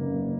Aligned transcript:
They 0.00 0.39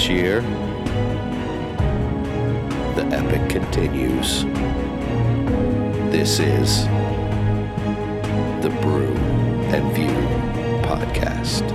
This 0.00 0.08
year, 0.08 0.40
the 2.96 3.04
epic 3.12 3.50
continues. 3.50 4.44
This 6.10 6.40
is 6.40 6.84
the 8.62 8.74
Brew 8.80 9.14
and 9.74 9.92
View 9.92 10.08
podcast. 10.88 11.68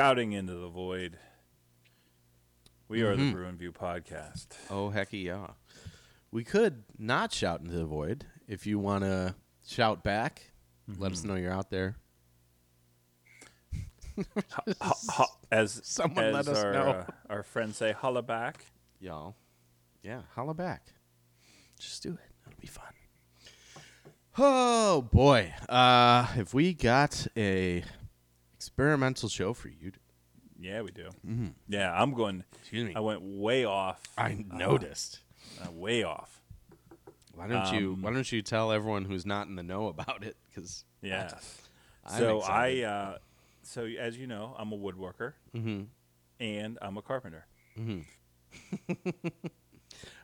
Shouting 0.00 0.32
into 0.32 0.54
the 0.54 0.70
void. 0.70 1.18
We 2.88 3.02
are 3.02 3.14
the 3.14 3.32
Brew 3.32 3.44
and 3.44 3.58
View 3.58 3.70
podcast. 3.70 4.46
Oh 4.70 4.88
hecky 4.88 5.24
yeah. 5.24 5.48
We 6.30 6.42
could 6.42 6.84
not 6.98 7.34
shout 7.34 7.60
into 7.60 7.74
the 7.76 7.84
void. 7.84 8.24
If 8.48 8.66
you 8.66 8.78
want 8.78 9.04
to 9.04 9.34
shout 9.66 10.02
back, 10.02 10.52
let 10.96 11.12
us 11.12 11.22
know 11.22 11.34
you're 11.34 11.52
out 11.52 11.68
there. 11.68 11.96
As 15.52 15.82
Someone 15.84 16.24
as 16.24 16.32
let 16.34 16.48
us 16.48 16.64
our, 16.64 16.72
know. 16.72 16.90
uh, 16.92 17.04
our 17.28 17.42
friends 17.42 17.76
say, 17.76 17.92
holla 17.92 18.22
back. 18.22 18.64
Y'all. 19.00 19.36
Yeah, 20.02 20.22
holla 20.34 20.54
back. 20.54 20.94
Just 21.78 22.02
do 22.02 22.12
it. 22.12 22.32
It'll 22.46 22.58
be 22.58 22.68
fun. 22.68 22.94
Oh 24.38 25.02
boy. 25.02 25.52
Uh 25.68 26.26
if 26.38 26.54
we 26.54 26.72
got 26.72 27.26
a 27.36 27.84
experimental 28.84 29.28
show 29.28 29.52
for 29.52 29.68
you. 29.68 29.92
Yeah, 30.58 30.80
we 30.82 30.90
do. 30.90 31.08
Yeah, 31.68 31.92
I'm 31.92 32.12
going. 32.14 32.44
Excuse 32.60 32.84
me. 32.88 32.94
I 32.96 33.00
went 33.00 33.20
way 33.22 33.64
off. 33.66 34.02
I 34.16 34.44
noticed. 34.52 35.20
Uh, 35.62 35.70
way 35.72 36.02
off. 36.02 36.40
Why 37.34 37.46
don't 37.46 37.72
you 37.74 37.92
um, 37.94 38.02
why 38.02 38.12
don't 38.12 38.30
you 38.30 38.42
tell 38.42 38.72
everyone 38.72 39.04
who's 39.04 39.24
not 39.26 39.46
in 39.48 39.56
the 39.56 39.62
know 39.62 39.86
about 39.88 40.22
it 40.24 40.36
cuz 40.54 40.84
Yeah. 41.02 41.30
I'm 42.04 42.18
so 42.18 42.38
excited. 42.38 42.84
I, 42.84 42.88
uh, 42.88 43.18
so 43.62 43.84
as 43.84 44.16
you 44.18 44.26
know, 44.26 44.54
I'm 44.58 44.72
a 44.72 44.78
woodworker 44.78 45.34
Mhm. 45.54 45.86
and 46.38 46.78
I'm 46.82 46.96
a 46.98 47.02
carpenter. 47.02 47.46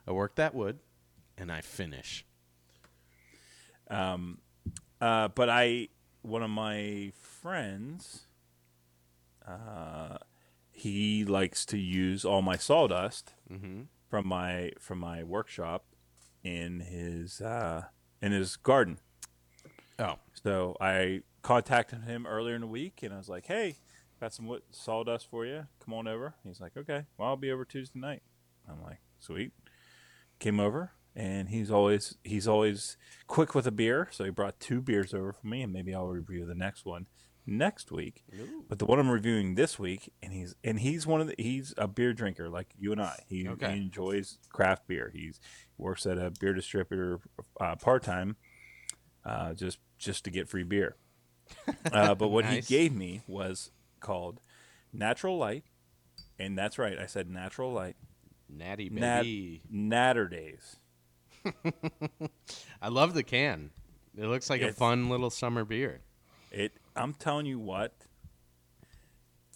I 0.06 0.12
work 0.12 0.34
that 0.36 0.54
wood 0.54 0.78
and 1.38 1.50
I 1.52 1.60
finish. 1.60 2.24
Um, 3.88 4.38
uh, 5.00 5.28
but 5.28 5.48
I, 5.48 5.88
one 6.22 6.42
of 6.42 6.50
my 6.50 7.12
friends, 7.20 8.25
uh, 9.46 10.18
he 10.72 11.24
likes 11.24 11.64
to 11.66 11.78
use 11.78 12.24
all 12.24 12.42
my 12.42 12.56
sawdust 12.56 13.32
from 14.08 14.28
my 14.28 14.72
from 14.78 14.98
my 14.98 15.22
workshop 15.22 15.86
in 16.42 16.80
his 16.80 17.40
uh, 17.40 17.84
in 18.20 18.32
his 18.32 18.56
garden. 18.56 18.98
Oh. 19.98 20.16
So 20.42 20.76
I 20.80 21.22
contacted 21.42 22.04
him 22.04 22.26
earlier 22.26 22.54
in 22.54 22.60
the 22.60 22.66
week, 22.66 23.02
and 23.02 23.12
I 23.12 23.16
was 23.16 23.28
like, 23.28 23.46
"Hey, 23.46 23.76
got 24.20 24.34
some 24.34 24.46
wood 24.46 24.62
sawdust 24.70 25.28
for 25.30 25.46
you. 25.46 25.66
Come 25.84 25.94
on 25.94 26.06
over." 26.06 26.34
He's 26.44 26.60
like, 26.60 26.76
"Okay, 26.76 27.06
well, 27.16 27.28
I'll 27.28 27.36
be 27.36 27.50
over 27.50 27.64
Tuesday 27.64 27.98
night." 27.98 28.22
I'm 28.68 28.82
like, 28.82 29.00
"Sweet." 29.18 29.52
Came 30.38 30.60
over, 30.60 30.92
and 31.14 31.48
he's 31.48 31.70
always 31.70 32.18
he's 32.22 32.46
always 32.46 32.98
quick 33.26 33.54
with 33.54 33.66
a 33.66 33.72
beer. 33.72 34.08
So 34.10 34.24
he 34.24 34.30
brought 34.30 34.60
two 34.60 34.82
beers 34.82 35.14
over 35.14 35.32
for 35.32 35.46
me, 35.46 35.62
and 35.62 35.72
maybe 35.72 35.94
I'll 35.94 36.08
review 36.08 36.44
the 36.44 36.54
next 36.54 36.84
one 36.84 37.06
next 37.46 37.90
week. 37.92 38.24
But 38.68 38.78
the 38.78 38.84
one 38.86 38.98
I'm 38.98 39.08
reviewing 39.10 39.54
this 39.54 39.78
week, 39.78 40.12
and 40.22 40.32
he's 40.32 40.54
and 40.64 40.80
he's 40.80 41.06
one 41.06 41.20
of 41.20 41.28
the 41.28 41.34
he's 41.38 41.72
a 41.78 41.86
beer 41.88 42.12
drinker 42.12 42.48
like 42.48 42.68
you 42.78 42.92
and 42.92 43.00
I. 43.00 43.22
He, 43.28 43.46
Okay. 43.48 43.72
he 43.72 43.76
enjoys 43.82 44.38
craft 44.50 44.86
beer. 44.88 45.10
He's 45.14 45.40
works 45.78 46.06
at 46.06 46.18
a 46.18 46.30
beer 46.40 46.52
distributor 46.54 47.20
uh, 47.60 47.76
part 47.76 48.02
time, 48.02 48.36
uh, 49.24 49.54
just 49.54 49.78
just 49.98 50.24
to 50.24 50.30
get 50.30 50.48
free 50.48 50.64
beer. 50.64 50.96
Uh, 51.92 52.14
but 52.14 52.28
what 52.28 52.44
Nice. 52.44 52.66
he 52.66 52.76
gave 52.76 52.92
me 52.92 53.22
was 53.28 53.70
called 54.00 54.40
Natural 54.92 55.38
Light, 55.38 55.62
and 56.38 56.58
that's 56.58 56.76
right. 56.78 56.98
I 56.98 57.06
said 57.06 57.30
Natural 57.30 57.72
Light. 57.72 57.94
Natty 58.48 58.88
Nat- 58.90 59.22
baby. 59.22 59.62
Naturdays. 59.72 60.76
I 62.82 62.88
love 62.88 63.14
the 63.14 63.22
can. 63.22 63.70
It 64.16 64.26
looks 64.26 64.48
like 64.50 64.62
a 64.62 64.72
fun 64.72 65.08
little 65.08 65.30
summer 65.30 65.64
beer. 65.64 66.00
It. 66.50 66.72
I'm 66.96 67.14
telling 67.14 67.46
you 67.46 67.58
what. 67.58 67.94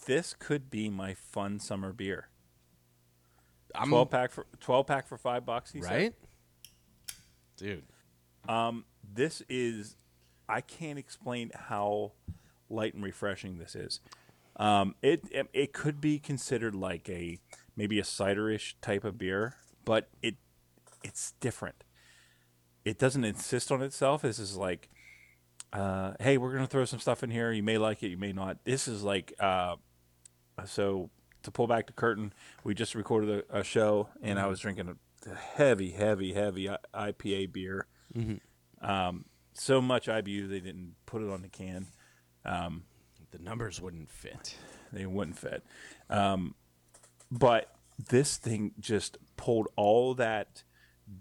This 0.07 0.35
could 0.39 0.71
be 0.71 0.89
my 0.89 1.15
fun 1.15 1.59
summer 1.61 1.93
beer. 1.93 2.29
I'm 3.75 3.89
Twelve 3.89 4.11
pack 4.11 4.33
for 4.33 4.47
twelve 4.61 4.87
pack 4.87 5.07
for 5.07 5.17
five 5.17 5.45
bucks. 5.45 5.73
He 5.73 5.83
said. 5.83 5.91
right? 5.91 6.15
Dude. 7.57 7.85
Um, 8.49 8.85
this 9.15 9.43
is, 9.49 9.97
I 10.49 10.63
can't 10.63 10.99
explain 10.99 11.53
how 11.55 12.13
light 12.71 12.95
and 12.95 13.05
refreshing 13.05 13.59
this 13.59 13.77
is. 13.77 14.01
Um, 14.57 14.95
it, 15.03 15.23
it 15.31 15.47
it 15.53 15.73
could 15.73 16.01
be 16.01 16.19
considered 16.19 16.75
like 16.75 17.09
a 17.09 17.39
maybe 17.77 17.99
a 17.99 18.03
ciderish 18.03 18.75
type 18.81 19.05
of 19.05 19.19
beer, 19.19 19.57
but 19.85 20.09
it 20.23 20.37
it's 21.05 21.35
different. 21.41 21.85
It 22.85 22.99
doesn't 22.99 23.25
insist 23.25 23.71
on 23.71 23.83
itself. 23.83 24.23
This 24.23 24.39
is 24.39 24.57
like, 24.57 24.89
uh, 25.73 26.13
hey, 26.21 26.37
we're 26.39 26.53
gonna 26.53 26.67
throw 26.67 26.85
some 26.85 27.01
stuff 27.01 27.23
in 27.23 27.31
here. 27.31 27.53
You 27.53 27.63
may 27.63 27.79
like 27.79 28.03
it, 28.03 28.09
you 28.09 28.17
may 28.19 28.33
not. 28.33 28.65
This 28.65 28.89
is 28.89 29.03
like, 29.03 29.33
uh, 29.39 29.77
so 30.65 31.11
to 31.43 31.51
pull 31.51 31.67
back 31.67 31.87
the 31.87 31.93
curtain, 31.93 32.33
we 32.65 32.75
just 32.75 32.95
recorded 32.95 33.45
a, 33.51 33.61
a 33.61 33.65
show, 33.65 34.09
and 34.23 34.39
I 34.39 34.47
was 34.47 34.61
drinking 34.61 34.97
a 35.29 35.35
heavy, 35.35 35.91
heavy, 35.93 36.33
heavy 36.33 36.69
IPA 36.95 37.53
beer. 37.53 37.87
Um, 38.83 39.25
so 39.53 39.81
much 39.81 40.07
IBU 40.07 40.49
they 40.49 40.61
didn't 40.61 40.95
put 41.07 41.23
it 41.23 41.31
on 41.31 41.43
the 41.43 41.49
can. 41.49 41.87
The 42.45 43.39
numbers 43.39 43.81
wouldn't 43.81 44.11
fit. 44.11 44.57
They 44.93 45.07
wouldn't 45.07 45.39
fit. 45.39 45.63
Um, 46.09 46.55
but 47.31 47.73
this 48.09 48.37
thing 48.39 48.73
just 48.81 49.19
pulled 49.37 49.69
all 49.77 50.15
that 50.15 50.65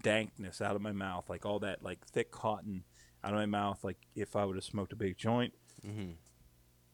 dankness 0.01 0.59
out 0.61 0.75
of 0.75 0.81
my 0.81 0.91
mouth, 0.91 1.29
like 1.29 1.45
all 1.45 1.59
that 1.59 1.83
like 1.83 2.05
thick 2.07 2.31
cotton 2.31 2.83
out 3.23 3.33
of 3.33 3.39
my 3.39 3.45
mouth, 3.45 3.83
like 3.83 3.97
if 4.15 4.35
I 4.35 4.45
would 4.45 4.55
have 4.55 4.63
smoked 4.65 4.93
a 4.93 4.95
big 4.95 5.17
joint. 5.17 5.53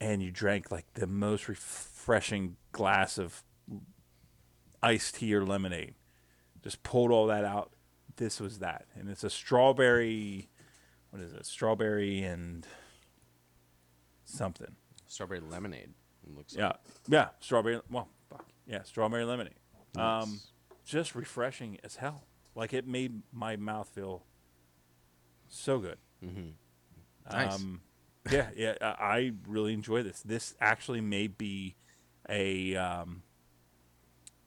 And 0.02 0.22
you 0.22 0.30
drank 0.32 0.72
like 0.72 0.86
the 0.94 1.08
most 1.08 1.48
refreshing 1.48 2.58
glass 2.72 3.18
of 3.18 3.44
iced 4.84 5.16
tea 5.16 5.34
or 5.34 5.46
lemonade. 5.46 5.96
Just 6.64 6.84
pulled 6.84 7.12
all 7.12 7.28
that 7.28 7.46
out. 7.46 7.72
This 8.18 8.40
was 8.40 8.60
that, 8.60 8.86
and 8.96 9.10
it's 9.10 9.24
a 9.24 9.30
strawberry. 9.30 10.50
What 11.10 11.22
is 11.22 11.34
it? 11.34 11.46
Strawberry 11.46 12.24
and 12.24 12.66
something. 14.26 14.76
Strawberry 15.08 15.40
lemonade. 15.42 15.90
Looks 16.36 16.56
Yeah, 16.56 16.74
yeah, 17.08 17.30
strawberry. 17.40 17.82
Well, 17.90 18.08
fuck 18.30 18.46
yeah, 18.66 18.84
strawberry 18.84 19.26
lemonade. 19.26 19.56
Um, 19.96 20.02
Nice. 20.32 20.48
just 20.86 21.14
refreshing 21.16 21.78
as 21.84 21.98
hell. 21.98 22.24
Like 22.56 22.74
it 22.74 22.88
made 22.88 23.22
my 23.32 23.56
mouth 23.58 23.90
feel 23.90 24.24
so 25.48 25.78
good. 25.80 25.98
Nice. 27.32 27.56
Um, 27.56 27.82
yeah, 28.32 28.50
yeah, 28.56 28.76
I 28.82 29.34
really 29.48 29.74
enjoy 29.74 30.04
this. 30.04 30.22
This 30.22 30.56
actually 30.60 31.02
may 31.02 31.28
be 31.28 31.76
a 32.30 32.76
um, 32.76 33.24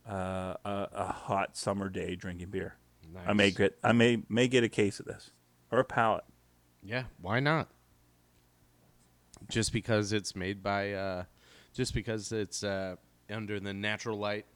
uh, 0.09 0.55
a, 0.65 0.89
a 0.93 1.13
hot 1.13 1.57
summer 1.57 1.89
day 1.89 2.17
drinking 2.17 2.51
beer. 2.51 2.75
I 3.27 3.33
may 3.33 3.51
get 3.51 3.79
I 3.83 3.93
may 3.93 4.23
may 4.29 4.49
get 4.49 4.65
a 4.65 4.69
case 4.69 5.01
of 5.01 5.07
this 5.07 5.31
or 5.71 5.79
a 5.79 5.85
pallet. 5.85 6.25
Yeah, 6.83 7.05
why 7.21 7.41
not? 7.41 7.69
Just 9.49 9.73
because 9.73 10.13
it's 10.13 10.35
made 10.37 10.63
by, 10.63 10.93
uh, 10.93 11.25
just 11.73 11.95
because 11.95 12.33
it's 12.33 12.63
uh, 12.63 12.97
under 13.31 13.59
the 13.61 13.73
natural 13.73 14.19
light 14.19 14.47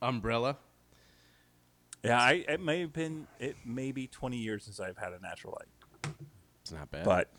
umbrella. 0.00 0.58
Yeah, 2.04 2.20
I 2.20 2.44
it 2.48 2.60
may 2.60 2.80
have 2.80 2.92
been 2.92 3.26
it 3.40 3.56
may 3.64 3.90
be 3.90 4.06
twenty 4.06 4.36
years 4.36 4.64
since 4.64 4.78
I've 4.78 4.98
had 4.98 5.12
a 5.12 5.20
natural 5.20 5.56
light. 5.58 5.68
It's 6.70 6.78
not 6.78 6.90
bad. 6.90 7.04
But 7.04 7.30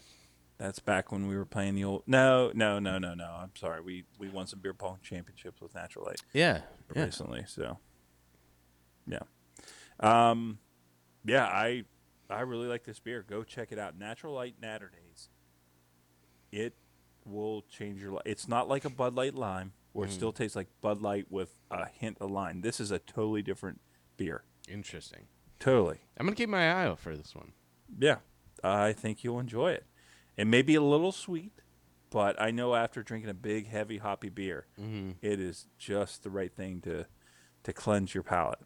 that's 0.58 0.80
back 0.80 1.12
when 1.12 1.28
we 1.28 1.38
were 1.38 1.46
playing 1.46 1.76
the 1.76 1.84
old. 1.84 2.04
No, 2.08 2.52
no, 2.54 2.80
no, 2.80 2.98
no, 2.98 3.14
no. 3.14 3.26
I'm 3.40 3.52
sorry. 3.56 3.82
We 3.82 4.06
we 4.18 4.28
won 4.30 4.48
some 4.48 4.60
beer 4.60 4.74
pong 4.74 4.98
championships 5.04 5.62
with 5.62 5.76
Natural 5.76 6.06
Light 6.06 6.22
yeah, 6.34 6.62
yeah. 6.96 7.06
recently. 7.06 7.44
So, 7.48 7.78
yeah, 9.08 9.20
um, 10.00 10.60
yeah. 11.26 11.46
I 11.46 11.84
I 12.30 12.42
really 12.42 12.68
like 12.68 12.84
this 12.84 13.00
beer. 13.00 13.24
Go 13.28 13.44
check 13.44 13.72
it 13.72 13.80
out. 13.80 13.98
Natural 13.98 14.34
Light 14.34 14.56
Naturdays. 14.62 15.30
It 16.52 16.74
will 17.26 17.64
change 17.70 18.02
your 18.02 18.14
life. 18.14 18.24
It's 18.26 18.48
not 18.48 18.68
like 18.68 18.84
a 18.84 18.90
Bud 18.90 19.16
Light 19.16 19.36
Lime, 19.36 19.74
where 19.94 20.08
it 20.08 20.12
still 20.12 20.32
tastes 20.32 20.56
like 20.56 20.68
Bud 20.82 21.02
Light 21.02 21.28
with 21.30 21.60
a 21.70 21.88
hint 21.88 22.18
of 22.20 22.32
lime. 22.32 22.62
This 22.62 22.80
is 22.80 22.90
a 22.90 22.98
totally 22.98 23.44
different 23.44 23.82
beer. 24.18 24.44
Interesting. 24.68 25.28
Totally. 25.60 26.00
I'm 26.18 26.26
gonna 26.26 26.36
keep 26.36 26.50
my 26.50 26.72
eye 26.72 26.86
out 26.86 27.00
for 27.00 27.16
this 27.16 27.36
one. 27.36 27.54
Yeah, 28.00 28.18
I 28.64 28.94
think 28.94 29.24
you'll 29.24 29.40
enjoy 29.40 29.72
it. 29.72 29.86
It 30.38 30.46
may 30.46 30.62
be 30.62 30.76
a 30.76 30.82
little 30.82 31.12
sweet, 31.12 31.52
but 32.10 32.40
I 32.42 32.52
know 32.52 32.76
after 32.76 33.04
drinking 33.04 33.30
a 33.30 33.34
big, 33.34 33.68
heavy, 33.68 33.98
hoppy 33.98 34.30
beer, 34.30 34.66
it 35.22 35.40
is 35.40 35.68
just 35.78 36.24
the 36.24 36.30
right 36.30 36.54
thing 36.54 36.82
to 36.82 37.06
to 37.64 37.74
cleanse 37.74 38.14
your 38.14 38.24
palate. 38.24 38.60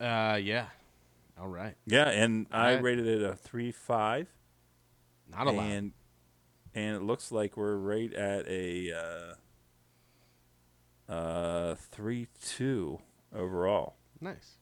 Uh, 0.00 0.38
yeah. 0.42 0.66
All 1.38 1.48
right. 1.48 1.74
Yeah, 1.86 2.08
and 2.08 2.46
I 2.50 2.74
rated 2.74 3.06
it 3.06 3.22
a 3.22 3.34
three 3.34 3.70
five, 3.72 4.26
Not 5.30 5.46
a 5.46 5.50
lot. 5.50 5.66
and 5.66 5.92
and 6.74 6.96
it 6.96 7.02
looks 7.02 7.30
like 7.32 7.56
we're 7.56 7.76
right 7.76 8.12
at 8.12 8.46
a 8.48 9.36
uh, 11.08 11.12
uh 11.12 11.74
three 11.76 12.28
two 12.42 12.98
overall. 13.34 13.96
Nice. 14.20 14.56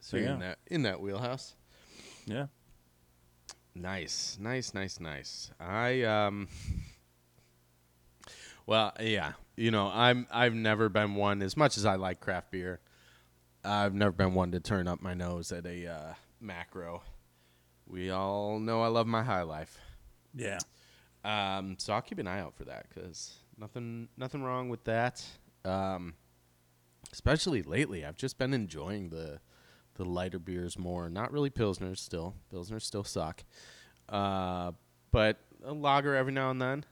So 0.00 0.16
you're 0.16 0.26
in 0.26 0.40
Yeah. 0.40 0.48
that 0.48 0.58
in 0.66 0.82
that 0.82 1.00
wheelhouse. 1.00 1.54
Yeah, 2.26 2.46
Nice, 3.74 4.36
nice, 4.40 4.74
nice, 4.74 4.98
nice. 5.00 5.50
I 5.60 6.02
um 6.02 6.48
Well, 8.66 8.92
yeah. 9.00 9.32
You 9.56 9.70
know, 9.70 9.88
I'm 9.92 10.26
I've 10.30 10.54
never 10.54 10.88
been 10.88 11.14
one 11.14 11.42
as 11.42 11.56
much 11.56 11.76
as 11.76 11.84
I 11.84 11.96
like 11.96 12.20
craft 12.20 12.50
beer. 12.50 12.80
I've 13.64 13.94
never 13.94 14.12
been 14.12 14.34
one 14.34 14.52
to 14.52 14.60
turn 14.60 14.88
up 14.88 15.02
my 15.02 15.12
nose 15.14 15.52
at 15.52 15.66
a 15.66 15.86
uh, 15.86 16.14
macro. 16.40 17.02
We 17.86 18.10
all 18.10 18.58
know 18.58 18.82
I 18.82 18.86
love 18.88 19.06
my 19.06 19.22
high 19.22 19.42
life. 19.42 19.78
yeah, 20.34 20.60
Um, 21.24 21.74
so 21.78 21.92
I'll 21.92 22.00
keep 22.00 22.18
an 22.18 22.26
eye 22.26 22.40
out 22.40 22.54
for 22.54 22.64
that 22.64 22.86
because 22.88 23.34
nothing, 23.58 24.08
nothing 24.16 24.42
wrong 24.42 24.68
with 24.70 24.84
that. 24.84 25.22
Um, 25.64 26.14
especially 27.12 27.62
lately, 27.62 28.04
I've 28.04 28.16
just 28.16 28.38
been 28.38 28.54
enjoying 28.54 29.10
the 29.10 29.40
the 30.00 30.08
lighter 30.08 30.38
beers 30.38 30.78
more. 30.78 31.10
Not 31.10 31.30
really 31.30 31.50
pilsners 31.50 31.98
still. 31.98 32.34
Pilsners 32.50 32.82
still 32.82 33.04
suck. 33.04 33.44
Uh, 34.08 34.72
but 35.12 35.36
a 35.62 35.74
lager 35.74 36.14
every 36.16 36.32
now 36.32 36.50
and 36.50 36.60
then. 36.60 36.86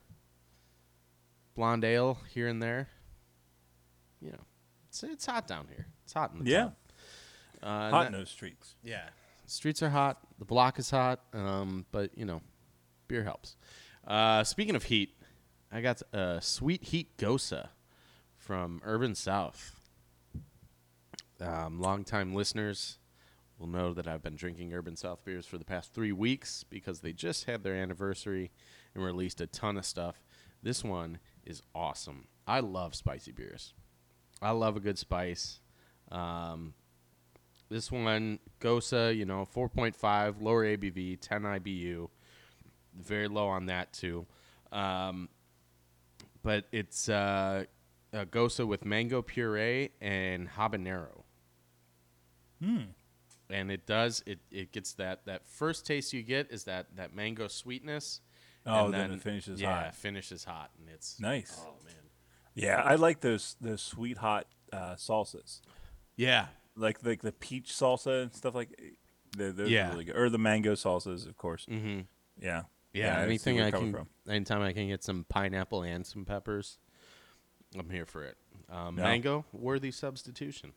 Blonde 1.55 1.83
ale 1.83 2.19
here 2.29 2.47
and 2.47 2.61
there. 2.61 2.87
You 4.21 4.31
know, 4.31 4.43
it's 4.87 5.01
it's 5.01 5.25
hot 5.25 5.47
down 5.47 5.65
here. 5.69 5.87
It's 6.03 6.13
hot 6.13 6.33
in 6.33 6.43
the 6.43 6.51
Yeah. 6.51 6.69
Uh, 7.63 7.89
hot 7.89 8.05
in 8.07 8.13
those 8.13 8.29
streets. 8.29 8.75
yeah. 8.83 9.09
Streets 9.47 9.81
are 9.81 9.89
hot. 9.89 10.19
The 10.37 10.45
block 10.45 10.77
is 10.77 10.91
hot. 10.91 11.21
Um, 11.33 11.87
but 11.91 12.15
you 12.15 12.25
know, 12.25 12.41
beer 13.07 13.23
helps. 13.23 13.55
Uh, 14.07 14.43
speaking 14.43 14.75
of 14.75 14.83
heat, 14.83 15.15
I 15.71 15.81
got 15.81 16.03
a 16.13 16.39
sweet 16.43 16.83
heat 16.83 17.17
Gose 17.17 17.67
from 18.37 18.79
Urban 18.85 19.15
South. 19.15 19.75
Um, 21.41 21.79
longtime 21.79 22.35
listeners 22.35 22.98
will 23.59 23.67
know 23.67 23.93
that 23.93 24.07
I've 24.07 24.23
been 24.23 24.35
drinking 24.35 24.73
Urban 24.73 24.95
South 24.95 25.23
beers 25.25 25.45
for 25.45 25.57
the 25.57 25.65
past 25.65 25.93
three 25.93 26.13
weeks 26.13 26.63
because 26.63 27.01
they 27.01 27.13
just 27.13 27.43
had 27.43 27.63
their 27.63 27.75
anniversary 27.75 28.51
and 28.95 29.03
released 29.03 29.41
a 29.41 29.47
ton 29.47 29.77
of 29.77 29.85
stuff. 29.85 30.23
This 30.63 30.83
one 30.83 31.19
is 31.45 31.61
awesome. 31.75 32.27
I 32.47 32.61
love 32.61 32.95
spicy 32.95 33.31
beers. 33.31 33.73
I 34.41 34.51
love 34.51 34.77
a 34.77 34.79
good 34.79 34.97
spice. 34.97 35.59
Um, 36.11 36.73
this 37.69 37.91
one, 37.91 38.39
Gose, 38.59 39.15
you 39.15 39.25
know, 39.25 39.47
4.5, 39.55 40.41
lower 40.41 40.65
ABV, 40.65 41.19
10 41.19 41.41
IBU. 41.43 42.09
Very 42.99 43.27
low 43.27 43.47
on 43.47 43.67
that, 43.67 43.93
too. 43.93 44.25
Um, 44.71 45.29
but 46.41 46.65
it's 46.71 47.09
uh, 47.09 47.65
a 48.13 48.25
Gose 48.25 48.65
with 48.65 48.85
mango 48.85 49.21
puree 49.21 49.91
and 50.01 50.49
habanero. 50.49 51.23
Hmm. 52.63 52.83
And 53.49 53.71
it 53.71 53.85
does, 53.87 54.23
it, 54.27 54.39
it 54.51 54.71
gets 54.71 54.93
that, 54.93 55.25
that 55.25 55.47
first 55.47 55.85
taste 55.85 56.13
you 56.13 56.21
get 56.21 56.51
is 56.51 56.65
that, 56.65 56.95
that 56.97 57.15
mango 57.15 57.47
sweetness. 57.47 58.21
Oh, 58.65 58.85
and 58.85 58.93
then 58.93 59.11
it 59.11 59.21
finishes 59.21 59.59
yeah, 59.59 59.73
hot. 59.75 59.87
it 59.87 59.95
finishes 59.95 60.43
hot. 60.43 60.69
And 60.77 60.89
it's 60.89 61.19
Nice. 61.19 61.59
Oh, 61.65 61.73
man. 61.83 61.95
Yeah, 62.53 62.81
I 62.83 62.95
like 62.95 63.21
those 63.21 63.55
those 63.61 63.81
sweet 63.81 64.17
hot 64.17 64.45
uh, 64.73 64.95
salsas. 64.95 65.61
Yeah. 66.17 66.47
like 66.75 67.03
like 67.05 67.21
the 67.21 67.31
peach 67.31 67.71
salsa 67.71 68.23
and 68.23 68.33
stuff 68.33 68.53
like 68.53 68.69
they're, 69.37 69.53
those 69.53 69.69
Yeah. 69.69 69.89
really 69.91 70.03
good. 70.03 70.17
Or 70.17 70.29
the 70.29 70.37
mango 70.37 70.73
salsas, 70.73 71.25
of 71.27 71.37
course. 71.37 71.65
Mm-hmm. 71.67 72.01
Yeah. 72.41 72.63
Yeah, 72.93 73.17
see 73.17 73.23
anything 73.23 73.61
I 73.61 73.71
can, 73.71 73.95
anytime 74.27 74.61
I 74.61 74.73
can 74.73 74.87
get 74.87 75.03
some 75.03 75.25
pineapple 75.29 75.83
and 75.83 76.05
some 76.05 76.25
peppers, 76.25 76.79
I'm 77.77 77.89
here 77.89 78.05
for 78.05 78.23
it. 78.25 78.35
Um, 78.69 78.97
Yeah. 78.97 79.03
Mango, 79.03 79.45
worthy 79.53 79.91
substitution. 79.91 80.73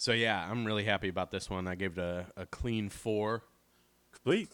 So 0.00 0.12
yeah, 0.12 0.48
I'm 0.50 0.64
really 0.64 0.84
happy 0.84 1.10
about 1.10 1.30
this 1.30 1.50
one. 1.50 1.68
I 1.68 1.74
gave 1.74 1.98
it 1.98 2.02
a, 2.02 2.24
a 2.34 2.46
clean 2.46 2.88
four. 2.88 3.42
Complete. 4.12 4.48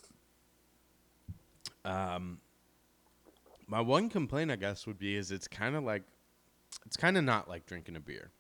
My 3.69 3.81
one 3.81 4.09
complaint, 4.09 4.51
I 4.51 4.57
guess, 4.57 4.89
would 4.89 4.99
be 4.99 5.15
is 5.15 5.31
it's 5.31 5.47
kind 5.47 5.77
of 5.77 5.85
like, 5.85 6.03
it's 6.85 6.97
kind 6.97 7.17
of 7.17 7.23
not 7.23 7.49
like 7.49 7.65
drinking 7.65 7.95
a 7.95 8.01
beer. 8.01 8.33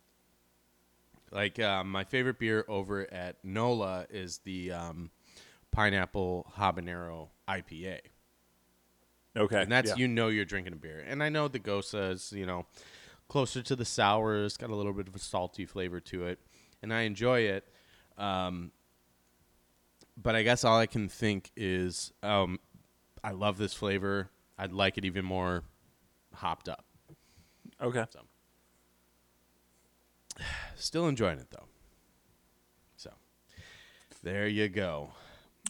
Like 1.30 1.60
uh, 1.60 1.84
my 1.84 2.02
favorite 2.02 2.40
beer 2.40 2.64
over 2.66 3.06
at 3.14 3.36
Nola 3.44 4.06
is 4.10 4.38
the 4.38 4.72
um, 4.72 5.12
pineapple 5.70 6.52
habanero 6.58 7.28
IPA. 7.48 8.00
Okay. 9.36 9.62
and 9.62 9.70
that's 9.70 9.90
yeah. 9.90 9.96
you 9.96 10.08
know 10.08 10.26
you're 10.26 10.44
drinking 10.44 10.72
a 10.72 10.76
beer. 10.76 11.04
And 11.06 11.22
I 11.22 11.28
know 11.28 11.46
the 11.46 11.60
Gose 11.60 11.94
is 12.10 12.32
you 12.32 12.46
know 12.46 12.66
closer 13.28 13.62
to 13.62 13.76
the 13.76 13.84
sour. 13.84 14.44
It's 14.44 14.56
got 14.56 14.70
a 14.70 14.74
little 14.74 14.92
bit 14.92 15.06
of 15.06 15.14
a 15.14 15.20
salty 15.20 15.66
flavor 15.66 16.00
to 16.00 16.26
it, 16.26 16.40
and 16.82 16.92
I 16.92 17.02
enjoy 17.02 17.40
it. 17.40 17.68
Um, 18.18 18.72
but 20.16 20.34
I 20.34 20.42
guess 20.42 20.64
all 20.64 20.78
I 20.78 20.86
can 20.86 21.08
think 21.08 21.50
is, 21.56 22.12
um, 22.22 22.58
I 23.22 23.32
love 23.32 23.58
this 23.58 23.74
flavor. 23.74 24.30
I'd 24.58 24.72
like 24.72 24.96
it 24.98 25.04
even 25.04 25.24
more 25.24 25.62
hopped 26.34 26.68
up. 26.68 26.84
Okay. 27.82 28.04
Still 30.76 31.08
enjoying 31.08 31.38
it 31.38 31.50
though. 31.50 31.66
So 32.96 33.10
there 34.22 34.46
you 34.46 34.68
go. 34.68 35.10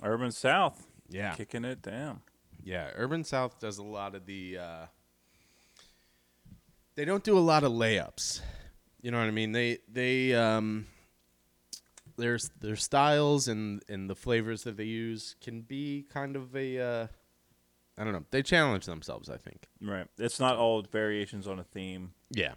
Urban 0.02 0.30
South. 0.30 0.86
Yeah. 1.08 1.34
Kicking 1.34 1.64
it 1.64 1.82
down. 1.82 2.20
Yeah, 2.66 2.90
Urban 2.96 3.22
South 3.22 3.60
does 3.60 3.78
a 3.78 3.84
lot 3.84 4.16
of 4.16 4.26
the. 4.26 4.58
Uh, 4.58 4.86
they 6.96 7.04
don't 7.04 7.22
do 7.22 7.38
a 7.38 7.40
lot 7.40 7.62
of 7.62 7.70
layups. 7.70 8.40
You 9.02 9.12
know 9.12 9.18
what 9.18 9.28
I 9.28 9.30
mean? 9.30 9.52
They 9.52 9.78
they 9.86 10.34
um, 10.34 10.86
their 12.16 12.38
their 12.60 12.76
styles 12.76 13.48
and 13.48 13.82
and 13.88 14.08
the 14.08 14.14
flavors 14.14 14.64
that 14.64 14.76
they 14.76 14.84
use 14.84 15.36
can 15.40 15.62
be 15.62 16.06
kind 16.12 16.36
of 16.36 16.54
a. 16.56 16.78
Uh, 16.78 17.06
I 17.98 18.04
don't 18.04 18.12
know. 18.12 18.24
They 18.30 18.42
challenge 18.42 18.86
themselves. 18.86 19.30
I 19.30 19.36
think. 19.36 19.68
Right. 19.80 20.06
It's 20.18 20.40
not 20.40 20.56
all 20.56 20.82
variations 20.82 21.46
on 21.46 21.58
a 21.58 21.64
theme. 21.64 22.12
Yeah. 22.30 22.54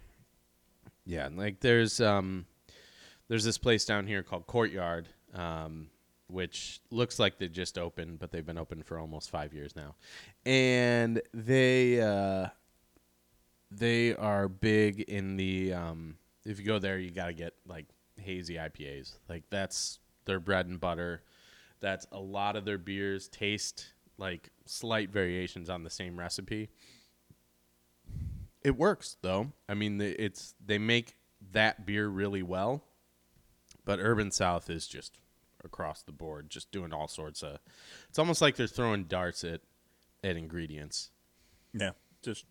Yeah, 1.06 1.28
like 1.34 1.60
there's 1.60 2.00
um 2.00 2.46
there's 3.28 3.44
this 3.44 3.58
place 3.58 3.84
down 3.84 4.06
here 4.06 4.22
called 4.22 4.46
Courtyard, 4.46 5.08
um, 5.34 5.88
which 6.28 6.80
looks 6.90 7.18
like 7.18 7.38
they 7.38 7.48
just 7.48 7.78
opened, 7.78 8.18
but 8.18 8.30
they've 8.30 8.44
been 8.44 8.58
open 8.58 8.82
for 8.82 8.98
almost 8.98 9.30
five 9.30 9.52
years 9.54 9.74
now. 9.74 9.94
And 10.44 11.20
they 11.32 12.00
uh 12.00 12.48
they 13.70 14.14
are 14.16 14.48
big 14.48 15.00
in 15.00 15.36
the 15.36 15.72
um 15.72 16.16
if 16.44 16.58
you 16.58 16.66
go 16.66 16.78
there 16.78 16.98
you 16.98 17.10
gotta 17.10 17.32
get 17.32 17.54
like 17.66 17.86
hazy 18.20 18.54
IPAs. 18.54 19.14
Like 19.28 19.44
that's 19.50 19.98
their 20.24 20.40
bread 20.40 20.66
and 20.66 20.80
butter. 20.80 21.22
That's 21.80 22.06
a 22.12 22.20
lot 22.20 22.56
of 22.56 22.64
their 22.64 22.78
beers 22.78 23.28
taste 23.28 23.92
like 24.18 24.50
slight 24.66 25.10
variations 25.10 25.70
on 25.70 25.82
the 25.82 25.90
same 25.90 26.18
recipe. 26.18 26.70
It 28.62 28.76
works 28.76 29.16
though. 29.22 29.52
I 29.68 29.74
mean, 29.74 30.00
it's 30.00 30.54
they 30.64 30.78
make 30.78 31.16
that 31.52 31.86
beer 31.86 32.08
really 32.08 32.42
well, 32.42 32.84
but 33.84 33.98
Urban 33.98 34.30
South 34.30 34.68
is 34.68 34.86
just 34.86 35.18
across 35.64 36.02
the 36.02 36.12
board, 36.12 36.50
just 36.50 36.70
doing 36.70 36.92
all 36.92 37.08
sorts 37.08 37.42
of. 37.42 37.58
It's 38.08 38.18
almost 38.18 38.42
like 38.42 38.56
they're 38.56 38.66
throwing 38.66 39.04
darts 39.04 39.44
at 39.44 39.62
at 40.22 40.36
ingredients. 40.36 41.10
Yeah. 41.72 41.92
Just 42.22 42.44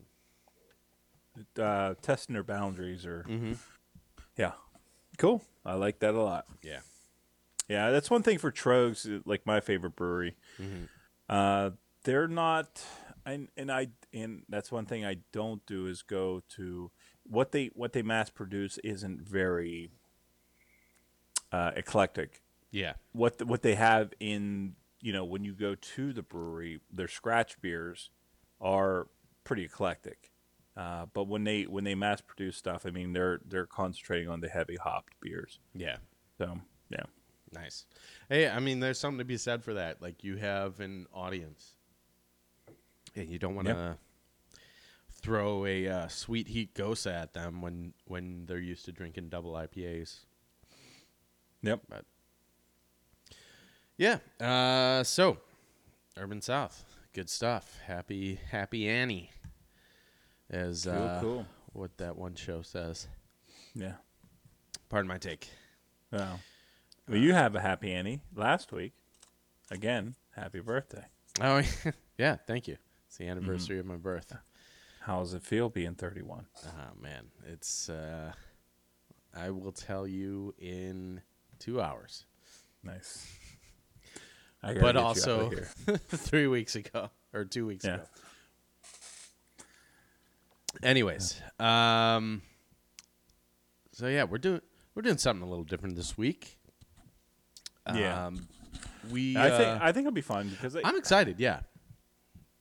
uh, 1.60 1.94
testing 2.02 2.34
their 2.34 2.44
boundaries 2.44 3.06
or. 3.06 3.26
Mm-hmm. 3.30 3.54
Yeah. 4.38 4.54
Cool. 5.20 5.44
I 5.66 5.74
like 5.74 6.00
that 6.00 6.16
a 6.16 6.22
lot. 6.22 6.46
Yeah, 6.64 6.80
Yeah, 7.68 7.92
that's 7.92 8.10
one 8.10 8.24
thing 8.24 8.40
for 8.40 8.52
Troegs, 8.52 9.06
uh, 9.06 9.22
like 9.26 9.46
my 9.46 9.60
favorite 9.60 9.96
brewery. 9.96 10.36
Mm-hmm. 10.60 10.86
Uh, 11.28 11.72
they're 12.06 12.30
not, 12.30 12.84
and 13.26 13.50
and 13.58 13.70
I 13.72 13.90
and 14.14 14.44
that's 14.50 14.72
one 14.72 14.86
thing 14.86 15.06
I 15.06 15.18
don't 15.34 15.64
do 15.68 15.86
is 15.88 16.02
go 16.02 16.42
to 16.56 16.90
what 17.24 17.52
they 17.52 17.70
what 17.76 17.92
they 17.92 18.02
mass 18.02 18.30
produce 18.30 18.80
isn't 18.80 19.22
very 19.22 19.92
uh, 21.52 21.72
eclectic. 21.76 22.42
yeah, 22.72 22.94
What 23.12 23.40
the, 23.40 23.46
what 23.46 23.62
they 23.62 23.76
have 23.76 24.14
in 24.22 24.76
you 25.02 25.12
know 25.12 25.26
when 25.26 25.44
you 25.44 25.54
go 25.54 25.76
to 25.76 26.14
the 26.14 26.24
brewery, 26.24 26.80
their 26.92 27.10
scratch 27.10 27.60
beers 27.62 28.10
are 28.62 29.08
pretty 29.44 29.66
eclectic. 29.66 30.32
Uh, 30.80 31.08
but 31.14 31.28
when 31.28 31.44
they 31.44 31.64
when 31.64 31.84
they 31.84 31.96
mass 31.96 32.22
produce 32.22 32.56
stuff, 32.56 32.86
I 32.86 32.92
mean 32.92 33.12
they're 33.12 33.42
they're 33.46 33.66
concentrating 33.66 34.30
on 34.30 34.40
the 34.40 34.48
heavy 34.48 34.78
hopped 34.78 35.20
beers. 35.20 35.60
yeah. 35.76 35.98
So 36.38 36.58
yeah, 36.90 37.04
Nice. 37.54 37.86
Hey, 38.30 38.48
I 38.48 38.60
mean, 38.60 38.80
there's 38.80 39.00
something 39.00 39.18
to 39.20 39.26
be 39.26 39.38
said 39.38 39.64
for 39.64 39.74
that. 39.74 40.02
Like 40.02 40.24
you 40.24 40.38
have 40.38 40.80
an 40.80 41.08
audience, 41.14 41.76
and 43.16 43.28
you 43.28 43.40
don't 43.40 43.56
want 43.56 43.68
to 43.68 43.98
throw 45.12 45.66
a 45.66 45.88
uh, 45.88 46.08
sweet 46.08 46.48
heat 46.48 46.74
gose 46.76 47.12
at 47.12 47.34
them 47.34 47.62
when 47.62 47.94
when 48.06 48.46
they're 48.46 48.60
used 48.60 48.86
to 48.86 48.92
drinking 48.92 49.30
double 49.30 49.54
IPAs. 49.54 50.26
yep. 51.62 51.82
But 51.90 52.06
yeah, 53.98 54.20
uh, 54.40 55.04
so 55.04 55.38
Urban 56.18 56.42
South, 56.42 56.86
good 57.14 57.30
stuff. 57.30 57.80
Happy 57.86 58.40
Happy 58.52 58.88
Annie, 58.88 59.32
as 60.50 60.86
Cool, 60.86 60.94
uh, 60.94 61.22
cool. 61.22 61.46
what 61.74 61.98
that 61.98 62.16
one 62.18 62.36
show 62.36 62.62
says. 62.62 63.08
Yeah. 63.76 63.94
Pardon 64.90 65.08
my 65.08 65.18
take. 65.18 65.50
Wow. 66.12 66.40
Well, 67.08 67.18
you 67.18 67.34
have 67.34 67.56
a 67.56 67.60
happy 67.62 67.92
Annie 67.92 68.22
last 68.36 68.72
week. 68.72 68.94
Again, 69.72 70.16
happy 70.36 70.60
birthday. 70.60 71.06
Oh 71.42 71.62
yeah, 72.18 72.38
thank 72.48 72.68
you. 72.68 72.78
It's 73.08 73.18
the 73.18 73.28
anniversary 73.28 73.80
of 73.80 73.86
my 73.86 73.98
birth. 73.98 74.34
How 75.02 75.20
does 75.20 75.34
it 75.34 75.44
feel 75.44 75.70
being 75.70 75.96
31? 75.96 76.46
Oh 76.66 76.70
man, 77.02 77.26
it's. 77.48 77.90
Uh, 77.90 78.32
I 79.36 79.52
will 79.52 79.72
tell 79.72 80.08
you 80.08 80.54
in 80.58 81.22
two 81.60 81.80
hours. 81.82 82.26
Nice. 82.84 83.28
I 84.64 84.74
But 84.74 84.74
get 84.74 84.82
you 84.82 84.88
out 84.90 84.96
of 84.96 85.06
also 85.06 85.52
three 86.10 86.48
weeks 86.48 86.76
ago 86.76 87.10
or 87.34 87.46
two 87.46 87.66
weeks 87.68 87.86
Yeah. 87.86 87.96
ago. 87.96 88.04
Anyways, 90.84 91.42
um, 91.60 92.42
so 93.92 94.08
yeah, 94.08 94.24
we're 94.24 94.38
doing 94.38 94.62
we're 94.96 95.02
doing 95.02 95.18
something 95.18 95.46
a 95.46 95.50
little 95.50 95.66
different 95.66 95.96
this 95.96 96.18
week. 96.18 96.58
Yeah. 97.94 98.28
um, 98.28 98.48
we. 99.12 99.36
I 99.36 99.50
think 99.50 99.62
uh, 99.62 99.80
I 99.82 99.92
think 99.92 100.06
it'll 100.06 100.14
be 100.16 100.22
fun 100.22 100.48
because 100.50 100.76
I, 100.76 100.82
I'm 100.84 100.96
excited. 100.96 101.40
Yeah, 101.40 101.62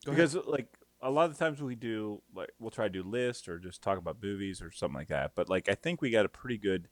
Go 0.04 0.12
ahead. 0.12 0.30
because 0.30 0.46
like 0.46 0.66
a 1.00 1.10
lot 1.10 1.30
of 1.30 1.38
the 1.38 1.44
times 1.44 1.62
we 1.62 1.76
do 1.76 2.22
like 2.34 2.50
we'll 2.58 2.70
try 2.72 2.86
to 2.86 2.90
do 2.90 3.02
lists 3.04 3.46
or 3.48 3.58
just 3.58 3.82
talk 3.82 3.98
about 3.98 4.16
movies 4.22 4.60
or 4.62 4.72
something 4.72 4.96
like 4.96 5.08
that. 5.08 5.32
But 5.36 5.48
like 5.48 5.68
I 5.68 5.74
think 5.74 6.00
we 6.02 6.10
got 6.10 6.24
a 6.26 6.28
pretty 6.28 6.58
good. 6.58 6.88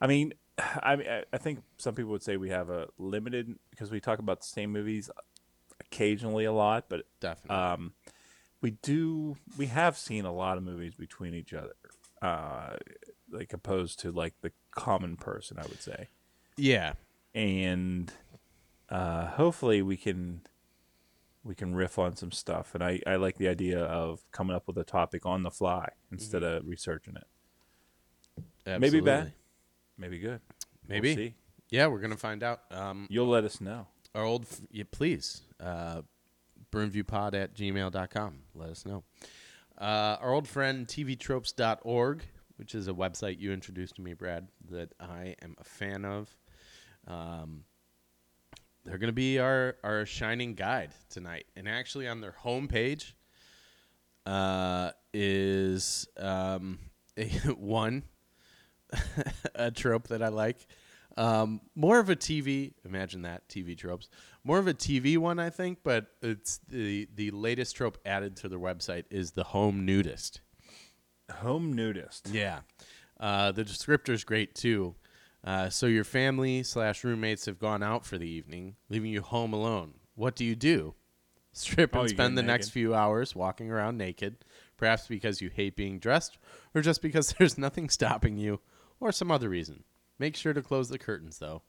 I 0.00 0.06
mean, 0.06 0.32
I 0.82 0.96
mean, 0.96 1.08
I- 1.08 1.24
I 1.32 1.36
think 1.38 1.62
some 1.76 1.94
people 1.94 2.12
would 2.12 2.22
say 2.22 2.36
we 2.38 2.50
have 2.50 2.70
a 2.70 2.88
limited 2.96 3.54
because 3.70 3.90
we 3.90 4.00
talk 4.00 4.18
about 4.18 4.40
the 4.40 4.46
same 4.46 4.72
movies 4.72 5.10
occasionally 5.80 6.44
a 6.46 6.52
lot, 6.52 6.86
but 6.88 7.02
definitely. 7.20 7.56
um, 7.56 7.92
we 8.60 8.72
do 8.72 9.36
we 9.56 9.66
have 9.66 9.96
seen 9.96 10.24
a 10.24 10.32
lot 10.32 10.56
of 10.56 10.62
movies 10.64 10.94
between 10.94 11.34
each 11.34 11.52
other, 11.54 11.74
uh, 12.22 12.76
like 13.30 13.52
opposed 13.52 14.00
to 14.00 14.10
like 14.12 14.34
the 14.40 14.52
common 14.72 15.16
person, 15.16 15.58
I 15.58 15.62
would 15.62 15.80
say, 15.80 16.08
yeah, 16.56 16.94
and 17.34 18.12
uh, 18.88 19.26
hopefully 19.26 19.82
we 19.82 19.96
can 19.96 20.42
we 21.44 21.54
can 21.54 21.74
riff 21.74 21.98
on 21.98 22.16
some 22.16 22.32
stuff. 22.32 22.74
And 22.74 22.82
I 22.82 23.00
I 23.06 23.16
like 23.16 23.38
the 23.38 23.48
idea 23.48 23.80
of 23.80 24.24
coming 24.32 24.56
up 24.56 24.66
with 24.66 24.76
a 24.78 24.84
topic 24.84 25.24
on 25.24 25.42
the 25.42 25.50
fly 25.50 25.90
instead 26.10 26.42
of 26.42 26.66
researching 26.66 27.16
it. 27.16 28.80
Maybe 28.80 29.00
bad, 29.00 29.32
maybe 29.96 30.18
good. 30.18 30.40
Maybe. 30.86 31.08
We'll 31.08 31.16
see. 31.16 31.34
Yeah, 31.70 31.86
we're 31.86 32.00
gonna 32.00 32.16
find 32.16 32.42
out. 32.42 32.62
Um, 32.70 33.06
You'll 33.10 33.28
let 33.28 33.44
us 33.44 33.60
know. 33.60 33.86
our 34.14 34.24
old 34.24 34.42
f- 34.44 34.60
yeah, 34.70 34.84
please 34.90 35.42
uh 35.60 36.02
broomviewpod 36.70 37.34
at 37.34 37.54
gmail.com 37.54 38.38
let 38.54 38.70
us 38.70 38.84
know 38.86 39.02
uh, 39.80 40.16
our 40.20 40.32
old 40.32 40.48
friend 40.48 40.86
tvtropes.org 40.86 42.22
which 42.56 42.74
is 42.74 42.88
a 42.88 42.92
website 42.92 43.38
you 43.40 43.52
introduced 43.52 43.96
to 43.96 44.02
me 44.02 44.12
brad 44.12 44.48
that 44.70 44.92
i 45.00 45.34
am 45.42 45.54
a 45.58 45.64
fan 45.64 46.04
of 46.04 46.36
um, 47.06 47.64
they're 48.84 48.98
going 48.98 49.08
to 49.08 49.12
be 49.12 49.38
our, 49.38 49.76
our 49.82 50.04
shining 50.04 50.54
guide 50.54 50.90
tonight 51.08 51.46
and 51.56 51.68
actually 51.68 52.06
on 52.06 52.20
their 52.20 52.34
homepage 52.44 53.12
uh, 54.28 54.90
is 55.14 56.06
um, 56.18 56.78
a, 57.16 57.26
one 57.56 58.04
a 59.54 59.70
trope 59.70 60.08
that 60.08 60.22
I 60.22 60.28
like. 60.28 60.66
Um, 61.16 61.60
more 61.74 61.98
of 61.98 62.10
a 62.10 62.16
TV. 62.16 62.74
Imagine 62.84 63.22
that 63.22 63.48
TV 63.48 63.76
tropes. 63.76 64.08
More 64.48 64.58
of 64.58 64.66
a 64.66 64.72
TV 64.72 65.18
one, 65.18 65.38
I 65.38 65.50
think. 65.50 65.80
But 65.84 66.06
it's 66.22 66.58
the 66.68 67.06
the 67.14 67.30
latest 67.32 67.76
trope 67.76 67.98
added 68.06 68.34
to 68.36 68.48
their 68.48 68.58
website 68.58 69.04
is 69.10 69.32
the 69.32 69.44
home 69.44 69.84
nudist. 69.84 70.40
Home 71.30 71.74
nudist. 71.74 72.30
Yeah, 72.32 72.60
uh, 73.20 73.52
the 73.52 73.62
descriptor's 73.62 74.24
great 74.24 74.54
too. 74.54 74.94
Uh, 75.44 75.68
so 75.68 75.84
your 75.84 76.02
family 76.02 76.62
slash 76.62 77.04
roommates 77.04 77.44
have 77.44 77.58
gone 77.58 77.82
out 77.82 78.06
for 78.06 78.16
the 78.16 78.26
evening, 78.26 78.76
leaving 78.88 79.10
you 79.10 79.20
home 79.20 79.52
alone. 79.52 79.92
What 80.14 80.34
do 80.34 80.46
you 80.46 80.56
do? 80.56 80.94
Strip 81.52 81.94
Oh, 81.94 82.00
and 82.00 82.10
you 82.10 82.16
spend 82.16 82.38
the 82.38 82.42
get 82.42 82.46
next 82.46 82.70
few 82.70 82.94
hours 82.94 83.36
walking 83.36 83.70
around 83.70 83.98
naked, 83.98 84.36
perhaps 84.78 85.06
because 85.08 85.42
you 85.42 85.50
hate 85.50 85.76
being 85.76 85.98
dressed, 85.98 86.38
or 86.74 86.80
just 86.80 87.02
because 87.02 87.34
there's 87.38 87.58
nothing 87.58 87.90
stopping 87.90 88.38
you, 88.38 88.60
or 88.98 89.12
some 89.12 89.30
other 89.30 89.50
reason. 89.50 89.84
Make 90.18 90.36
sure 90.36 90.54
to 90.54 90.62
close 90.62 90.88
the 90.88 90.98
curtains, 90.98 91.38
though. 91.38 91.60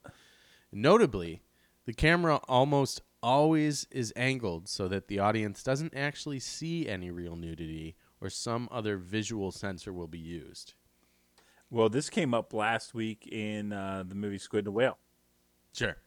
Notably, 0.72 1.42
the 1.90 1.94
camera 1.94 2.40
almost 2.48 3.02
always 3.24 3.88
is 3.90 4.14
angled 4.16 4.70
so 4.70 4.88
that 4.88 5.08
the 5.08 5.18
audience 5.18 5.64
doesn't 5.64 5.92
actually 5.96 6.40
see 6.40 6.88
any 6.88 7.10
real 7.10 7.36
nudity 7.36 7.96
or 8.22 8.30
some 8.30 8.70
other 8.72 8.96
visual 8.98 9.52
censor 9.52 9.92
will 9.92 10.08
be 10.08 10.20
used. 10.20 10.76
Well, 11.72 11.90
this 11.90 12.08
came 12.12 12.36
up 12.36 12.54
last 12.54 12.94
week 12.94 13.26
in 13.26 13.74
uh, 13.74 14.04
the 14.08 14.14
movie 14.14 14.38
Squid 14.38 14.68
and 14.68 14.76
Whale. 14.76 15.00
Sure. 15.74 15.98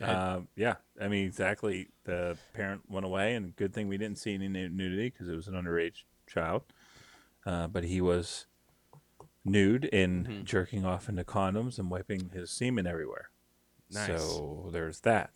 Uh, 0.00 0.40
yeah, 0.56 0.76
I 0.98 1.08
mean 1.08 1.26
exactly. 1.26 1.88
The 2.04 2.38
parent 2.54 2.88
went 2.88 3.04
away, 3.04 3.34
and 3.34 3.54
good 3.56 3.74
thing 3.74 3.88
we 3.88 3.98
didn't 3.98 4.16
see 4.16 4.32
any 4.32 4.48
nudity 4.48 5.10
because 5.10 5.28
it 5.28 5.36
was 5.36 5.48
an 5.48 5.52
underage 5.54 6.04
child. 6.26 6.62
Uh, 7.44 7.66
but 7.66 7.84
he 7.84 8.00
was 8.00 8.46
nude 9.44 9.86
and 9.92 10.26
Mm-hmm. 10.26 10.44
jerking 10.44 10.86
off 10.86 11.10
into 11.10 11.24
condoms 11.24 11.78
and 11.78 11.90
wiping 11.90 12.30
his 12.32 12.50
semen 12.50 12.86
everywhere. 12.86 13.28
Nice. 13.92 14.06
So 14.06 14.68
there's 14.72 15.00
that. 15.00 15.30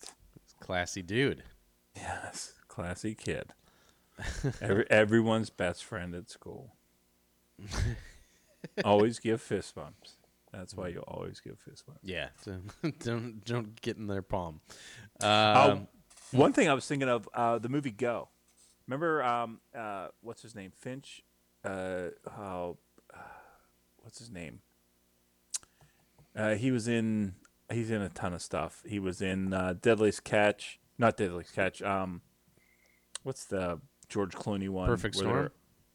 Classy 0.60 1.02
dude. 1.02 1.42
Yes, 1.96 2.54
classy 2.68 3.14
kid. 3.14 3.52
Every, 4.60 4.86
everyone's 4.90 5.50
best 5.50 5.84
friend 5.84 6.14
at 6.14 6.30
school. 6.30 6.74
always 8.84 9.18
give 9.18 9.40
fist 9.40 9.74
bumps. 9.74 10.16
That's 10.52 10.74
why 10.74 10.88
you 10.88 11.00
always 11.00 11.40
give 11.40 11.58
fist 11.58 11.84
bumps. 11.86 12.00
Yeah. 12.04 12.28
Don't 12.44 12.98
don't, 13.00 13.44
don't 13.44 13.80
get 13.80 13.96
in 13.96 14.06
their 14.06 14.22
palm. 14.22 14.60
Oh, 15.20 15.70
Um, 15.72 15.88
one 16.30 16.52
thing 16.52 16.68
I 16.68 16.74
was 16.74 16.86
thinking 16.86 17.08
of 17.08 17.28
uh, 17.34 17.58
the 17.58 17.68
movie 17.68 17.90
Go. 17.90 18.28
Remember, 18.86 19.22
um, 19.22 19.60
uh, 19.74 20.08
what's 20.20 20.42
his 20.42 20.54
name? 20.54 20.72
Finch. 20.78 21.22
Uh, 21.64 22.10
how? 22.36 22.76
what's 24.02 24.18
his 24.18 24.30
name? 24.30 24.60
Uh, 26.36 26.54
he 26.54 26.70
was 26.70 26.88
in. 26.88 27.34
He's 27.72 27.90
in 27.90 28.02
a 28.02 28.08
ton 28.08 28.34
of 28.34 28.42
stuff. 28.42 28.82
He 28.86 28.98
was 28.98 29.22
in 29.22 29.52
uh, 29.52 29.74
Deadliest 29.80 30.24
Catch. 30.24 30.78
Not 30.98 31.16
Deadliest 31.16 31.54
Catch. 31.54 31.82
Um, 31.82 32.20
what's 33.22 33.44
the 33.44 33.80
George 34.08 34.34
Clooney 34.34 34.68
one? 34.68 34.86
Perfect 34.86 35.16
Storm? 35.16 35.50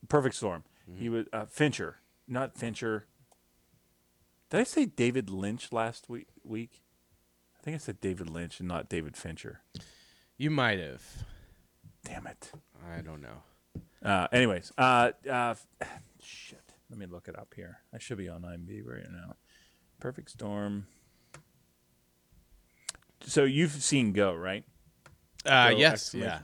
Perfect 0.07 0.35
Storm. 0.35 0.63
He 0.97 1.07
was 1.09 1.27
uh, 1.31 1.45
Fincher, 1.45 1.97
not 2.27 2.57
Fincher. 2.57 3.05
Did 4.49 4.59
I 4.61 4.63
say 4.63 4.85
David 4.85 5.29
Lynch 5.29 5.71
last 5.71 6.09
week? 6.09 6.29
Week. 6.43 6.81
I 7.59 7.63
think 7.63 7.75
I 7.75 7.77
said 7.77 8.01
David 8.01 8.29
Lynch 8.29 8.59
and 8.59 8.67
not 8.67 8.89
David 8.89 9.15
Fincher. 9.15 9.61
you 10.37 10.49
might 10.49 10.79
have. 10.79 11.03
Damn 12.03 12.25
it. 12.25 12.51
I 12.91 13.01
don't 13.01 13.21
know. 13.21 13.43
Uh, 14.03 14.27
anyways, 14.31 14.71
uh, 14.77 15.11
uh, 15.29 15.53
shit. 16.23 16.63
Let 16.89 16.97
me 16.97 17.05
look 17.05 17.27
it 17.27 17.37
up 17.37 17.53
here. 17.55 17.79
I 17.93 17.99
should 17.99 18.17
be 18.17 18.27
on 18.29 18.41
IMDb 18.41 18.81
right 18.83 19.11
now. 19.11 19.35
Perfect 19.99 20.31
Storm. 20.31 20.87
So 23.29 23.43
you've 23.43 23.71
seen 23.73 24.11
Go, 24.11 24.33
right? 24.33 24.63
Uh, 25.45 25.69
Go 25.69 25.77
yes. 25.77 26.15
Yeah. 26.15 26.39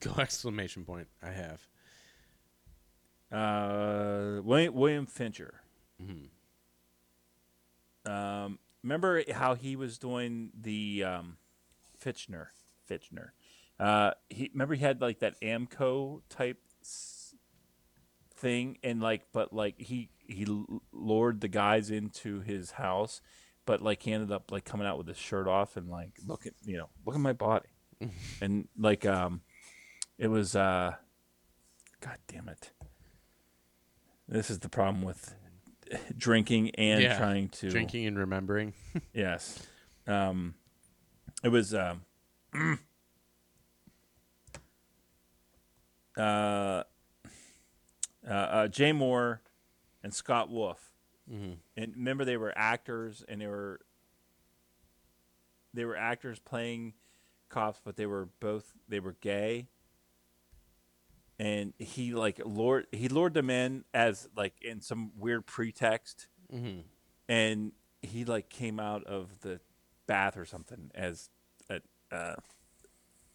Go 0.00 0.14
exclamation 0.18 0.84
point. 0.84 1.08
I 1.22 1.30
have. 1.30 1.68
Uh, 3.30 4.40
William, 4.42 4.72
William 4.72 5.04
Fincher. 5.04 5.60
Mm-hmm. 6.02 6.26
Um, 8.10 8.58
remember 8.82 9.24
how 9.30 9.56
he 9.56 9.76
was 9.76 9.98
doing 9.98 10.52
the 10.58 11.04
um, 11.04 11.36
Fichtner? 12.02 12.46
Fichtner. 12.90 13.30
Uh, 13.78 14.12
he 14.30 14.50
remember 14.54 14.74
he 14.74 14.82
had 14.82 15.02
like 15.02 15.18
that 15.18 15.38
Amco 15.42 16.22
type 16.30 16.58
thing, 18.34 18.78
and 18.82 19.02
like, 19.02 19.26
but 19.32 19.52
like 19.52 19.78
he 19.78 20.08
he 20.26 20.46
lured 20.92 21.42
the 21.42 21.48
guys 21.48 21.90
into 21.90 22.40
his 22.40 22.70
house, 22.72 23.20
but 23.66 23.82
like 23.82 24.02
he 24.02 24.12
ended 24.12 24.32
up 24.32 24.50
like 24.50 24.64
coming 24.64 24.86
out 24.86 24.96
with 24.96 25.06
his 25.08 25.18
shirt 25.18 25.46
off 25.46 25.76
and 25.76 25.90
like 25.90 26.12
look 26.26 26.46
at 26.46 26.54
you 26.64 26.78
know 26.78 26.88
look 27.04 27.14
at 27.14 27.20
my 27.20 27.32
body, 27.34 27.68
and 28.40 28.68
like 28.78 29.04
um, 29.04 29.42
it 30.18 30.28
was 30.28 30.56
uh, 30.56 30.94
god 32.00 32.18
damn 32.28 32.48
it. 32.48 32.70
This 34.28 34.50
is 34.50 34.60
the 34.60 34.68
problem 34.68 35.04
with 35.04 35.34
drinking 36.16 36.70
and 36.70 37.02
Yeah, 37.02 37.18
trying 37.18 37.48
to 37.50 37.68
Drinking 37.70 38.06
and 38.06 38.18
remembering. 38.18 38.72
Yes. 39.12 39.62
Um, 40.06 40.54
it 41.44 41.48
was 41.48 41.74
um, 41.74 42.02
uh, 46.16 46.20
uh, 46.20 46.84
uh, 48.28 48.68
Jay 48.68 48.92
Mohr 48.92 49.40
and 50.02 50.14
Scott 50.14 50.50
Wolf. 50.50 50.90
And 51.28 51.92
remember, 51.96 52.24
they 52.24 52.36
were 52.36 52.52
actors, 52.56 53.24
and 53.28 53.40
they 53.40 53.46
were 53.46 53.80
they 55.74 55.84
were 55.84 55.96
actors 55.96 56.38
playing 56.38 56.94
cops, 57.48 57.80
but 57.84 57.96
they 57.96 58.06
were 58.06 58.28
both 58.40 58.72
they 58.88 59.00
were 59.00 59.16
gay. 59.20 59.68
And 61.38 61.74
he 61.78 62.14
like 62.14 62.40
lured 62.44 62.86
he 62.92 63.08
lured 63.08 63.34
them 63.34 63.50
in 63.50 63.84
as 63.92 64.28
like 64.36 64.54
in 64.62 64.80
some 64.80 65.12
weird 65.18 65.46
pretext 65.46 66.28
Mm-hmm. 66.54 66.82
and 67.28 67.72
he 68.02 68.24
like 68.24 68.48
came 68.48 68.78
out 68.78 69.02
of 69.02 69.40
the 69.40 69.58
bath 70.06 70.36
or 70.36 70.44
something 70.44 70.92
as 70.94 71.28
a, 71.68 71.80
uh, 72.12 72.36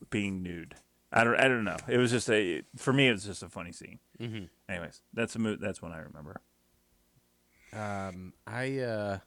being 0.10 0.42
nude. 0.42 0.76
I 1.12 1.26
don't 1.26 1.36
I 1.36 1.50
don't 1.50 1.66
know. 1.66 1.76
It 1.90 1.98
was 1.98 2.10
just 2.10 2.30
a 2.30 2.62
for 2.78 2.94
me 2.94 3.10
it 3.10 3.12
was 3.12 3.26
just 3.26 3.44
a 3.44 3.50
funny 3.50 3.74
scene. 3.74 4.00
Mm-hmm. 4.18 4.46
Anyways, 4.70 5.02
that's 5.14 5.36
a 5.36 5.40
mo- 5.40 5.58
that's 5.60 5.82
one 5.82 5.92
I 5.92 5.98
remember. 6.00 6.40
Um, 7.74 8.34
I 8.46 8.80
uh, 8.80 9.20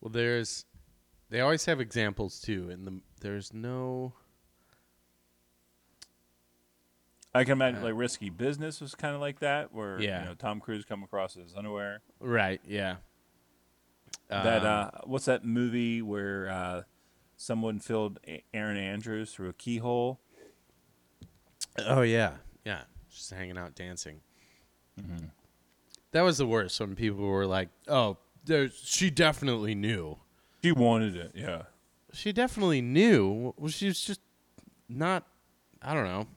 well, 0.00 0.10
there's 0.10 0.64
they 1.30 1.40
always 1.40 1.64
have 1.64 1.80
examples 1.80 2.40
too, 2.40 2.68
and 2.70 2.86
the 2.86 3.00
there's 3.20 3.52
no 3.54 4.12
I 7.34 7.42
can 7.42 7.52
imagine 7.54 7.82
like 7.82 7.94
risky 7.96 8.30
business 8.30 8.80
was 8.80 8.94
kind 8.94 9.14
of 9.14 9.20
like 9.20 9.40
that, 9.40 9.72
where 9.72 10.00
Yeah. 10.00 10.20
you 10.20 10.26
know 10.26 10.34
Tom 10.34 10.60
Cruise 10.60 10.84
come 10.84 11.02
across 11.02 11.34
his 11.34 11.54
underwear. 11.56 12.00
right, 12.20 12.60
yeah. 12.66 12.96
that 14.28 14.64
Um, 14.64 14.66
uh, 14.66 14.90
what's 15.04 15.24
that 15.24 15.44
movie 15.44 16.00
where 16.00 16.48
uh, 16.48 16.82
someone 17.36 17.80
filled 17.80 18.20
Erin 18.52 18.76
Andrews 18.76 19.32
through 19.34 19.48
a 19.48 19.52
keyhole? 19.52 20.20
Oh 21.78 22.02
yeah, 22.02 22.34
yeah, 22.64 22.82
just 23.10 23.30
hanging 23.32 23.58
out 23.58 23.74
dancing. 23.74 24.20
That 26.14 26.22
was 26.22 26.38
the 26.38 26.46
worst 26.46 26.78
when 26.78 26.94
people 26.94 27.26
were 27.26 27.44
like, 27.44 27.70
"Oh, 27.88 28.18
there, 28.44 28.68
she 28.70 29.10
definitely 29.10 29.74
knew. 29.74 30.18
She 30.62 30.70
wanted 30.70 31.16
it, 31.16 31.32
yeah. 31.34 31.62
She 32.12 32.32
definitely 32.32 32.80
knew. 32.80 33.52
Well, 33.56 33.68
she 33.68 33.88
was 33.88 34.00
just 34.00 34.20
not. 34.88 35.26
I 35.82 35.92
don't 35.92 36.04
know. 36.04 36.28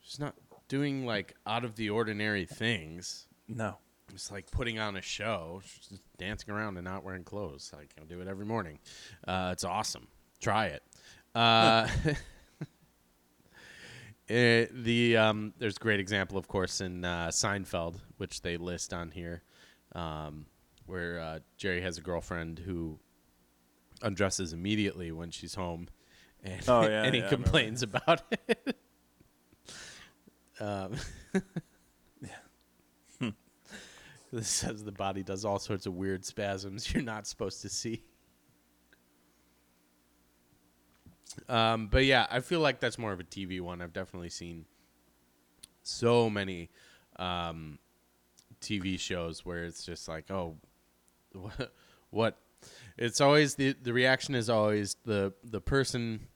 She's 0.00 0.18
not 0.18 0.34
doing 0.68 1.04
like 1.04 1.34
out 1.46 1.62
of 1.62 1.76
the 1.76 1.90
ordinary 1.90 2.46
things. 2.46 3.26
No, 3.46 3.76
It's 4.14 4.30
like 4.30 4.50
putting 4.50 4.78
on 4.78 4.96
a 4.96 5.02
show, 5.02 5.60
She's 5.62 5.88
just 5.88 6.02
dancing 6.16 6.48
around 6.54 6.78
and 6.78 6.84
not 6.86 7.04
wearing 7.04 7.22
clothes. 7.22 7.72
I 7.74 7.84
can 7.94 8.08
do 8.08 8.22
it 8.22 8.28
every 8.28 8.46
morning. 8.46 8.78
Uh, 9.28 9.50
it's 9.52 9.64
awesome. 9.64 10.08
Try 10.40 10.68
it. 10.68 10.82
Uh, 11.34 11.86
eh, 14.30 14.66
the 14.72 15.16
um, 15.16 15.52
there's 15.58 15.76
a 15.76 15.80
great 15.80 16.00
example, 16.00 16.38
of 16.38 16.48
course, 16.48 16.80
in 16.80 17.04
uh, 17.04 17.28
Seinfeld, 17.28 17.96
which 18.16 18.42
they 18.42 18.56
list 18.56 18.94
on 18.94 19.10
here, 19.10 19.42
um, 19.94 20.46
where 20.86 21.20
uh, 21.20 21.38
Jerry 21.56 21.82
has 21.82 21.98
a 21.98 22.00
girlfriend 22.00 22.58
who 22.60 22.98
undresses 24.02 24.52
immediately 24.52 25.12
when 25.12 25.30
she's 25.30 25.54
home, 25.54 25.88
and, 26.42 26.62
Oh, 26.68 26.82
yeah, 26.88 27.02
and 27.02 27.14
he 27.14 27.20
yeah, 27.20 27.28
complains 27.28 27.82
about 27.82 28.22
it. 28.30 28.76
um, 30.60 30.94
This 34.32 34.46
says 34.46 34.84
the 34.84 34.92
body 34.92 35.24
does 35.24 35.44
all 35.44 35.58
sorts 35.58 35.86
of 35.86 35.94
weird 35.94 36.24
spasms 36.24 36.94
you're 36.94 37.02
not 37.02 37.26
supposed 37.26 37.62
to 37.62 37.68
see. 37.68 38.04
Um, 41.48 41.86
but 41.88 42.04
yeah, 42.04 42.26
I 42.30 42.40
feel 42.40 42.60
like 42.60 42.80
that's 42.80 42.98
more 42.98 43.12
of 43.12 43.20
a 43.20 43.24
TV 43.24 43.60
one. 43.60 43.80
I've 43.82 43.92
definitely 43.92 44.30
seen 44.30 44.64
so 45.82 46.28
many 46.30 46.70
um, 47.16 47.78
TV 48.60 48.98
shows 48.98 49.44
where 49.44 49.64
it's 49.64 49.84
just 49.84 50.08
like, 50.08 50.30
oh, 50.30 50.56
what? 51.32 51.72
what? 52.10 52.38
It's 52.98 53.20
always 53.20 53.54
the 53.54 53.74
the 53.80 53.92
reaction 53.92 54.34
is 54.34 54.50
always 54.50 54.96
the 55.04 55.32
the 55.42 55.60
person 55.60 56.26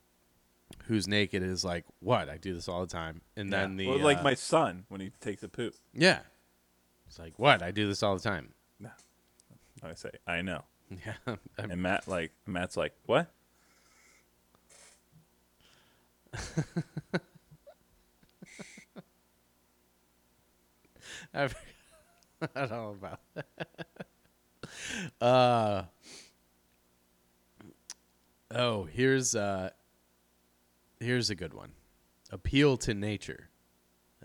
who's 0.87 1.07
naked 1.07 1.43
is 1.43 1.65
like, 1.65 1.85
what? 2.01 2.29
I 2.31 2.37
do 2.39 2.55
this 2.55 2.69
all 2.69 2.81
the 2.81 2.87
time, 2.93 3.21
and 3.37 3.53
then 3.53 3.77
the 3.77 3.89
Well, 3.89 3.99
like 3.99 4.19
uh, 4.19 4.23
my 4.23 4.35
son 4.35 4.85
when 4.89 5.01
he 5.01 5.11
takes 5.21 5.43
a 5.43 5.49
poop. 5.49 5.75
yeah, 5.93 6.21
it's 7.07 7.19
like 7.19 7.39
what? 7.39 7.63
I 7.63 7.71
do 7.73 7.87
this 7.87 8.03
all 8.03 8.17
the 8.17 8.23
time. 8.23 8.55
I 9.83 9.93
say, 9.95 10.11
I 10.27 10.41
know. 10.41 10.63
Yeah, 10.91 11.13
I'm- 11.27 11.39
And 11.59 11.83
Matt 11.83 12.09
like 12.09 12.33
Matt's 12.47 12.77
like, 12.77 12.95
what? 13.05 13.31
I 21.35 21.49
forgot 21.49 22.73
all 22.73 22.93
about 22.93 23.21
that. 23.35 23.47
uh, 25.25 25.83
oh, 28.55 28.85
here's 28.85 29.35
uh, 29.35 29.71
here's 31.01 31.31
a 31.31 31.35
good 31.35 31.55
one. 31.55 31.73
Appeal 32.31 32.77
to 32.79 32.95
nature. 32.95 33.49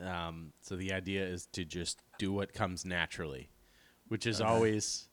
Um, 0.02 0.54
so 0.62 0.76
the 0.76 0.93
idea 0.93 1.26
is 1.26 1.48
to 1.54 1.65
just 1.65 2.00
do 2.17 2.32
what 2.32 2.54
comes 2.54 2.86
naturally, 2.86 3.50
which 4.08 4.26
is 4.26 4.39
always 4.39 5.10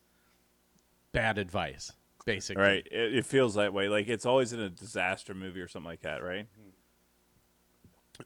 bad 1.13 1.39
advice. 1.39 1.93
basically. 2.25 2.63
Right. 2.63 2.87
It, 2.91 3.17
it 3.17 3.27
feels 3.27 3.55
that 3.55 3.73
way. 3.73 3.89
Like 3.89 4.09
it's 4.09 4.27
always 4.27 4.53
in 4.53 4.61
a 4.61 4.69
disaster 4.69 5.35
movie 5.35 5.61
or 5.61 5.69
something 5.69 5.89
like 5.89 6.03
that, 6.03 6.23
right? 6.23 6.47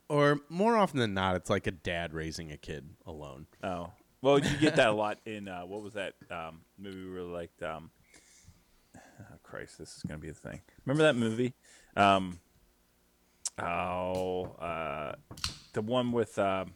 Or 0.08 0.40
more 0.48 0.76
often 0.76 0.98
than 0.98 1.14
not, 1.14 1.36
it's 1.36 1.50
like 1.50 1.66
a 1.66 1.72
dad 1.72 2.14
raising 2.14 2.52
a 2.52 2.56
kid 2.56 2.88
alone. 3.06 3.46
Oh. 3.62 3.90
Well, 4.22 4.38
you 4.38 4.56
get 4.58 4.76
that 4.76 4.88
a 4.88 4.92
lot 4.92 5.18
in 5.24 5.48
uh, 5.48 5.62
what 5.62 5.82
was 5.82 5.94
that 5.94 6.12
um, 6.30 6.60
movie 6.78 6.98
we 6.98 7.06
really 7.06 7.30
liked? 7.30 7.62
Um, 7.62 7.90
oh, 8.96 9.36
Christ, 9.42 9.78
this 9.78 9.96
is 9.96 10.02
gonna 10.02 10.18
be 10.18 10.28
the 10.28 10.34
thing. 10.34 10.60
Remember 10.84 11.04
that 11.04 11.16
movie? 11.16 11.54
Um, 11.96 12.38
oh, 13.58 14.44
uh, 14.60 15.14
the 15.72 15.80
one 15.80 16.12
with 16.12 16.38
um 16.38 16.74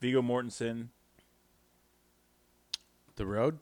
Viggo 0.00 0.20
Mortensen. 0.20 0.88
The 3.16 3.26
road. 3.26 3.58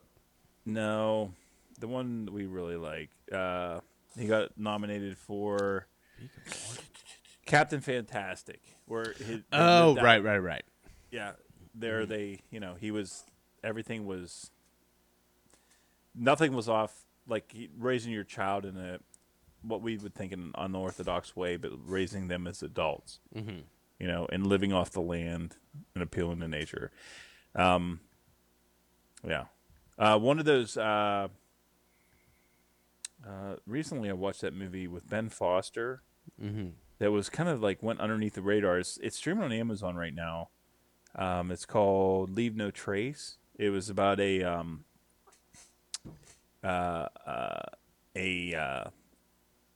No, 0.64 1.32
the 1.80 1.88
one 1.88 2.24
that 2.24 2.32
we 2.32 2.46
really 2.46 2.76
like. 2.76 3.10
Uh, 3.30 3.80
he 4.18 4.26
got 4.26 4.58
nominated 4.58 5.18
for 5.18 5.86
Captain 7.46 7.80
Fantastic. 7.80 8.60
Where 8.86 9.12
his, 9.18 9.40
Oh, 9.52 9.94
that- 9.94 10.04
right, 10.04 10.22
right, 10.22 10.38
right. 10.38 10.64
yeah 11.10 11.32
there 11.74 12.04
they 12.04 12.38
you 12.50 12.60
know 12.60 12.74
he 12.78 12.90
was 12.90 13.24
everything 13.64 14.04
was 14.04 14.50
nothing 16.14 16.52
was 16.54 16.68
off 16.68 17.06
like 17.26 17.50
he, 17.52 17.70
raising 17.78 18.12
your 18.12 18.24
child 18.24 18.66
in 18.66 18.76
a 18.76 18.98
what 19.62 19.80
we 19.80 19.96
would 19.96 20.14
think 20.14 20.32
in 20.32 20.40
an 20.40 20.52
unorthodox 20.58 21.34
way 21.34 21.56
but 21.56 21.70
raising 21.86 22.28
them 22.28 22.46
as 22.46 22.62
adults 22.62 23.20
Mm-hmm. 23.34 23.60
you 23.98 24.06
know 24.06 24.26
and 24.30 24.46
living 24.46 24.72
off 24.72 24.90
the 24.90 25.00
land 25.00 25.56
and 25.94 26.02
appealing 26.02 26.40
to 26.40 26.48
nature 26.48 26.90
um 27.54 28.00
yeah 29.26 29.44
uh 29.98 30.18
one 30.18 30.38
of 30.38 30.44
those 30.44 30.76
uh 30.76 31.28
uh 33.26 33.54
recently 33.66 34.10
i 34.10 34.12
watched 34.12 34.40
that 34.42 34.54
movie 34.54 34.86
with 34.86 35.08
ben 35.08 35.28
foster 35.28 36.02
Mm-hmm. 36.40 36.68
That 37.02 37.10
was 37.10 37.28
kind 37.28 37.48
of 37.48 37.60
like 37.60 37.82
went 37.82 37.98
underneath 37.98 38.34
the 38.34 38.42
radar. 38.42 38.78
It's, 38.78 38.96
it's 39.02 39.16
streaming 39.16 39.42
on 39.42 39.50
Amazon 39.50 39.96
right 39.96 40.14
now. 40.14 40.50
Um, 41.16 41.50
it's 41.50 41.66
called 41.66 42.30
Leave 42.30 42.54
No 42.54 42.70
Trace. 42.70 43.38
It 43.58 43.70
was 43.70 43.90
about 43.90 44.20
a 44.20 44.44
um, 44.44 44.84
uh, 46.62 47.08
uh, 47.26 47.60
a 48.14 48.54
uh, 48.54 48.84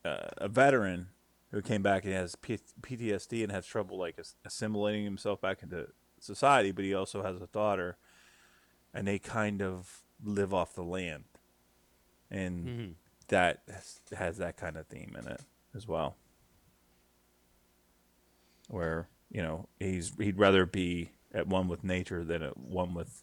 uh, 0.08 0.28
a 0.36 0.46
veteran 0.48 1.08
who 1.50 1.60
came 1.62 1.82
back 1.82 2.04
and 2.04 2.14
has 2.14 2.36
P- 2.36 2.60
PTSD 2.80 3.42
and 3.42 3.50
has 3.50 3.66
trouble 3.66 3.98
like 3.98 4.14
as- 4.20 4.36
assimilating 4.44 5.02
himself 5.04 5.40
back 5.40 5.64
into 5.64 5.88
society, 6.20 6.70
but 6.70 6.84
he 6.84 6.94
also 6.94 7.24
has 7.24 7.42
a 7.42 7.48
daughter, 7.48 7.96
and 8.94 9.08
they 9.08 9.18
kind 9.18 9.60
of 9.60 10.04
live 10.22 10.54
off 10.54 10.74
the 10.76 10.84
land, 10.84 11.24
and 12.30 12.66
Mm-hmm. 12.66 12.92
that 13.28 13.62
has, 13.68 14.00
has 14.16 14.36
that 14.38 14.56
kind 14.56 14.76
of 14.76 14.86
theme 14.86 15.16
in 15.20 15.26
it 15.26 15.40
as 15.74 15.88
well 15.88 16.14
where 18.68 19.08
you 19.30 19.42
know 19.42 19.68
he's 19.80 20.12
he'd 20.18 20.38
rather 20.38 20.66
be 20.66 21.10
at 21.34 21.46
one 21.46 21.68
with 21.68 21.84
nature 21.84 22.24
than 22.24 22.42
at 22.42 22.56
one 22.56 22.94
with 22.94 23.22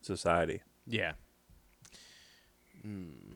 society. 0.00 0.62
Yeah. 0.86 1.12
Mm. 2.86 3.34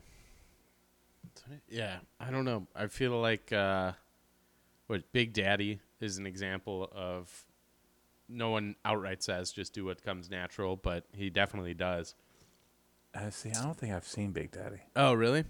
Yeah, 1.67 1.97
I 2.19 2.29
don't 2.29 2.45
know. 2.45 2.67
I 2.75 2.87
feel 2.87 3.19
like 3.19 3.51
uh, 3.51 3.93
what 4.87 5.11
Big 5.11 5.33
Daddy 5.33 5.79
is 5.99 6.17
an 6.17 6.27
example 6.27 6.89
of 6.93 7.45
no 8.27 8.51
one 8.51 8.75
outright 8.85 9.23
says 9.23 9.51
just 9.51 9.73
do 9.73 9.85
what 9.85 10.03
comes 10.03 10.29
natural, 10.29 10.75
but 10.75 11.05
he 11.11 11.29
definitely 11.29 11.73
does. 11.73 12.13
I 13.13 13.29
see. 13.31 13.49
I 13.49 13.63
don't 13.63 13.75
think 13.75 13.93
I've 13.93 14.07
seen 14.07 14.31
Big 14.31 14.51
Daddy. 14.51 14.81
Oh, 14.95 15.13
really? 15.13 15.45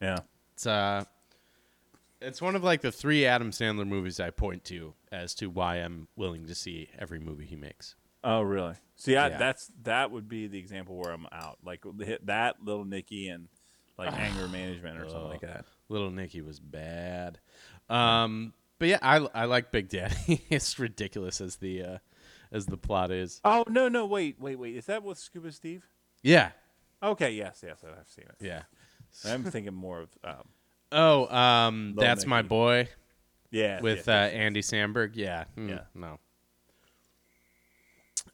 Yeah. 0.00 0.20
It's 0.54 0.66
uh 0.66 1.04
it's 2.24 2.40
one 2.42 2.56
of 2.56 2.64
like 2.64 2.80
the 2.80 2.92
three 2.92 3.26
Adam 3.26 3.50
Sandler 3.50 3.86
movies 3.86 4.18
I 4.20 4.30
point 4.30 4.64
to 4.64 4.94
as 5.12 5.34
to 5.36 5.46
why 5.48 5.76
I'm 5.76 6.08
willing 6.16 6.46
to 6.46 6.54
see 6.54 6.88
every 6.98 7.18
movie 7.18 7.44
he 7.46 7.56
makes. 7.56 7.94
Oh, 8.22 8.40
really? 8.40 8.74
See, 8.96 9.16
I, 9.16 9.28
Yeah. 9.28 9.38
that's 9.38 9.70
that 9.82 10.10
would 10.10 10.28
be 10.28 10.46
the 10.46 10.58
example 10.58 10.96
where 10.96 11.12
I'm 11.12 11.26
out. 11.30 11.58
Like 11.64 11.84
hit 12.00 12.26
that 12.26 12.64
Little 12.64 12.84
Nicky 12.84 13.28
and 13.28 13.48
like 13.98 14.12
anger 14.18 14.48
management 14.48 14.98
or 14.98 15.08
something 15.08 15.28
like 15.28 15.40
that. 15.42 15.66
Little 15.88 16.10
Nicky 16.10 16.40
was 16.40 16.60
bad. 16.60 17.38
Um 17.88 18.54
but 18.78 18.88
yeah, 18.88 18.98
I 19.02 19.16
I 19.34 19.44
like 19.44 19.70
Big 19.70 19.88
Daddy. 19.88 20.44
it's 20.50 20.78
ridiculous 20.78 21.40
as 21.40 21.56
the 21.56 21.82
uh 21.82 21.98
as 22.50 22.66
the 22.66 22.76
plot 22.76 23.10
is. 23.10 23.40
Oh 23.44 23.64
no, 23.68 23.88
no, 23.88 24.06
wait, 24.06 24.40
wait, 24.40 24.58
wait. 24.58 24.76
Is 24.76 24.86
that 24.86 25.02
with 25.02 25.18
Scuba 25.18 25.52
Steve? 25.52 25.86
Yeah. 26.22 26.52
Okay, 27.02 27.32
yes, 27.32 27.62
yes, 27.66 27.84
I've 27.84 28.08
seen 28.08 28.24
it. 28.24 28.36
Yeah. 28.40 28.62
I'm 29.30 29.44
thinking 29.44 29.74
more 29.74 30.00
of 30.00 30.08
um, 30.24 30.48
Oh, 30.92 31.26
um 31.34 31.94
that's 31.98 32.26
my 32.26 32.42
boy 32.42 32.88
yeah 33.50 33.80
with 33.80 34.06
yes, 34.06 34.08
uh. 34.08 34.34
Andy 34.36 34.60
Samberg. 34.62 35.12
Yeah. 35.14 35.44
Mm, 35.56 35.68
Yeah. 35.68 35.80
No. 35.94 36.18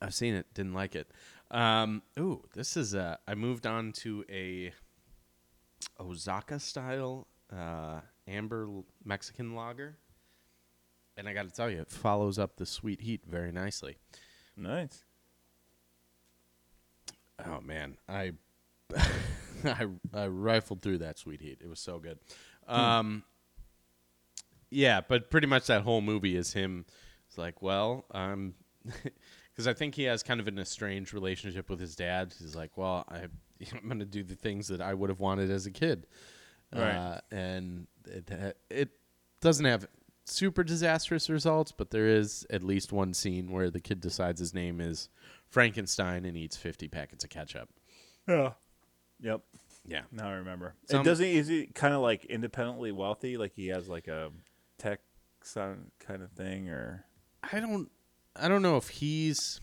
I've 0.01 0.15
seen 0.15 0.35
it, 0.35 0.47
didn't 0.55 0.75
like 0.75 0.95
it. 0.95 1.11
Um 1.51 2.03
ooh, 2.19 2.45
this 2.55 2.77
is 2.77 2.95
uh 2.95 3.17
I 3.27 3.35
moved 3.35 3.67
on 3.67 3.93
to 3.93 4.25
a 4.31 4.73
Osaka 5.99 6.59
style 6.61 7.27
uh 7.55 8.01
amber 8.29 8.69
Mexican 9.05 9.55
lager. 9.55 9.97
And 11.17 11.29
I 11.29 11.35
got 11.35 11.43
to 11.43 11.51
tell 11.51 11.69
you, 11.69 11.81
it 11.81 11.91
follows 11.91 12.39
up 12.39 12.57
the 12.57 12.65
sweet 12.65 13.03
heat 13.03 13.23
very 13.29 13.53
nicely. 13.53 13.97
nice. 14.57 15.05
Oh 17.45 17.61
man, 17.61 17.97
I 18.09 18.33
I 19.65 19.87
I 20.15 20.27
rifled 20.27 20.83
through 20.83 20.99
that 20.99 21.19
sweet 21.19 21.41
heat. 21.41 21.59
It 21.63 21.69
was 21.69 21.81
so 21.81 21.99
good. 21.99 22.19
Um 22.69 23.25
Yeah, 24.71 25.01
but 25.07 25.31
pretty 25.31 25.47
much 25.47 25.67
that 25.67 25.83
whole 25.83 26.01
movie 26.01 26.37
is 26.37 26.53
him 26.53 26.87
it's 27.29 27.39
like, 27.39 27.63
well, 27.63 28.05
um 28.13 28.55
cuz 29.57 29.67
I 29.67 29.75
think 29.75 29.95
he 29.95 30.05
has 30.05 30.23
kind 30.23 30.41
of 30.41 30.49
an 30.49 30.59
estranged 30.59 31.13
relationship 31.13 31.69
with 31.69 31.81
his 31.81 31.95
dad. 31.97 32.35
He's 32.39 32.57
like, 32.57 32.77
well, 32.77 33.05
I 33.09 33.27
I'm 33.73 33.87
going 33.87 33.99
to 33.99 34.07
do 34.07 34.23
the 34.23 34.35
things 34.35 34.69
that 34.69 34.81
I 34.81 34.95
would 34.95 35.11
have 35.11 35.21
wanted 35.21 35.51
as 35.51 35.67
a 35.67 35.71
kid. 35.71 36.07
Right. 36.75 36.95
Uh, 36.95 37.21
and 37.31 37.87
it 38.07 38.57
it 38.71 38.91
doesn't 39.41 39.65
have 39.65 39.87
super 40.25 40.63
disastrous 40.63 41.29
results, 41.29 41.73
but 41.73 41.91
there 41.91 42.07
is 42.07 42.47
at 42.51 42.63
least 42.63 42.93
one 42.93 43.13
scene 43.15 43.51
where 43.51 43.71
the 43.71 43.81
kid 43.81 44.01
decides 44.01 44.39
his 44.39 44.55
name 44.55 44.81
is 44.81 45.09
Frankenstein 45.49 46.25
and 46.25 46.37
eats 46.37 46.57
50 46.57 46.89
packets 46.89 47.25
of 47.25 47.31
ketchup. 47.31 47.69
Yeah. 48.29 48.53
Yep. 49.23 49.41
Yeah. 49.87 50.03
Now 50.13 50.29
I 50.29 50.33
remember. 50.35 50.75
Some- 50.89 50.99
and 51.01 51.05
doesn't 51.05 51.25
he, 51.25 51.37
is 51.37 51.49
he 51.49 51.67
kind 51.67 51.95
of 51.95 52.01
like 52.01 52.25
independently 52.27 52.93
wealthy? 52.93 53.37
Like 53.37 53.53
he 53.55 53.69
has 53.69 53.89
like 53.89 54.09
a 54.09 54.31
tech 54.79 55.01
son 55.43 55.91
kind 55.99 56.23
of 56.23 56.31
thing, 56.33 56.69
or 56.69 57.05
I 57.43 57.61
don't 57.61 57.91
I 58.37 58.49
don't 58.49 58.63
know 58.63 58.77
if 58.77 58.89
he's 58.89 59.61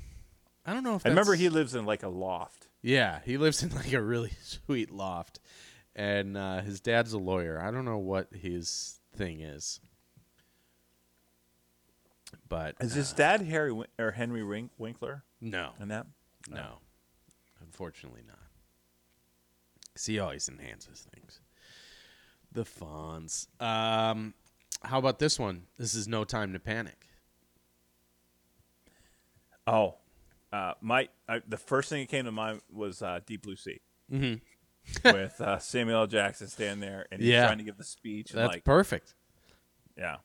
I 0.65 0.73
don't 0.73 0.83
know 0.83 0.95
if 0.95 1.05
I 1.05 1.09
remember 1.09 1.31
that's- 1.31 1.41
he 1.41 1.49
lives 1.49 1.75
in 1.75 1.85
like 1.85 2.03
a 2.03 2.09
loft. 2.09 2.67
Yeah, 2.81 3.19
he 3.25 3.37
lives 3.37 3.63
in 3.63 3.69
like 3.75 3.91
a 3.93 4.01
really 4.01 4.31
sweet 4.41 4.91
loft, 4.91 5.39
and 5.95 6.35
uh, 6.37 6.61
his 6.61 6.79
dad's 6.79 7.13
a 7.13 7.17
lawyer. 7.17 7.59
I 7.61 7.71
don't 7.71 7.85
know 7.85 7.97
what 7.97 8.27
his 8.33 8.99
thing 9.15 9.41
is, 9.41 9.79
but 12.49 12.75
Is 12.79 12.93
his 12.93 13.13
dad 13.13 13.41
Harry 13.41 13.71
Win- 13.71 13.87
or 13.99 14.11
Henry 14.11 14.43
Wink- 14.43 14.71
Winkler 14.77 15.23
no, 15.41 15.71
in 15.79 15.87
that? 15.89 16.05
no, 16.49 16.79
unfortunately 17.61 18.21
not. 18.27 18.37
'Cause 19.97 20.05
he 20.05 20.19
always 20.19 20.47
enhances 20.47 21.07
things. 21.15 21.41
The 22.51 22.63
Fonz. 22.65 23.47
Um, 23.59 24.35
how 24.83 24.99
about 24.99 25.17
this 25.17 25.39
one? 25.39 25.65
This 25.77 25.95
is 25.95 26.07
No 26.07 26.23
Time 26.23 26.53
to 26.53 26.59
Panic. 26.59 27.07
Oh, 29.65 29.95
uh, 30.53 30.73
my 30.81 31.09
uh, 31.27 31.39
the 31.47 31.57
first 31.57 31.89
thing 31.89 32.01
that 32.03 32.09
came 32.09 32.25
to 32.25 32.31
mind 32.31 32.61
was 32.71 33.01
uh, 33.01 33.19
Deep 33.25 33.41
Blue 33.41 33.55
Sea 33.55 33.81
Mm-hmm. 34.11 34.35
with 35.13 35.41
uh, 35.41 35.57
Samuel 35.57 36.01
L. 36.01 36.07
Jackson 36.07 36.47
standing 36.47 36.79
there 36.79 37.07
and 37.11 37.19
he's 37.19 37.31
Yeah. 37.31 37.47
trying 37.47 37.57
to 37.57 37.63
give 37.65 37.77
the 37.77 37.83
speech. 37.83 38.29
And 38.31 38.39
That's 38.39 38.53
like, 38.53 38.63
perfect. 38.63 39.15
yeah, 39.97 40.17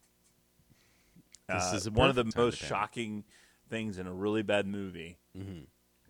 This 1.49 1.73
Uh, 1.73 1.77
is 1.77 1.91
one 1.91 2.11
of 2.11 2.15
the 2.15 2.23
perfect 2.25 2.37
time 2.37 2.43
to 2.43 2.47
most 2.47 2.59
shocking 2.59 3.25
things 3.71 3.97
in 3.99 4.07
a 4.07 4.13
really 4.13 4.43
bad 4.43 4.67
movie. 4.67 5.19
Mm-hmm. 5.37 5.63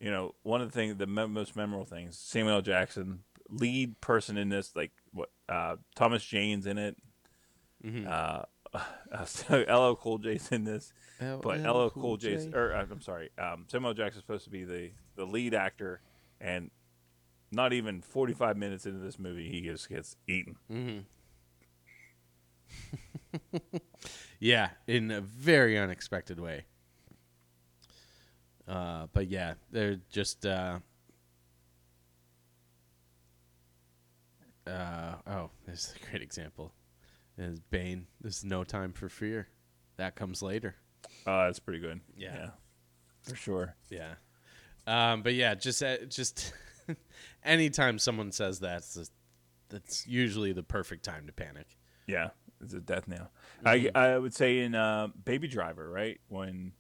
You 0.05 0.11
know, 0.11 0.35
one 0.43 0.61
of 0.61 0.69
the 0.71 0.75
things, 0.75 0.97
the 0.97 1.07
me- 1.07 1.29
most 1.29 1.55
memorable 1.57 1.87
things, 1.87 2.19
Samuel 2.19 2.57
L. 2.57 2.61
Jackson, 2.63 3.23
lead 3.53 4.01
person 4.01 4.37
in 4.37 4.49
this, 4.49 4.75
like 4.75 4.91
what 5.13 5.31
uh, 5.49 5.77
Thomas 5.95 6.25
Jane's 6.25 6.67
in 6.67 6.79
it. 6.79 6.97
Mm-hmm. 7.85 8.09
Uh, 8.09 8.43
uh, 9.13 9.25
so 9.25 9.61
LL 9.69 9.95
Cool 9.97 10.19
J's 10.19 10.51
in 10.51 10.65
this, 10.65 10.93
but 11.21 11.61
LL 11.61 11.85
LL 11.85 11.91
Cool 11.91 12.17
J's, 12.17 12.47
or 12.53 12.75
uh, 12.75 12.87
I'm 12.91 13.03
sorry, 13.03 13.31
um, 13.39 13.67
Samuel 13.69 13.91
L. 13.91 13.95
Jackson's 13.95 14.25
supposed 14.25 14.45
to 14.45 14.51
be 14.51 14.65
the 14.65 14.91
the 15.17 15.25
lead 15.25 15.55
actor, 15.55 16.01
and 16.41 16.71
not 17.51 17.73
even 17.75 18.01
45 18.01 18.57
minutes 18.57 18.87
into 18.87 18.99
this 18.99 19.19
movie, 19.19 19.51
he 19.51 19.61
just 19.61 19.89
gets 19.89 20.17
eaten. 20.27 20.57
Mm-hmm. 20.71 21.01
Yeah, 24.43 24.71
in 24.89 25.13
a 25.13 25.21
very 25.21 25.79
unexpected 25.79 26.41
way. 26.41 26.65
Uh, 28.67 29.07
but 29.13 29.29
yeah, 29.29 29.55
they're 29.71 30.01
just 30.11 30.45
uh, 30.45 30.81
Uh, 34.67 35.15
oh, 35.27 35.51
this 35.67 35.89
is 35.89 35.95
a 36.01 36.11
great 36.11 36.23
example. 36.23 36.73
Is 37.39 37.61
Bane. 37.61 38.07
There's 38.21 38.45
no 38.45 38.63
time 38.65 38.93
for 38.93 39.09
fear. 39.09 39.49
That 39.97 40.15
comes 40.17 40.43
later. 40.43 40.77
Oh, 41.27 41.45
that's 41.45 41.59
pretty 41.59 41.81
good. 41.81 42.01
Yeah. 42.17 42.51
for 43.23 43.35
sure. 43.35 43.75
Yeah. 43.91 44.15
Um, 44.87 45.23
but 45.23 45.35
yeah, 45.35 45.55
just 45.55 45.83
uh, 45.83 45.99
just 46.09 46.53
anytime 47.45 47.99
someone 47.99 48.33
says 48.33 48.61
that, 48.61 48.85
that's 49.69 50.07
usually 50.07 50.53
the 50.53 50.63
perfect 50.63 51.05
time 51.05 51.27
to 51.27 51.33
panic. 51.33 51.79
Yeah, 52.07 52.31
it's 52.61 52.75
a 52.75 52.81
death 52.81 53.09
nail. 53.09 53.31
I 53.65 53.91
I 53.95 54.19
would 54.19 54.35
say 54.35 54.61
in 54.61 54.75
uh, 54.75 55.09
Baby 55.25 55.49
Driver, 55.49 55.89
right 55.89 56.21
when 56.29 56.73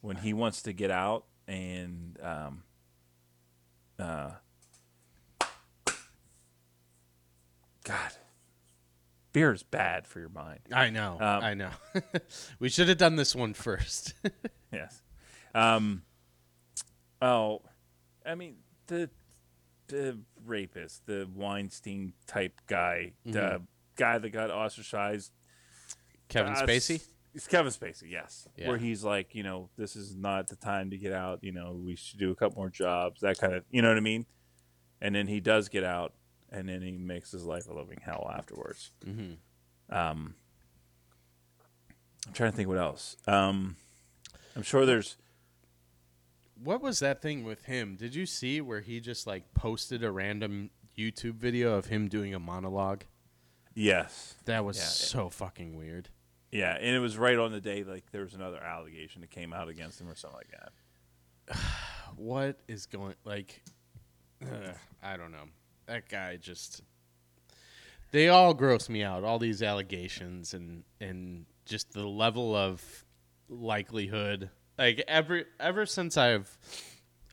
when 0.00 0.16
he 0.16 0.32
wants 0.32 0.62
to 0.62 0.72
get 0.72 0.90
out 0.90 1.24
and 1.46 2.18
um, 2.22 2.62
uh, 3.98 4.30
God, 7.88 8.12
beer 9.32 9.52
is 9.52 9.62
bad 9.62 10.06
for 10.06 10.20
your 10.20 10.28
mind. 10.28 10.60
I 10.72 10.90
know. 10.90 11.14
Um, 11.14 11.42
I 11.42 11.54
know. 11.54 11.70
we 12.60 12.68
should 12.68 12.88
have 12.88 12.98
done 12.98 13.16
this 13.16 13.34
one 13.34 13.54
first. 13.54 14.14
Yes. 14.70 15.00
Um. 15.54 16.02
Oh, 17.22 17.62
I 18.26 18.34
mean 18.34 18.56
the 18.86 19.08
the 19.86 20.18
rapist, 20.44 21.06
the 21.06 21.26
Weinstein 21.34 22.12
type 22.26 22.60
guy, 22.66 23.12
the 23.24 23.62
guy 23.96 24.18
that 24.18 24.28
got 24.28 24.50
ostracized 24.50 25.32
Kevin 26.28 26.52
Uh, 26.52 26.56
Spacey. 26.66 26.96
It's, 26.96 27.08
it's 27.34 27.46
Kevin 27.46 27.72
Spacey, 27.72 28.10
yes. 28.10 28.46
Yeah. 28.58 28.68
Where 28.68 28.76
he's 28.76 29.02
like, 29.02 29.34
you 29.34 29.42
know, 29.42 29.70
this 29.78 29.96
is 29.96 30.14
not 30.14 30.48
the 30.48 30.56
time 30.56 30.90
to 30.90 30.98
get 30.98 31.14
out. 31.14 31.38
You 31.42 31.52
know, 31.52 31.80
we 31.82 31.96
should 31.96 32.18
do 32.18 32.30
a 32.30 32.34
couple 32.34 32.58
more 32.58 32.68
jobs. 32.68 33.22
That 33.22 33.38
kind 33.38 33.54
of, 33.54 33.64
you 33.70 33.80
know 33.80 33.88
what 33.88 33.96
I 33.96 34.00
mean? 34.00 34.26
And 35.00 35.14
then 35.14 35.26
he 35.28 35.40
does 35.40 35.70
get 35.70 35.82
out, 35.84 36.12
and 36.50 36.68
then 36.68 36.82
he 36.82 36.92
makes 36.92 37.30
his 37.30 37.44
life 37.44 37.68
a 37.68 37.72
living 37.72 37.98
hell 38.02 38.30
afterwards. 38.34 38.90
Mm-hmm. 39.06 39.94
Um, 39.94 40.34
I'm 42.26 42.32
trying 42.32 42.50
to 42.50 42.56
think 42.56 42.68
what 42.68 42.78
else. 42.78 43.16
Um, 43.26 43.76
I'm 44.56 44.62
sure 44.62 44.84
there's. 44.86 45.16
What 46.62 46.82
was 46.82 46.98
that 46.98 47.22
thing 47.22 47.44
with 47.44 47.64
him? 47.66 47.96
Did 47.96 48.14
you 48.14 48.26
see 48.26 48.60
where 48.60 48.80
he 48.80 48.98
just 49.00 49.26
like 49.26 49.54
posted 49.54 50.02
a 50.02 50.10
random 50.10 50.70
YouTube 50.98 51.36
video 51.36 51.74
of 51.74 51.86
him 51.86 52.08
doing 52.08 52.34
a 52.34 52.38
monologue? 52.40 53.04
Yes. 53.74 54.34
That 54.46 54.64
was 54.64 54.76
Yeah, 54.76 54.82
it- 54.84 54.86
so 54.88 55.28
fucking 55.30 55.76
weird. 55.76 56.08
Yeah, 56.50 56.74
and 56.74 56.96
it 56.96 56.98
was 56.98 57.16
right 57.18 57.38
on 57.38 57.52
the 57.52 57.60
day 57.60 57.84
like 57.84 58.10
there 58.10 58.22
was 58.22 58.34
another 58.34 58.58
allegation 58.58 59.20
that 59.20 59.30
came 59.30 59.52
out 59.52 59.68
against 59.68 60.00
him 60.00 60.08
or 60.08 60.14
something 60.16 60.38
like 60.38 60.50
that. 60.50 61.56
What 62.16 62.58
is 62.66 62.86
going 62.86 63.14
like? 63.24 63.62
Uh, 64.42 64.72
I 65.02 65.16
don't 65.16 65.30
know. 65.30 65.44
That 65.88 66.08
guy 66.08 66.36
just. 66.36 66.82
They 68.12 68.28
all 68.28 68.54
gross 68.54 68.88
me 68.88 69.02
out. 69.02 69.24
All 69.24 69.38
these 69.38 69.62
allegations 69.62 70.54
and 70.54 70.84
and 71.00 71.44
just 71.66 71.92
the 71.92 72.06
level 72.06 72.54
of 72.54 72.82
likelihood. 73.48 74.50
Like 74.78 75.02
ever 75.08 75.42
ever 75.58 75.84
since 75.86 76.16
I've, 76.16 76.56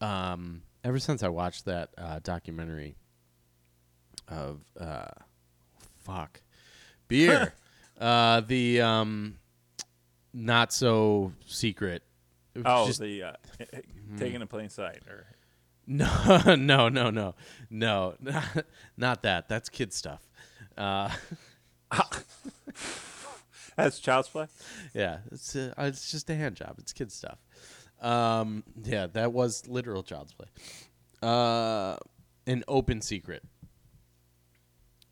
um, 0.02 0.64
ever 0.84 1.00
since 1.00 1.22
I 1.22 1.28
watched 1.30 1.66
that 1.66 1.90
uh, 1.98 2.20
documentary 2.24 2.96
of 4.28 4.62
uh, 4.80 5.08
fuck 6.04 6.42
beer, 7.08 7.54
uh, 8.00 8.42
the 8.42 8.82
um, 8.82 9.38
not 10.34 10.74
so 10.74 11.34
secret. 11.46 12.04
It 12.54 12.60
was 12.60 12.66
Oh, 12.68 12.88
just- 12.88 13.00
the 13.02 13.24
uh, 13.24 13.34
taking 14.18 14.42
a 14.42 14.48
plain 14.48 14.70
sight 14.70 15.04
or 15.10 15.26
no, 15.88 16.56
no, 16.56 16.90
no, 16.90 17.10
no, 17.10 17.36
no, 17.70 18.16
not, 18.20 18.66
not 18.98 19.24
that. 19.24 19.48
That's 19.50 19.70
kid 19.70 19.94
stuff. 19.94 20.28
Uh, 20.78 21.10
that's 23.76 24.00
child's 24.00 24.30
play. 24.30 24.48
yeah, 24.94 25.20
it's 25.32 25.56
uh, 25.56 25.74
it's 25.78 26.12
just 26.12 26.30
a 26.30 26.36
hand 26.36 26.56
job. 26.56 26.76
It's 26.80 26.94
kid 26.94 27.12
stuff. 27.12 27.40
Um, 28.02 28.64
yeah, 28.84 29.08
that 29.08 29.32
was 29.34 29.68
literal 29.68 30.04
child's 30.04 30.34
play. 30.34 30.48
Uh, 31.22 31.98
an 32.48 32.64
open 32.68 33.02
secret 33.02 33.44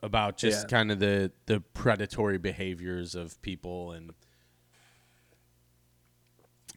about 0.02 0.38
just 0.38 0.64
Yeah. 0.66 0.68
kind 0.78 0.92
of 0.92 1.00
the 1.00 1.32
the 1.46 1.60
predatory 1.62 2.38
behaviors 2.38 3.16
of 3.16 3.42
people 3.42 3.92
and 3.92 4.12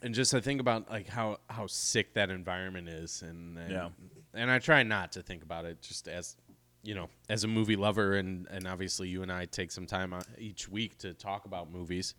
and 0.06 0.14
just 0.14 0.32
I 0.34 0.40
think 0.40 0.60
about 0.60 0.88
like 0.90 1.08
how 1.08 1.38
how 1.50 1.66
sick 1.66 2.14
that 2.14 2.30
environment 2.30 2.88
is 2.88 3.22
and, 3.22 3.58
and 3.58 3.70
Yeah. 3.70 3.88
and 4.32 4.50
I 4.50 4.58
try 4.58 4.82
not 4.82 5.12
to 5.12 5.22
think 5.22 5.42
about 5.42 5.64
it 5.66 5.82
just 5.82 6.08
as 6.08 6.36
you 6.82 6.94
know 6.94 7.08
as 7.28 7.44
a 7.44 7.48
movie 7.48 7.76
lover 7.76 8.14
and 8.14 8.46
and 8.50 8.66
obviously 8.66 9.08
you 9.08 9.22
and 9.22 9.30
I 9.32 9.44
take 9.46 9.70
some 9.70 9.84
time 9.86 10.14
each 10.38 10.68
week 10.68 10.96
to 10.98 11.12
talk 11.12 11.44
about 11.44 11.70
movies 11.70 12.14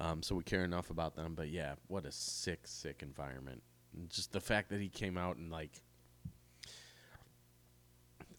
um, 0.00 0.22
so 0.22 0.34
we 0.34 0.42
care 0.42 0.64
enough 0.64 0.90
about 0.90 1.14
them 1.14 1.34
but 1.36 1.48
yeah 1.48 1.74
what 1.88 2.04
a 2.06 2.12
sick 2.12 2.60
sick 2.66 3.02
environment 3.02 3.62
and 3.94 4.08
just 4.10 4.32
the 4.32 4.40
fact 4.40 4.70
that 4.70 4.80
he 4.80 4.88
came 4.88 5.16
out 5.18 5.36
and 5.36 5.50
like 5.50 5.82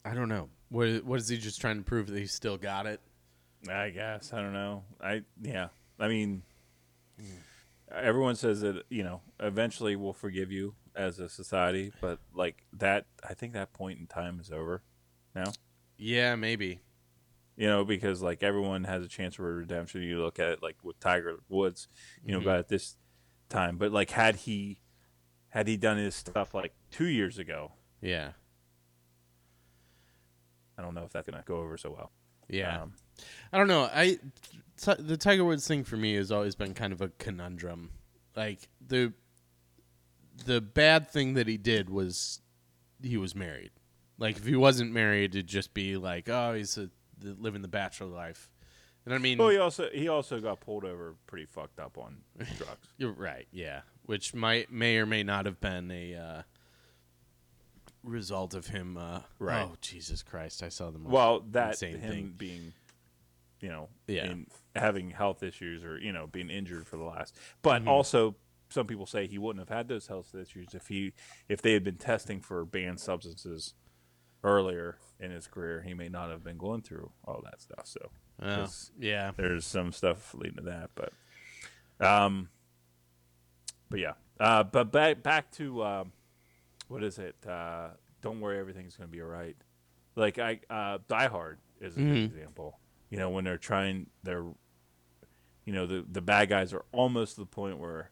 I 0.04 0.14
don't 0.14 0.30
know 0.30 0.50
what 0.70 1.04
what 1.06 1.20
is 1.20 1.28
he 1.30 1.38
just 1.38 1.62
trying 1.62 1.78
to 1.78 1.84
prove 1.84 2.08
that 2.08 2.18
he 2.20 2.26
still 2.28 2.58
got 2.58 2.86
it 2.88 3.00
I 3.70 3.90
guess 3.90 4.32
I 4.34 4.42
don't 4.42 4.54
know. 4.54 4.84
I 5.02 5.24
yeah. 5.42 5.68
I 6.00 6.08
mean, 6.08 6.44
everyone 7.94 8.36
says 8.36 8.62
that 8.62 8.84
you 8.90 9.04
know 9.04 9.22
eventually 9.40 9.96
we'll 9.96 10.14
forgive 10.14 10.52
you 10.52 10.76
as 10.96 11.20
a 11.20 11.30
society, 11.30 11.92
but 12.02 12.20
like 12.34 12.66
that, 12.74 13.06
I 13.28 13.34
think 13.34 13.54
that 13.54 13.74
point 13.74 14.00
in 14.00 14.08
time 14.08 14.40
is 14.40 14.52
over 14.52 14.84
now. 15.36 15.52
yeah 15.98 16.36
maybe 16.36 16.80
You 17.56 17.68
know, 17.68 17.84
because 17.86 18.22
like 18.22 18.42
everyone 18.44 18.84
has 18.86 19.04
a 19.04 19.08
chance 19.08 19.36
for 19.36 19.56
redemption. 19.56 20.02
You 20.02 20.22
look 20.22 20.40
at 20.40 20.50
it 20.50 20.64
like 20.64 20.78
with 20.84 21.00
Tiger 21.00 21.40
Woods, 21.50 21.88
you 22.24 22.34
know, 22.34 22.42
about 22.42 22.60
at 22.60 22.68
this 22.70 22.96
time. 23.50 23.78
But 23.78 23.92
like, 23.92 24.12
had 24.12 24.36
he 24.38 24.80
had 25.50 25.68
he 25.68 25.78
done 25.78 25.98
his 25.98 26.16
stuff 26.16 26.54
like 26.54 26.74
two 26.92 27.08
years 27.08 27.38
ago, 27.38 27.74
yeah 28.02 28.32
I 30.78 30.82
don't 30.82 30.94
know 30.96 31.04
if 31.04 31.12
that's 31.12 31.30
gonna 31.30 31.44
go 31.46 31.58
over 31.58 31.78
so 31.78 31.92
well. 31.92 32.12
yeah 32.48 32.82
Um, 32.84 32.94
I 33.54 33.58
don't 33.58 33.68
know. 33.68 33.84
I 33.94 34.20
t- 34.78 34.94
the 35.00 35.18
Tiger 35.18 35.44
Woods 35.46 35.68
thing 35.68 35.84
for 35.84 35.98
me 35.98 36.16
has 36.16 36.32
always 36.32 36.56
been 36.56 36.74
kind 36.74 36.94
of 36.94 37.02
a 37.02 37.10
conundrum. 37.10 37.92
Like 38.36 38.68
the 38.86 39.14
the 40.46 40.62
bad 40.62 41.10
thing 41.10 41.34
that 41.34 41.48
he 41.48 41.58
did 41.58 41.90
was 41.90 42.42
he 43.02 43.18
was 43.18 43.36
married. 43.36 43.72
Like 44.18 44.38
if 44.38 44.46
he 44.46 44.56
wasn't 44.56 44.92
married, 44.92 45.36
it'd 45.36 45.48
just 45.48 45.74
be 45.74 45.98
like, 45.98 46.28
oh, 46.30 46.54
he's 46.54 46.78
a, 46.78 46.90
the, 47.18 47.36
living 47.40 47.62
the 47.62 47.68
bachelor 47.68 48.08
life. 48.08 48.50
And 49.06 49.14
I 49.16 49.18
mean, 49.18 49.38
well, 49.38 49.50
he 49.50 49.58
also 49.58 49.90
he 49.92 50.08
also 50.08 50.40
got 50.40 50.60
pulled 50.60 50.86
over 50.86 51.16
pretty 51.26 51.46
fucked 51.46 51.80
up 51.80 51.98
on 51.98 52.18
drugs. 52.38 52.88
You're 52.98 53.12
right, 53.14 53.48
yeah. 53.52 53.82
Which 54.06 54.34
might 54.34 54.72
may 54.72 54.98
or 54.98 55.06
may 55.06 55.24
not 55.24 55.46
have 55.46 55.60
been 55.62 55.90
a 55.90 56.16
uh, 56.16 56.42
result 58.04 58.54
of 58.54 58.68
him. 58.68 58.98
Uh, 58.98 59.22
Right. 59.40 59.68
Oh 59.70 59.76
Jesus 59.82 60.22
Christ! 60.22 60.64
I 60.64 60.70
saw 60.70 60.92
the 60.92 61.00
most 61.00 61.12
Well, 61.12 61.40
that 61.52 61.72
insane 61.72 62.00
him 62.00 62.12
thing. 62.12 62.34
being, 62.38 62.74
you 63.62 63.70
know, 63.70 63.90
Yeah. 64.08 64.26
in 64.26 64.48
having 64.76 65.10
health 65.12 65.44
issues 65.44 65.84
or 65.84 66.00
you 66.00 66.12
know 66.12 66.28
being 66.28 66.50
injured 66.50 66.88
for 66.88 66.98
the 66.98 67.04
last. 67.04 67.36
But 67.62 67.82
Mm-hmm. 67.82 67.90
also, 67.90 68.36
some 68.70 68.86
people 68.88 69.06
say 69.06 69.28
he 69.28 69.38
wouldn't 69.38 69.68
have 69.68 69.76
had 69.76 69.88
those 69.88 70.08
health 70.08 70.34
issues 70.36 70.74
if 70.74 70.88
he 70.88 71.14
if 71.48 71.62
they 71.62 71.74
had 71.74 71.84
been 71.84 71.98
testing 71.98 72.40
for 72.42 72.66
banned 72.66 73.00
substances 73.00 73.74
earlier 74.44 74.98
in 75.20 75.32
his 75.32 75.48
career. 75.48 75.82
He 75.82 75.94
may 75.94 76.08
not 76.10 76.30
have 76.30 76.44
been 76.44 76.58
going 76.58 76.82
through 76.82 77.12
all 77.26 77.42
that 77.46 77.62
stuff. 77.62 77.86
So 77.86 78.10
Oh, 78.42 78.68
yeah, 78.98 79.32
there's 79.36 79.66
some 79.66 79.92
stuff 79.92 80.34
leading 80.34 80.58
to 80.58 80.64
that, 80.64 80.92
but 80.96 81.12
um, 82.00 82.48
but 83.90 84.00
yeah, 84.00 84.14
uh, 84.40 84.64
but 84.64 84.92
back 84.92 85.24
back 85.24 85.52
to 85.54 85.84
um, 85.84 86.12
what 86.88 87.04
is 87.04 87.18
it? 87.20 87.36
Uh, 87.46 87.90
don't 88.22 88.40
worry, 88.40 88.60
everything's 88.60 88.96
gonna 88.96 89.08
be 89.10 89.22
all 89.22 89.28
right. 89.28 89.58
Like 90.16 90.40
I, 90.40 90.60
uh, 90.70 91.00
Die 91.08 91.28
Hard 91.28 91.60
is 91.82 91.96
a 91.98 92.00
good 92.00 92.18
example. 92.26 92.80
You 93.10 93.18
know, 93.18 93.30
when 93.30 93.44
they're 93.44 93.58
trying, 93.58 94.08
they're, 94.24 94.46
you 95.66 95.74
know, 95.74 95.86
the 95.86 96.06
the 96.10 96.22
bad 96.22 96.50
guys 96.50 96.74
are 96.74 96.86
almost 96.92 97.36
to 97.36 97.42
the 97.42 97.46
point 97.46 97.80
where 97.80 98.12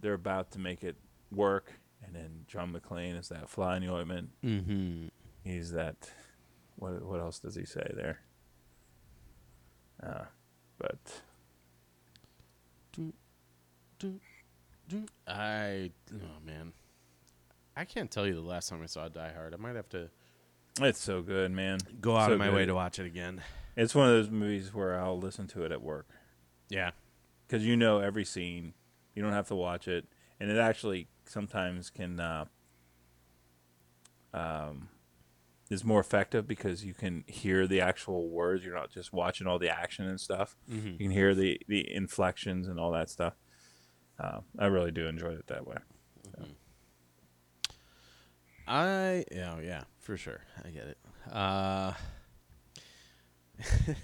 they're 0.00 0.14
about 0.14 0.52
to 0.52 0.58
make 0.58 0.82
it 0.84 0.96
work, 1.30 1.72
and 2.04 2.14
then 2.14 2.44
John 2.46 2.72
McClane 2.72 3.18
is 3.18 3.28
that 3.28 3.48
fly 3.48 3.76
in 3.76 3.82
the 3.84 3.92
ointment. 3.92 4.30
mm-hmm. 4.44 5.08
He's 5.44 5.72
that. 5.72 6.10
What 6.76 7.02
what 7.04 7.20
else 7.20 7.38
does 7.38 7.54
he 7.54 7.64
say 7.64 7.90
there? 7.94 8.20
Uh, 10.02 10.24
but 10.78 10.98
I 15.26 15.90
oh 16.12 16.44
man, 16.44 16.72
I 17.76 17.84
can't 17.84 18.10
tell 18.10 18.26
you 18.26 18.34
the 18.34 18.40
last 18.40 18.68
time 18.68 18.82
I 18.82 18.86
saw 18.86 19.08
Die 19.08 19.32
Hard. 19.32 19.54
I 19.54 19.56
might 19.56 19.76
have 19.76 19.88
to 19.90 20.10
it's 20.80 21.00
so 21.00 21.22
good, 21.22 21.50
man. 21.50 21.78
go 22.00 22.16
out 22.16 22.28
So 22.28 22.34
of 22.34 22.38
my 22.38 22.52
way 22.52 22.66
to 22.66 22.74
watch 22.74 22.98
it 22.98 23.06
again. 23.06 23.42
It's 23.76 23.94
one 23.94 24.08
of 24.08 24.14
those 24.14 24.30
movies 24.30 24.72
where 24.72 24.98
I'll 24.98 25.18
listen 25.18 25.46
to 25.48 25.64
it 25.64 25.72
at 25.72 25.82
work 25.82 26.08
Yeah, 26.68 26.92
because 27.46 27.66
you 27.66 27.76
know 27.76 27.98
every 27.98 28.24
scene. 28.24 28.74
You 29.14 29.22
don't 29.22 29.32
have 29.32 29.48
to 29.48 29.54
watch 29.54 29.88
it, 29.88 30.06
and 30.40 30.50
it 30.50 30.58
actually 30.58 31.08
sometimes 31.24 31.90
can. 31.90 32.20
Uh, 32.20 32.44
um, 34.34 34.88
is 35.70 35.84
more 35.84 35.98
effective 36.00 36.46
because 36.46 36.84
you 36.84 36.94
can 36.94 37.24
hear 37.26 37.66
the 37.66 37.80
actual 37.80 38.28
words. 38.28 38.64
You're 38.64 38.74
not 38.74 38.90
just 38.90 39.12
watching 39.12 39.46
all 39.46 39.58
the 39.58 39.68
action 39.68 40.06
and 40.06 40.20
stuff. 40.20 40.56
Mm-hmm. 40.70 40.88
You 40.88 40.98
can 40.98 41.10
hear 41.10 41.34
the 41.34 41.60
the 41.66 41.92
inflections 41.92 42.68
and 42.68 42.78
all 42.78 42.92
that 42.92 43.10
stuff. 43.10 43.34
Uh, 44.18 44.40
I 44.58 44.66
really 44.66 44.92
do 44.92 45.06
enjoy 45.06 45.30
it 45.30 45.46
that 45.48 45.66
way. 45.66 45.76
I 48.68 49.24
yeah 49.30 49.60
yeah 49.60 49.84
for 50.00 50.16
sure 50.16 50.40
I 50.64 50.70
get 50.70 50.86
it. 50.86 50.98
Uh, 51.30 51.32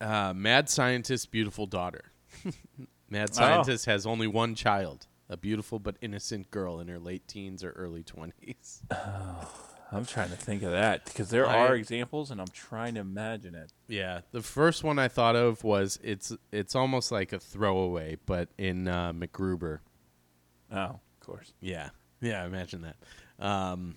uh, 0.00 0.32
mad 0.34 0.68
scientist, 0.68 1.30
beautiful 1.30 1.66
daughter. 1.66 2.12
mad 3.10 3.34
scientist 3.34 3.86
has 3.86 4.06
only 4.06 4.26
one 4.26 4.54
child, 4.54 5.06
a 5.28 5.36
beautiful 5.36 5.78
but 5.78 5.96
innocent 6.00 6.50
girl 6.50 6.80
in 6.80 6.88
her 6.88 6.98
late 6.98 7.26
teens 7.28 7.64
or 7.64 7.70
early 7.70 8.02
twenties. 8.02 8.82
I'm 9.92 10.04
trying 10.04 10.30
to 10.30 10.36
think 10.36 10.64
of 10.64 10.72
that 10.72 11.04
because 11.04 11.30
there 11.30 11.46
I- 11.46 11.58
are 11.68 11.76
examples, 11.76 12.30
and 12.32 12.40
I'm 12.40 12.48
trying 12.48 12.94
to 12.94 13.00
imagine 13.00 13.54
it. 13.54 13.72
Yeah, 13.86 14.22
the 14.32 14.42
first 14.42 14.82
one 14.82 14.98
I 14.98 15.06
thought 15.08 15.36
of 15.36 15.62
was 15.62 15.98
it's 16.02 16.32
it's 16.52 16.74
almost 16.74 17.12
like 17.12 17.32
a 17.32 17.38
throwaway, 17.38 18.18
but 18.26 18.48
in 18.58 18.88
uh, 18.88 19.12
MacGruber. 19.12 19.78
Oh, 20.72 20.76
of 20.76 21.00
course. 21.20 21.52
Yeah, 21.60 21.90
yeah, 22.20 22.44
imagine 22.44 22.82
that. 22.82 22.96
Um, 23.44 23.96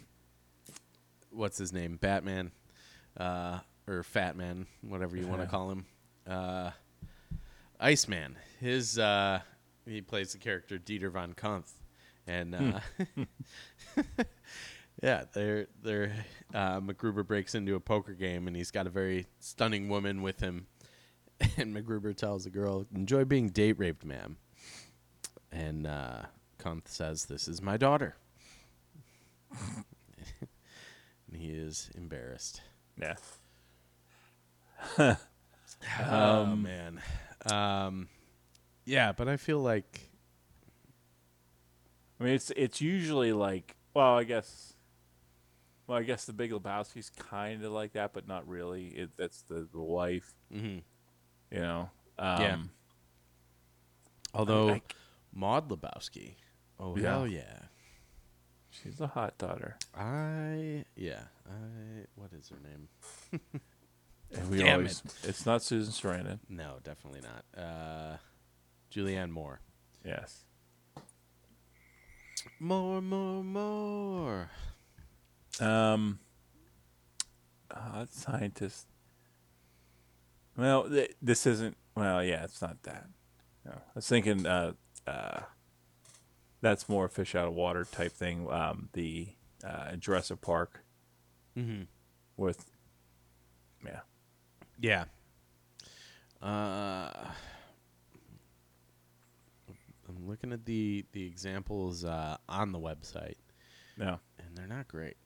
what's 1.31 1.57
his 1.57 1.73
name? 1.73 1.97
Batman, 1.99 2.51
uh, 3.17 3.59
or 3.87 4.03
Fat 4.03 4.35
Man, 4.35 4.67
whatever 4.81 5.17
you 5.17 5.27
want 5.27 5.41
to 5.41 5.47
call 5.47 5.71
him. 5.71 5.85
Uh, 6.27 6.71
Iceman. 7.79 8.35
His 8.59 8.99
uh, 8.99 9.39
he 9.85 10.01
plays 10.01 10.33
the 10.33 10.37
character 10.37 10.77
Dieter 10.77 11.11
von 11.11 11.33
Cunth, 11.33 11.71
and 12.27 12.55
uh, 12.55 12.79
yeah, 15.01 15.23
they're 15.33 15.67
they're 15.81 16.13
uh, 16.53 16.81
MacGruber 16.81 17.25
breaks 17.25 17.55
into 17.55 17.75
a 17.75 17.79
poker 17.79 18.13
game, 18.13 18.47
and 18.47 18.55
he's 18.55 18.71
got 18.71 18.85
a 18.85 18.89
very 18.89 19.27
stunning 19.39 19.87
woman 19.87 20.21
with 20.21 20.39
him, 20.39 20.67
and 21.57 21.75
MacGruber 21.75 22.15
tells 22.15 22.43
the 22.43 22.49
girl, 22.49 22.85
"Enjoy 22.93 23.23
being 23.25 23.49
date 23.49 23.79
raped, 23.79 24.05
ma'am." 24.05 24.37
And 25.51 25.87
uh, 25.87 26.23
says, 26.85 27.25
"This 27.25 27.47
is 27.47 27.61
my 27.61 27.77
daughter." 27.77 28.15
and 29.59 31.35
he 31.35 31.49
is 31.49 31.89
embarrassed. 31.95 32.61
Yeah. 32.99 33.15
oh 36.09 36.45
man, 36.55 37.01
um, 37.51 38.07
yeah, 38.85 39.11
but 39.11 39.27
I 39.27 39.37
feel 39.37 39.59
like 39.59 40.09
I 42.19 42.23
mean, 42.23 42.33
it's 42.33 42.51
it's 42.55 42.81
usually 42.81 43.31
like, 43.33 43.75
well, 43.93 44.17
I 44.17 44.23
guess, 44.23 44.73
well, 45.87 45.97
I 45.97 46.03
guess 46.03 46.25
the 46.25 46.33
Big 46.33 46.51
Lebowski's 46.51 47.09
kind 47.09 47.63
of 47.63 47.71
like 47.71 47.93
that, 47.93 48.13
but 48.13 48.27
not 48.27 48.47
really. 48.47 48.87
It 48.87 49.09
that's 49.17 49.41
the, 49.43 49.67
the 49.71 49.79
wife, 49.81 50.33
mhm. 50.53 50.81
you 51.51 51.59
know. 51.59 51.89
Um, 52.17 52.41
Yeah. 52.41 52.57
although 54.33 54.69
I- 54.71 54.81
Maude 55.33 55.69
Lebowski, 55.69 56.35
oh 56.79 56.97
Yeah. 56.97 57.09
hell 57.09 57.27
yeah, 57.27 57.59
she's 58.69 58.99
a 58.99 59.07
hot 59.07 59.37
daughter, 59.37 59.77
I 59.95 60.85
yeah, 60.95 61.23
I 61.49 62.05
what 62.15 62.31
is 62.33 62.49
her 62.49 62.59
name? 62.61 62.89
and 64.33 64.49
we 64.49 64.59
Damn 64.59 64.73
always. 64.73 65.01
It's 65.23 65.45
not 65.45 65.61
Susan 65.63 65.91
Sarandon. 65.93 66.39
No, 66.47 66.75
definitely 66.83 67.21
not. 67.21 67.63
Uh, 67.63 68.17
Julianne 68.93 69.31
Moore. 69.31 69.61
Yes. 70.05 70.43
More, 72.59 73.01
more, 73.01 73.43
more. 73.43 74.49
Um. 75.59 76.19
Hot 77.71 78.11
scientist. 78.11 78.87
Well, 80.57 80.89
th- 80.89 81.15
this 81.21 81.45
isn't. 81.45 81.77
Well, 81.95 82.23
yeah, 82.23 82.43
it's 82.43 82.61
not 82.61 82.81
that. 82.83 83.07
No. 83.65 83.71
I 83.73 83.91
was 83.95 84.07
thinking. 84.07 84.45
Uh, 84.45 84.73
uh, 85.07 85.41
that's 86.61 86.89
more 86.89 87.07
fish 87.07 87.35
out 87.35 87.47
of 87.47 87.53
water 87.53 87.85
type 87.89 88.11
thing. 88.11 88.49
Um, 88.51 88.89
the 88.93 89.29
uh, 89.63 89.95
Jurassic 89.95 90.41
Park 90.41 90.83
Mm-hmm. 91.59 91.81
with. 92.37 92.65
Yeah. 93.85 93.99
Yeah. 94.79 95.05
Uh, 96.41 97.11
I'm 100.07 100.27
looking 100.27 100.53
at 100.53 100.65
the 100.65 101.05
the 101.11 101.25
examples 101.25 102.03
uh, 102.05 102.37
on 102.47 102.71
the 102.71 102.79
website, 102.79 103.35
No. 103.97 104.19
and 104.39 104.55
they're 104.55 104.67
not 104.67 104.87
great. 104.87 105.17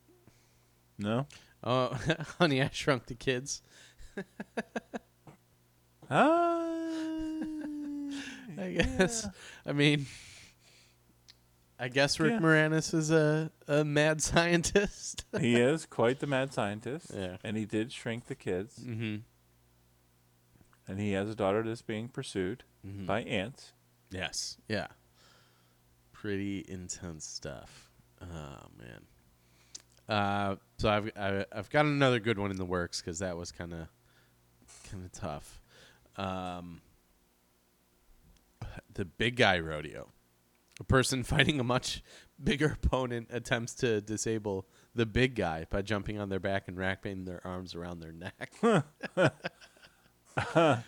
No. 0.98 1.28
Oh, 1.64 1.98
Honey, 2.40 2.62
I 2.62 2.70
Shrunk 2.74 3.06
the 3.06 3.16
Kids. 3.16 3.62
Ah. 6.10 6.60
I 8.60 8.72
guess. 8.72 9.28
I 9.66 9.72
mean, 9.72 10.06
I 11.84 11.90
guess 11.90 12.18
Rick 12.20 12.34
Yeah. 12.34 12.40
Moranis 12.40 12.94
is 12.94 13.12
a, 13.12 13.52
a 13.68 13.84
mad 13.84 14.22
scientist. 14.30 15.26
he 15.40 15.56
is 15.60 15.86
quite 15.86 16.20
the 16.20 16.28
mad 16.28 16.54
scientist. 16.54 17.12
Yeah. 17.14 17.38
And 17.44 17.58
he 17.58 17.66
did 17.66 17.92
shrink 17.92 18.28
the 18.28 18.36
kids. 18.36 18.80
mm-hmm. 18.80 19.18
And 20.88 21.00
he 21.00 21.12
has 21.14 21.30
a 21.30 21.36
daughter 21.36 21.62
that's 21.64 21.82
being 21.82 22.08
pursued 22.08 22.64
Mhm. 22.88 23.06
by 23.06 23.22
ants. 23.24 23.74
Yes. 24.12 24.58
Yeah. 24.68 24.88
Pretty 26.14 26.64
intense 26.68 27.26
stuff. 27.26 27.90
Oh 28.22 28.68
man. 28.78 29.02
Uh, 30.08 30.56
so 30.78 30.90
I've 30.90 31.12
I, 31.18 31.46
I've 31.52 31.70
got 31.70 31.86
another 31.86 32.20
good 32.20 32.38
one 32.38 32.52
in 32.52 32.58
the 32.58 32.66
works 32.66 33.02
because 33.02 33.20
that 33.20 33.36
was 33.36 33.52
kind 33.52 33.74
of 33.74 33.88
kind 34.90 35.04
of 35.06 35.12
tough. 35.12 35.60
Um, 36.18 36.82
the 38.94 39.04
big 39.06 39.36
guy 39.36 39.60
rodeo. 39.60 40.10
A 40.84 40.86
person 40.86 41.24
fighting 41.24 41.60
a 41.60 41.64
much 41.64 42.04
bigger 42.44 42.78
opponent 42.84 43.30
attempts 43.32 43.74
to 43.76 44.02
disable 44.02 44.68
the 44.94 45.06
big 45.06 45.34
guy 45.36 45.66
by 45.70 45.82
jumping 45.82 46.20
on 46.20 46.28
their 46.28 46.42
back 46.42 46.68
and 46.68 46.78
wrapping 46.78 47.24
their 47.24 47.42
arms 47.48 47.74
around 47.74 48.02
their 48.02 48.12
neck. 48.12 48.54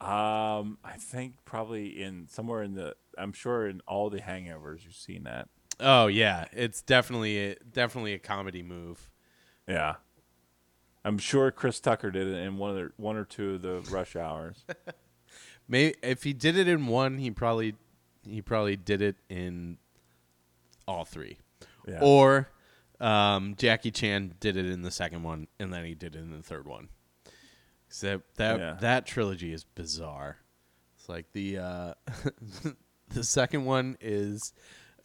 Um, 0.00 0.78
I 0.84 0.94
think 0.96 1.34
probably 1.44 2.00
in 2.00 2.28
somewhere 2.28 2.62
in 2.62 2.74
the. 2.74 2.94
I'm 3.16 3.32
sure 3.32 3.66
in 3.66 3.80
all 3.88 4.10
the 4.10 4.20
Hangovers 4.20 4.84
you've 4.84 4.94
seen 4.94 5.24
that. 5.24 5.48
oh 5.80 6.06
yeah, 6.06 6.44
it's 6.52 6.82
definitely 6.82 7.38
a, 7.38 7.56
definitely 7.72 8.14
a 8.14 8.20
comedy 8.20 8.62
move. 8.62 9.10
Yeah. 9.66 9.96
I'm 11.04 11.18
sure 11.18 11.50
Chris 11.50 11.80
Tucker 11.80 12.12
did 12.12 12.28
it 12.28 12.36
in 12.36 12.58
one 12.58 12.70
of 12.70 12.76
the, 12.76 12.92
one 12.96 13.16
or 13.16 13.24
two 13.24 13.54
of 13.54 13.62
the 13.62 13.80
rush 13.90 14.14
hours. 14.14 14.64
Maybe 15.68 15.96
if 16.00 16.22
he 16.22 16.32
did 16.32 16.56
it 16.56 16.68
in 16.68 16.86
one, 16.86 17.18
he 17.18 17.32
probably 17.32 17.74
he 18.24 18.42
probably 18.42 18.76
did 18.76 19.02
it 19.02 19.16
in 19.28 19.78
all 20.86 21.04
three. 21.04 21.38
Yeah. 21.86 22.00
Or 22.02 22.48
um, 23.00 23.54
Jackie 23.56 23.90
Chan 23.90 24.34
did 24.40 24.56
it 24.56 24.66
in 24.66 24.82
the 24.82 24.90
second 24.90 25.22
one, 25.22 25.48
and 25.58 25.72
then 25.72 25.84
he 25.84 25.94
did 25.94 26.14
it 26.16 26.18
in 26.18 26.30
the 26.32 26.42
third 26.42 26.66
one. 26.66 26.88
that 28.00 28.22
that, 28.36 28.58
Yeah. 28.58 28.76
that 28.80 29.06
trilogy 29.06 29.52
is 29.52 29.64
bizarre. 29.64 30.38
It's 30.96 31.08
like 31.08 31.32
the 31.32 31.58
uh, 31.58 31.94
the 33.08 33.24
second 33.24 33.64
one 33.64 33.96
is 34.00 34.52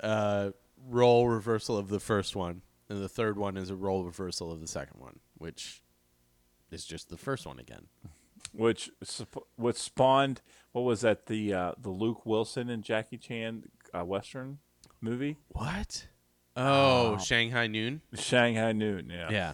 uh, 0.02 0.52
role 0.90 1.28
reversal 1.28 1.78
of 1.78 1.88
the 1.90 2.00
first 2.00 2.36
one, 2.36 2.62
and 2.90 3.02
the 3.02 3.10
third 3.10 3.38
one 3.38 3.56
is 3.58 3.70
a 3.70 3.76
role 3.76 4.04
reversal 4.04 4.52
of 4.52 4.60
the 4.60 4.68
second 4.68 5.00
one, 5.00 5.20
which 5.38 5.84
is 6.72 6.84
just 6.86 7.10
the 7.10 7.18
first 7.18 7.46
one 7.46 7.60
again. 7.60 7.88
which 8.52 8.90
sup- 9.04 9.48
what 9.56 9.78
spawned 9.78 10.42
what 10.72 10.82
was 10.82 11.02
that 11.02 11.28
the 11.28 11.54
uh, 11.54 11.72
the 11.78 11.90
Luke 11.90 12.26
Wilson 12.26 12.70
and 12.70 12.84
Jackie 12.84 13.18
Chan 13.18 13.64
uh, 13.94 14.04
Western 14.04 14.60
movie 15.02 15.38
What? 15.50 16.08
Oh, 16.56 17.18
Shanghai 17.18 17.66
Noon. 17.68 18.02
Shanghai 18.14 18.74
Noon. 18.74 19.10
Yeah. 19.10 19.30
Yeah. 19.32 19.54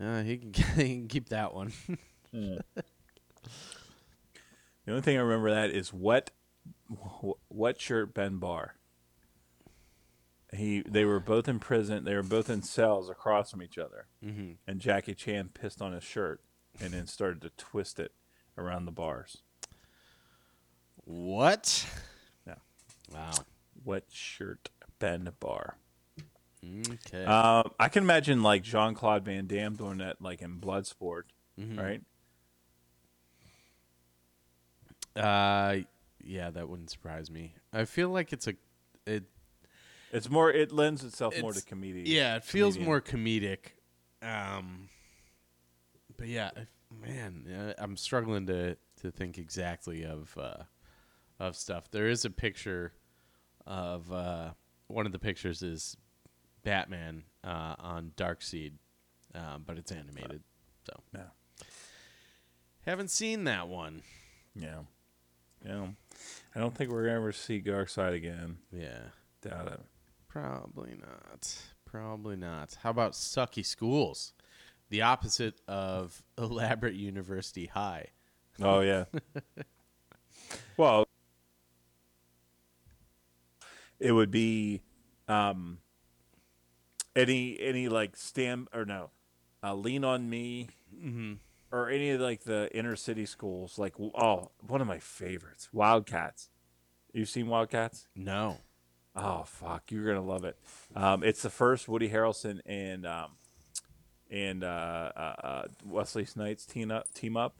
Uh, 0.00 0.22
he 0.22 0.36
can 0.38 0.52
he 0.76 0.94
can 0.96 1.08
keep 1.08 1.28
that 1.30 1.54
one. 1.54 1.72
The 4.86 4.90
only 4.92 5.02
thing 5.02 5.16
I 5.16 5.20
remember 5.20 5.50
that 5.50 5.70
is 5.70 5.92
wet, 5.94 6.30
wh- 6.92 7.32
wet 7.50 7.80
shirt 7.80 8.12
Ben 8.14 8.36
Barr. 8.38 8.74
He 10.52 10.82
they 10.86 11.04
were 11.04 11.20
both 11.20 11.48
in 11.48 11.58
prison. 11.58 12.04
They 12.04 12.14
were 12.14 12.22
both 12.22 12.50
in 12.50 12.62
cells 12.62 13.08
across 13.08 13.50
from 13.50 13.62
each 13.62 13.78
other. 13.78 14.06
mm-hmm. 14.22 14.52
And 14.68 14.80
Jackie 14.80 15.14
Chan 15.14 15.50
pissed 15.54 15.80
on 15.80 15.92
his 15.92 16.04
shirt 16.04 16.42
and 16.80 16.92
then 16.92 17.06
started 17.06 17.40
to 17.42 17.50
twist 17.56 17.98
it 18.00 18.12
around 18.58 18.84
the 18.86 18.92
bars. 18.92 19.38
What? 21.04 21.86
Yeah. 22.46 22.54
Wow. 23.12 23.32
Wet 23.84 24.04
shirt 24.10 24.70
Ben 24.98 25.30
Bar. 25.40 25.76
Okay. 26.64 27.24
Um, 27.24 27.70
I 27.78 27.88
can 27.90 28.02
imagine 28.04 28.42
like 28.42 28.62
Jean 28.62 28.94
Claude 28.94 29.24
Van 29.24 29.46
Damme 29.46 29.74
doing 29.76 29.98
that, 29.98 30.22
like 30.22 30.40
in 30.40 30.60
Bloodsport, 30.60 31.24
Mhm. 31.60 31.78
right? 31.78 32.02
Uh, 35.14 35.84
yeah, 36.22 36.50
that 36.50 36.68
wouldn't 36.68 36.90
surprise 36.90 37.30
me. 37.30 37.54
I 37.72 37.84
feel 37.84 38.08
like 38.08 38.32
it's 38.32 38.46
a 38.46 38.54
it. 39.06 39.24
It's 40.12 40.30
more. 40.30 40.50
It 40.50 40.72
lends 40.72 41.04
itself 41.04 41.38
more 41.40 41.52
to 41.52 41.62
comedy. 41.64 42.04
Yeah, 42.06 42.36
it 42.36 42.44
feels 42.44 42.74
comedian. 42.74 42.86
more 42.86 43.00
comedic. 43.00 43.58
Um, 44.22 44.88
but 46.16 46.28
yeah, 46.28 46.50
man, 47.02 47.74
I'm 47.78 47.96
struggling 47.96 48.46
to 48.46 48.76
to 49.02 49.10
think 49.10 49.38
exactly 49.38 50.04
of 50.04 50.36
uh, 50.38 50.64
of 51.38 51.56
stuff. 51.56 51.90
There 51.90 52.08
is 52.08 52.24
a 52.24 52.30
picture 52.30 52.92
of 53.66 54.10
uh, 54.12 54.50
one 54.88 55.06
of 55.06 55.12
the 55.12 55.18
pictures 55.18 55.62
is 55.62 55.96
Batman 56.62 57.24
uh, 57.42 57.74
on 57.78 58.12
Darkseid, 58.16 58.72
um, 59.34 59.64
but 59.66 59.78
it's 59.78 59.92
animated. 59.92 60.42
So 60.86 61.00
Yeah. 61.14 61.64
haven't 62.86 63.10
seen 63.10 63.44
that 63.44 63.68
one. 63.68 64.02
Yeah. 64.54 64.80
Yeah. 65.64 65.88
I 66.54 66.60
don't 66.60 66.74
think 66.74 66.90
we're 66.90 67.04
gonna 67.04 67.16
ever 67.16 67.32
see 67.32 67.60
Darkseid 67.60 68.14
again. 68.14 68.58
Yeah, 68.70 69.00
Doubt 69.42 69.66
it. 69.72 69.80
probably 70.28 70.94
not. 71.00 71.56
Probably 71.86 72.36
not. 72.36 72.76
How 72.82 72.90
about 72.90 73.12
sucky 73.12 73.64
schools? 73.64 74.32
The 74.90 75.02
opposite 75.02 75.60
of 75.66 76.22
elaborate 76.38 76.94
university 76.94 77.66
high. 77.66 78.08
Oh 78.60 78.80
yeah. 78.80 79.04
well, 80.76 81.06
it 83.98 84.12
would 84.12 84.30
be 84.30 84.82
um 85.28 85.78
any 87.16 87.58
any 87.60 87.88
like 87.88 88.16
stam 88.16 88.68
or 88.74 88.84
no, 88.84 89.10
uh, 89.62 89.74
lean 89.74 90.04
on 90.04 90.28
me 90.28 90.68
Mm-hmm. 90.94 91.32
or 91.72 91.90
any 91.90 92.10
of 92.10 92.20
like 92.20 92.44
the 92.44 92.68
inner 92.72 92.94
city 92.94 93.26
schools. 93.26 93.78
Like 93.78 93.94
oh, 93.98 94.52
one 94.60 94.80
of 94.80 94.86
my 94.86 95.00
favorites, 95.00 95.68
Wildcats. 95.72 96.50
You've 97.12 97.28
seen 97.28 97.48
Wildcats? 97.48 98.06
No. 98.14 98.58
Oh 99.16 99.42
fuck, 99.44 99.90
you're 99.90 100.06
gonna 100.06 100.24
love 100.24 100.44
it. 100.44 100.56
Um, 100.94 101.24
it's 101.24 101.42
the 101.42 101.50
first 101.50 101.88
Woody 101.88 102.10
Harrelson 102.10 102.60
and 102.64 103.04
um, 103.06 103.32
and 104.30 104.64
uh, 104.64 105.12
uh, 105.16 105.34
uh, 105.42 105.62
Wesley 105.84 106.24
Snipes 106.24 106.66
team 106.66 106.90
up 106.90 107.12
team 107.14 107.36
up 107.36 107.56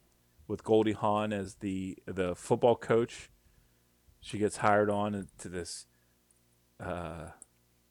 with 0.47 0.65
Goldie 0.65 0.93
Hawn 0.93 1.33
as 1.33 1.57
the 1.57 1.99
the 2.07 2.35
football 2.35 2.77
coach. 2.77 3.31
She 4.21 4.39
gets 4.39 4.59
hired 4.59 4.91
on 4.91 5.29
to 5.39 5.49
this 5.49 5.87
uh, 6.81 7.29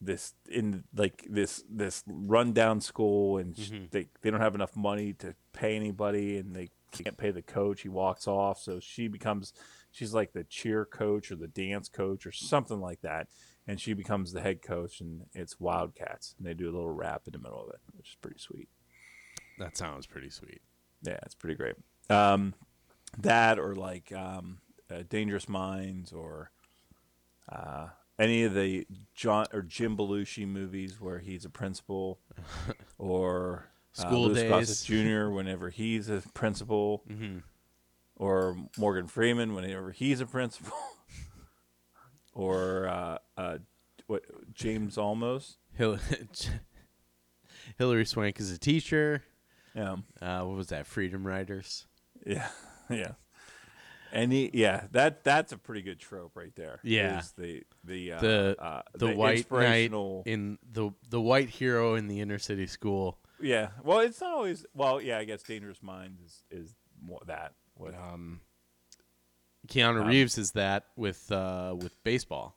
this 0.01 0.33
in 0.49 0.83
like 0.95 1.25
this 1.29 1.63
this 1.69 2.03
rundown 2.07 2.81
school, 2.81 3.37
and 3.37 3.57
sh 3.57 3.71
they 3.91 4.07
they 4.21 4.29
don't 4.29 4.41
have 4.41 4.55
enough 4.55 4.75
money 4.75 5.13
to 5.13 5.35
pay 5.53 5.75
anybody, 5.75 6.37
and 6.37 6.55
they 6.55 6.69
can't 6.91 7.17
pay 7.17 7.31
the 7.31 7.41
coach. 7.41 7.81
He 7.81 7.89
walks 7.89 8.27
off, 8.27 8.59
so 8.59 8.79
she 8.79 9.07
becomes 9.07 9.53
she's 9.91 10.13
like 10.13 10.33
the 10.33 10.43
cheer 10.43 10.85
coach 10.85 11.31
or 11.31 11.35
the 11.35 11.47
dance 11.47 11.89
coach 11.89 12.25
or 12.25 12.31
something 12.31 12.79
like 12.79 13.01
that, 13.01 13.27
and 13.67 13.79
she 13.79 13.93
becomes 13.93 14.31
the 14.33 14.41
head 14.41 14.61
coach, 14.61 14.99
and 15.01 15.21
it's 15.33 15.59
Wildcats, 15.59 16.35
and 16.37 16.45
they 16.47 16.53
do 16.53 16.65
a 16.65 16.73
little 16.73 16.91
rap 16.91 17.23
in 17.27 17.31
the 17.33 17.39
middle 17.39 17.61
of 17.63 17.69
it, 17.69 17.79
which 17.95 18.09
is 18.09 18.15
pretty 18.21 18.39
sweet. 18.39 18.67
That 19.59 19.77
sounds 19.77 20.05
pretty 20.07 20.29
sweet. 20.29 20.61
Yeah, 21.03 21.19
it's 21.23 21.35
pretty 21.35 21.55
great. 21.55 21.75
Um, 22.09 22.53
that 23.19 23.59
or 23.59 23.75
like 23.75 24.11
um, 24.11 24.59
uh, 24.91 25.03
Dangerous 25.09 25.47
Minds 25.47 26.11
or 26.11 26.51
uh, 27.51 27.87
any 28.19 28.43
of 28.43 28.53
the 28.53 28.87
John 29.15 29.45
or 29.53 29.61
Jim 29.61 29.95
Belushi 29.97 30.47
movies 30.47 30.99
where 30.99 31.19
he's 31.19 31.45
a 31.45 31.49
principal, 31.49 32.19
or 32.97 33.69
uh, 33.97 34.01
School 34.01 34.27
Louis 34.29 34.43
Gossett 34.43 34.67
Days. 34.67 34.83
Jr. 34.83 35.29
whenever 35.29 35.69
he's 35.69 36.09
a 36.09 36.21
principal, 36.33 37.03
Mm-hmm. 37.09 37.39
or 38.15 38.57
Morgan 38.77 39.07
Freeman 39.07 39.53
whenever 39.53 39.91
he's 39.91 40.19
a 40.21 40.25
principal, 40.25 40.73
or 42.33 42.87
uh, 42.87 43.17
uh, 43.37 43.57
what 44.07 44.23
James 44.53 44.97
Almost. 44.97 45.57
Hil- 45.73 45.99
Hilary 47.77 48.05
Swank 48.05 48.39
is 48.39 48.51
a 48.51 48.57
teacher. 48.57 49.23
Yeah. 49.75 49.97
Uh, 50.21 50.41
what 50.43 50.57
was 50.57 50.67
that? 50.67 50.85
Freedom 50.85 51.25
Writers. 51.25 51.87
Yeah, 52.25 52.47
yeah. 52.89 53.13
Any 54.11 54.51
yeah, 54.53 54.83
that 54.91 55.23
that's 55.23 55.51
a 55.51 55.57
pretty 55.57 55.81
good 55.81 55.99
trope 55.99 56.35
right 56.35 56.55
there. 56.55 56.79
Yeah. 56.83 57.19
is 57.19 57.31
the 57.31 57.63
the 57.83 58.11
uh, 58.13 58.19
The 58.21 58.55
uh, 58.59 58.81
the, 58.93 59.15
white 59.15 59.49
knight 59.51 59.91
in 60.25 60.59
the 60.71 60.91
the 61.09 61.19
white 61.19 61.49
hero 61.49 61.95
in 61.95 62.07
the 62.07 62.19
inner 62.19 62.37
city 62.37 62.67
school. 62.67 63.17
yeah, 63.41 63.69
well, 63.83 63.99
it's 64.01 64.21
not 64.21 64.33
always. 64.33 64.65
Well, 64.75 65.01
yeah, 65.01 65.17
I 65.17 65.23
guess 65.23 65.41
Dangerous 65.41 65.81
Minds 65.81 66.21
is 66.21 66.43
is 66.51 66.75
more 67.01 67.21
that. 67.25 67.53
With, 67.75 67.95
Um, 67.95 68.41
Keanu 69.67 70.01
Um, 70.01 70.07
Reeves 70.07 70.37
is 70.37 70.51
that 70.51 70.85
with 70.95 71.31
uh, 71.31 71.75
with 71.81 71.95
baseball 72.03 72.55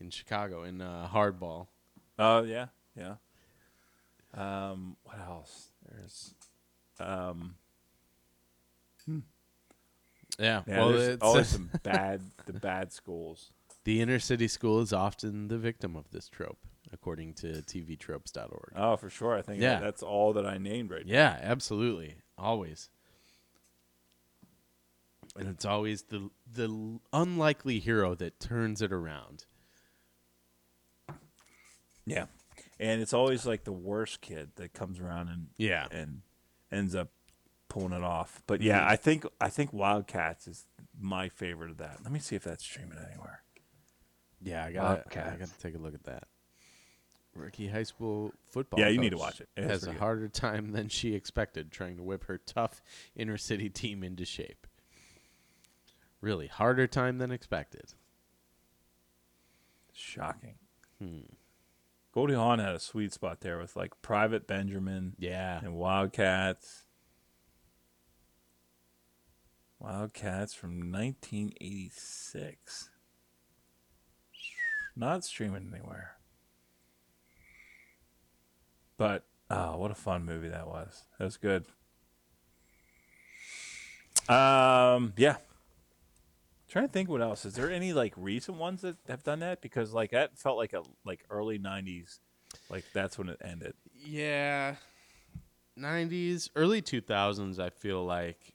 in 0.00 0.10
Chicago 0.10 0.62
in 0.64 0.80
uh, 0.80 1.08
hardball. 1.12 1.68
oh 2.18 2.42
yeah, 2.42 2.66
yeah. 2.96 3.14
Um, 4.34 4.96
what 5.04 5.18
else? 5.20 5.68
There's 5.88 6.34
um, 7.00 7.54
Yeah, 9.06 10.62
yeah, 10.66 10.78
well, 10.78 10.88
there's 10.90 11.08
it's, 11.14 11.22
always 11.22 11.48
some 11.56 11.70
bad 11.82 12.20
the 12.46 12.52
bad 12.54 12.92
schools. 12.92 13.52
the 13.84 14.00
inner 14.00 14.18
city 14.18 14.48
school 14.48 14.80
is 14.80 14.92
often 14.92 15.48
the 15.48 15.58
victim 15.58 15.94
of 15.94 16.10
this 16.10 16.28
trope, 16.28 16.58
according 16.92 17.34
to 17.34 17.62
TVTropes.org. 17.62 18.72
Oh, 18.74 18.96
for 18.96 19.08
sure. 19.10 19.36
I 19.36 19.42
think 19.42 19.62
Yeah. 19.62 19.78
that's 19.80 20.02
all 20.02 20.32
that 20.32 20.44
I 20.46 20.58
named 20.58 20.90
right 20.90 21.06
Yeah, 21.06 21.38
absolutely. 21.40 22.16
Always. 22.36 22.90
And 25.36 25.48
it's 25.48 25.64
always 25.64 26.02
the 26.02 26.30
the 26.52 26.98
unlikely 27.12 27.78
hero 27.80 28.14
that 28.16 28.38
turns 28.40 28.80
it 28.82 28.92
around. 28.92 29.46
Yeah, 32.06 32.26
and 32.78 33.00
it's 33.00 33.12
always 33.14 33.46
like 33.46 33.64
the 33.64 33.72
worst 33.72 34.20
kid 34.20 34.50
that 34.56 34.72
comes 34.72 35.00
around 35.00 35.28
and 35.28 35.46
Yeah. 35.56 35.86
and 35.90 36.22
ends 36.70 36.94
up 36.94 37.08
pulling 37.68 37.92
it 37.92 38.02
off. 38.04 38.42
But 38.46 38.60
yeah, 38.60 38.86
I 38.86 38.96
think 38.96 39.24
I 39.40 39.48
think 39.48 39.72
Wildcats 39.72 40.46
is 40.46 40.66
my 40.98 41.28
favorite 41.28 41.70
of 41.70 41.78
that. 41.78 41.98
Let 42.02 42.12
me 42.12 42.18
see 42.20 42.36
if 42.36 42.44
that's 42.44 42.62
streaming 42.64 42.98
anywhere. 42.98 43.42
Yeah, 44.42 44.64
I 44.64 44.72
got 44.72 45.16
I 45.16 45.36
got 45.36 45.48
to 45.48 45.58
take 45.60 45.74
a 45.74 45.78
look 45.78 45.94
at 45.94 46.04
that. 46.04 46.28
Rookie 47.34 47.66
high 47.66 47.82
school 47.82 48.32
football. 48.52 48.78
Yeah, 48.78 48.88
you 48.88 48.98
need 49.00 49.10
to 49.10 49.16
watch 49.18 49.40
it. 49.40 49.48
It's 49.56 49.66
has 49.68 49.82
a 49.84 49.86
good. 49.86 49.96
harder 49.98 50.28
time 50.28 50.70
than 50.70 50.88
she 50.88 51.14
expected 51.14 51.72
trying 51.72 51.96
to 51.96 52.02
whip 52.04 52.24
her 52.24 52.38
tough 52.38 52.80
inner 53.16 53.36
city 53.38 53.68
team 53.68 54.04
into 54.04 54.24
shape. 54.24 54.66
Really 56.20 56.46
harder 56.46 56.86
time 56.86 57.18
than 57.18 57.32
expected. 57.32 57.94
Shocking. 59.92 60.54
Hmm. 61.00 61.20
Goldie 62.14 62.34
Hawn 62.34 62.60
had 62.60 62.76
a 62.76 62.78
sweet 62.78 63.12
spot 63.12 63.40
there 63.40 63.58
with 63.58 63.74
like 63.74 64.00
Private 64.00 64.46
Benjamin 64.46 65.16
Yeah. 65.18 65.58
and 65.58 65.74
Wildcats. 65.74 66.84
Wildcats 69.80 70.54
from 70.54 70.92
1986. 70.92 72.90
Not 74.94 75.24
streaming 75.24 75.72
anywhere. 75.74 76.12
But 78.96 79.24
oh, 79.50 79.76
what 79.78 79.90
a 79.90 79.96
fun 79.96 80.24
movie 80.24 80.50
that 80.50 80.68
was. 80.68 81.06
That 81.18 81.24
was 81.24 81.36
good. 81.36 81.66
Um, 84.28 85.14
yeah. 85.16 85.38
Trying 86.74 86.88
to 86.88 86.92
think 86.92 87.08
what 87.08 87.22
else. 87.22 87.44
Is 87.44 87.54
there 87.54 87.70
any 87.70 87.92
like 87.92 88.12
recent 88.16 88.56
ones 88.58 88.80
that 88.82 88.96
have 89.06 89.22
done 89.22 89.38
that? 89.38 89.60
Because 89.62 89.92
like 89.92 90.10
that 90.10 90.36
felt 90.36 90.56
like 90.56 90.72
a 90.72 90.82
like 91.04 91.24
early 91.30 91.56
'90s, 91.56 92.18
like 92.68 92.84
that's 92.92 93.16
when 93.16 93.28
it 93.28 93.40
ended. 93.44 93.74
Yeah. 94.04 94.74
90s, 95.78 96.50
early 96.56 96.82
2000s 96.82 97.60
I 97.60 97.70
feel 97.70 98.04
like 98.04 98.54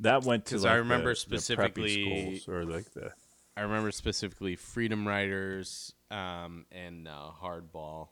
That 0.00 0.24
went 0.24 0.44
to 0.46 0.56
'Cause 0.56 0.64
like 0.64 0.72
I 0.72 0.76
remember 0.78 1.10
the- 1.14 1.14
the 1.14 1.38
specifically- 1.38 2.38
schools 2.40 2.48
or 2.48 2.64
like 2.64 2.90
the 2.94 3.12
I 3.56 3.60
remember 3.60 3.92
specifically 3.92 4.56
Freedom 4.56 5.06
Writers 5.06 5.94
um, 6.10 6.66
and 6.72 7.06
uh, 7.06 7.30
Hardball. 7.40 8.08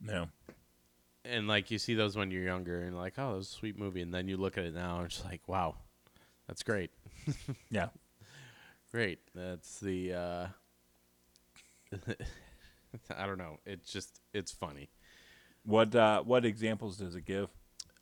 no. 0.00 0.28
And 1.24 1.48
like 1.48 1.72
you 1.72 1.78
see 1.78 1.94
those 1.94 2.16
when 2.16 2.30
you're 2.30 2.44
younger 2.44 2.82
and 2.82 2.96
like, 2.96 3.14
oh, 3.18 3.30
that 3.32 3.36
was 3.38 3.48
a 3.48 3.52
sweet 3.52 3.76
movie. 3.76 4.00
And 4.02 4.14
then 4.14 4.28
you 4.28 4.36
look 4.36 4.56
at 4.56 4.64
it 4.64 4.74
now 4.74 4.98
and 4.98 5.06
it's 5.06 5.24
like, 5.24 5.48
wow, 5.48 5.74
that's 6.46 6.62
great. 6.62 6.92
Yeah. 7.70 7.88
Great. 8.90 9.20
That's 9.34 9.80
the 9.80 10.12
uh 10.12 10.46
I 13.16 13.26
don't 13.26 13.38
know. 13.38 13.58
It's 13.64 13.90
just 13.90 14.20
it's 14.32 14.52
funny. 14.52 14.90
What 15.64 15.94
uh 15.94 16.22
what 16.22 16.44
examples 16.44 16.96
does 16.98 17.14
it 17.14 17.24
give? 17.24 17.48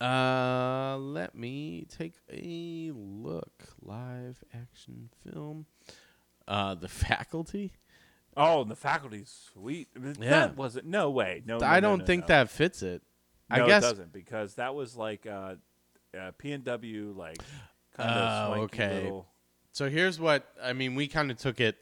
Uh 0.00 0.96
let 0.98 1.34
me 1.34 1.86
take 1.88 2.14
a 2.32 2.90
look. 2.94 3.52
Live 3.82 4.42
action 4.54 5.10
film. 5.24 5.66
Uh 6.48 6.74
The 6.74 6.88
Faculty. 6.88 7.72
Oh, 8.36 8.64
the 8.64 8.76
faculty's 8.76 9.50
sweet. 9.52 9.88
That 9.94 10.56
wasn't 10.56 10.86
no 10.86 11.10
way. 11.10 11.42
No, 11.44 11.58
no, 11.58 11.66
I 11.66 11.80
no, 11.80 11.88
don't 11.88 11.98
no, 12.00 12.04
think 12.04 12.22
no. 12.22 12.26
that 12.28 12.50
fits 12.50 12.82
it. 12.82 13.02
No, 13.50 13.64
I 13.64 13.66
guess 13.66 13.82
it 13.82 13.88
doesn't 13.88 14.12
because 14.12 14.54
that 14.54 14.74
was 14.74 14.96
like 14.96 15.26
uh, 15.26 15.56
uh 16.18 16.30
P 16.38 16.52
and 16.52 16.64
W 16.64 17.12
like 17.16 17.38
kind 17.96 18.10
Oh, 18.10 18.12
of 18.22 18.46
swanky 18.56 18.82
okay. 18.82 19.02
little 19.04 19.26
So 19.72 19.88
here's 19.88 20.18
what 20.18 20.46
I 20.62 20.72
mean. 20.72 20.94
We 20.94 21.06
kind 21.08 21.30
of 21.30 21.36
took 21.38 21.60
it. 21.60 21.76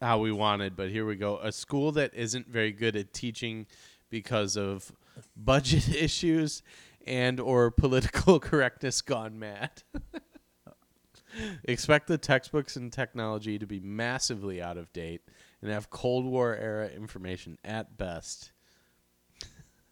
how 0.00 0.18
we 0.18 0.30
wanted, 0.32 0.76
but 0.76 0.90
here 0.90 1.06
we 1.06 1.16
go. 1.16 1.38
A 1.38 1.50
school 1.52 1.92
that 1.92 2.12
isn't 2.14 2.48
very 2.48 2.72
good 2.72 2.94
at 2.96 3.12
teaching 3.14 3.66
because 4.10 4.56
of 4.56 4.92
budget 5.36 5.88
issues 5.94 6.62
and 7.06 7.40
or 7.40 7.70
political 7.70 8.38
correctness 8.50 9.00
gone 9.00 9.38
mad. 9.38 9.82
Expect 11.64 12.06
the 12.06 12.18
textbooks 12.18 12.76
and 12.76 12.92
technology 12.92 13.58
to 13.58 13.66
be 13.66 13.80
massively 13.80 14.62
out 14.62 14.76
of 14.76 14.92
date 14.92 15.22
and 15.62 15.70
have 15.70 15.90
Cold 15.90 16.24
War 16.26 16.54
era 16.54 16.88
information 16.88 17.58
at 17.64 17.96
best. 17.96 18.52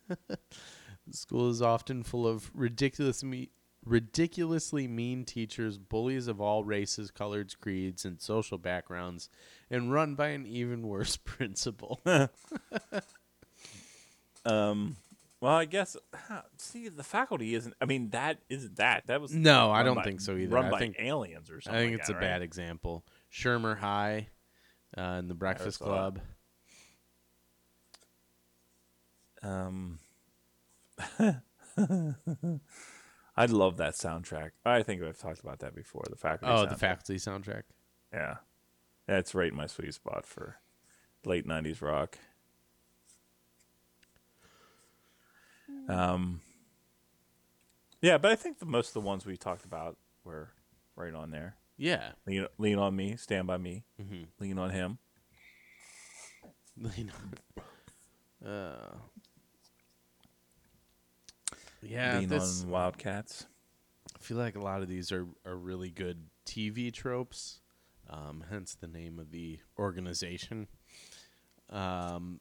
the 0.09 0.39
school 1.11 1.51
is 1.51 1.61
often 1.63 2.03
full 2.05 2.27
of 2.29 2.51
ridiculous 2.55 3.25
me- 3.25 3.51
ridiculously 3.85 4.87
mean 4.87 5.25
teachers, 5.25 5.79
bullies 5.79 6.29
of 6.29 6.41
all 6.41 6.65
races, 6.65 7.11
colors, 7.11 7.55
creeds, 7.61 8.05
and 8.05 8.21
social 8.21 8.59
backgrounds, 8.59 9.29
and 9.71 9.93
run 9.93 10.15
by 10.15 10.29
an 10.29 10.47
even 10.47 10.83
worse 10.89 11.17
principal. 11.17 12.01
Um, 14.45 14.97
well, 15.41 15.55
I 15.55 15.67
guess 15.67 15.97
see 16.57 16.89
the 16.89 17.05
faculty 17.05 17.55
isn't. 17.55 17.75
I 17.81 17.85
mean, 17.85 18.11
that 18.11 18.39
isn't 18.49 18.75
that. 18.77 19.07
That 19.07 19.21
was 19.21 19.33
No, 19.33 19.71
I 19.71 19.85
don't 19.85 19.95
by- 19.95 20.03
think 20.03 20.21
so 20.21 20.37
either. 20.37 20.53
Run 20.53 20.65
I 20.65 20.71
by 20.71 20.79
think- 20.81 20.97
aliens 20.99 21.49
or 21.49 21.61
something. 21.61 21.79
I 21.79 21.83
think 21.83 21.93
like 21.93 22.01
it's 22.01 22.09
that, 22.09 22.17
a 22.17 22.21
bad 22.21 22.43
example. 22.43 23.05
Shermer 23.33 23.79
High 23.79 24.27
uh, 24.97 25.01
and 25.01 25.31
the 25.31 25.35
Breakfast 25.35 25.79
that. 25.79 25.85
Club. 25.85 26.21
Um, 29.45 29.99
I 33.37 33.47
love 33.47 33.79
that 33.79 33.95
soundtrack. 33.95 34.51
I 34.65 34.83
think 34.83 35.03
I've 35.03 35.19
talked 35.19 35.41
about 35.41 35.61
that 35.61 35.75
before. 35.75 36.05
The 36.11 36.17
faculty. 36.17 36.53
Oh, 36.53 36.67
the 36.67 36.75
soundtrack. 36.75 36.79
faculty 36.79 37.15
soundtrack. 37.17 37.63
Yeah, 38.13 38.37
that's 39.07 39.35
right 39.35 39.51
in 39.51 39.57
my 39.57 39.67
sweet 39.67 39.95
spot 39.95 40.27
for 40.27 40.57
late 41.25 41.47
'90s 41.47 41.81
rock. 41.81 42.19
Um, 45.89 46.41
yeah, 48.01 48.19
but 48.19 48.31
I 48.31 48.37
think 48.37 48.59
the 48.59 48.67
most 48.67 48.89
of 48.89 48.95
the 48.95 49.01
ones 49.01 49.25
we 49.27 49.37
talked 49.37 49.65
about 49.65 49.97
were 50.25 50.51
right 50.97 51.15
on 51.15 51.31
there. 51.31 51.57
Yeah. 51.77 52.13
Lean, 52.27 52.47
lean 52.59 52.79
on 52.79 52.95
me, 52.95 53.17
stand 53.17 53.47
by 53.47 53.57
me. 53.57 53.85
Mhm. 54.01 54.27
Lean 54.39 54.59
on 54.59 54.71
him. 54.71 54.99
Lean 56.77 57.11
on. 57.15 57.35
Uh, 58.45 58.97
yeah, 61.83 62.19
lean 62.19 62.29
this, 62.29 62.63
on 62.63 62.71
Wildcats. 62.71 63.47
I 64.15 64.19
feel 64.19 64.37
like 64.37 64.57
a 64.57 64.61
lot 64.61 64.83
of 64.83 64.89
these 64.89 65.13
are, 65.13 65.27
are 65.45 65.57
really 65.57 65.91
good 65.91 66.25
TV 66.47 66.93
tropes, 66.93 67.61
um, 68.09 68.45
hence 68.51 68.75
the 68.75 68.87
name 68.87 69.19
of 69.19 69.31
the 69.31 69.59
organization. 69.79 70.69
Um, 71.71 72.41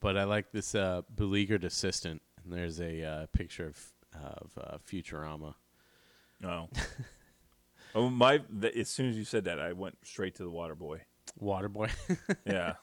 but 0.00 0.16
I 0.16 0.24
like 0.24 0.52
this 0.52 0.74
uh, 0.74 1.02
beleaguered 1.14 1.64
assistant, 1.64 2.22
and 2.42 2.52
there's 2.52 2.80
a 2.80 3.04
uh, 3.04 3.26
picture 3.32 3.66
of 3.66 3.92
of 4.14 4.50
uh, 4.58 4.78
Futurama. 4.86 5.54
No. 6.40 6.68
oh 7.94 8.10
my! 8.10 8.40
The, 8.50 8.76
as 8.76 8.88
soon 8.88 9.08
as 9.08 9.16
you 9.16 9.24
said 9.24 9.44
that, 9.44 9.58
I 9.58 9.72
went 9.72 9.96
straight 10.04 10.34
to 10.36 10.42
the 10.42 10.50
Water 10.50 10.74
Boy. 10.74 11.02
Waterboy. 11.40 11.90
Yeah. 12.46 12.74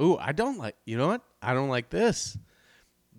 Ooh, 0.00 0.16
I 0.16 0.32
don't 0.32 0.56
like. 0.56 0.76
You 0.86 0.96
know 0.96 1.08
what? 1.08 1.22
I 1.42 1.52
don't 1.52 1.68
like 1.68 1.90
this. 1.90 2.38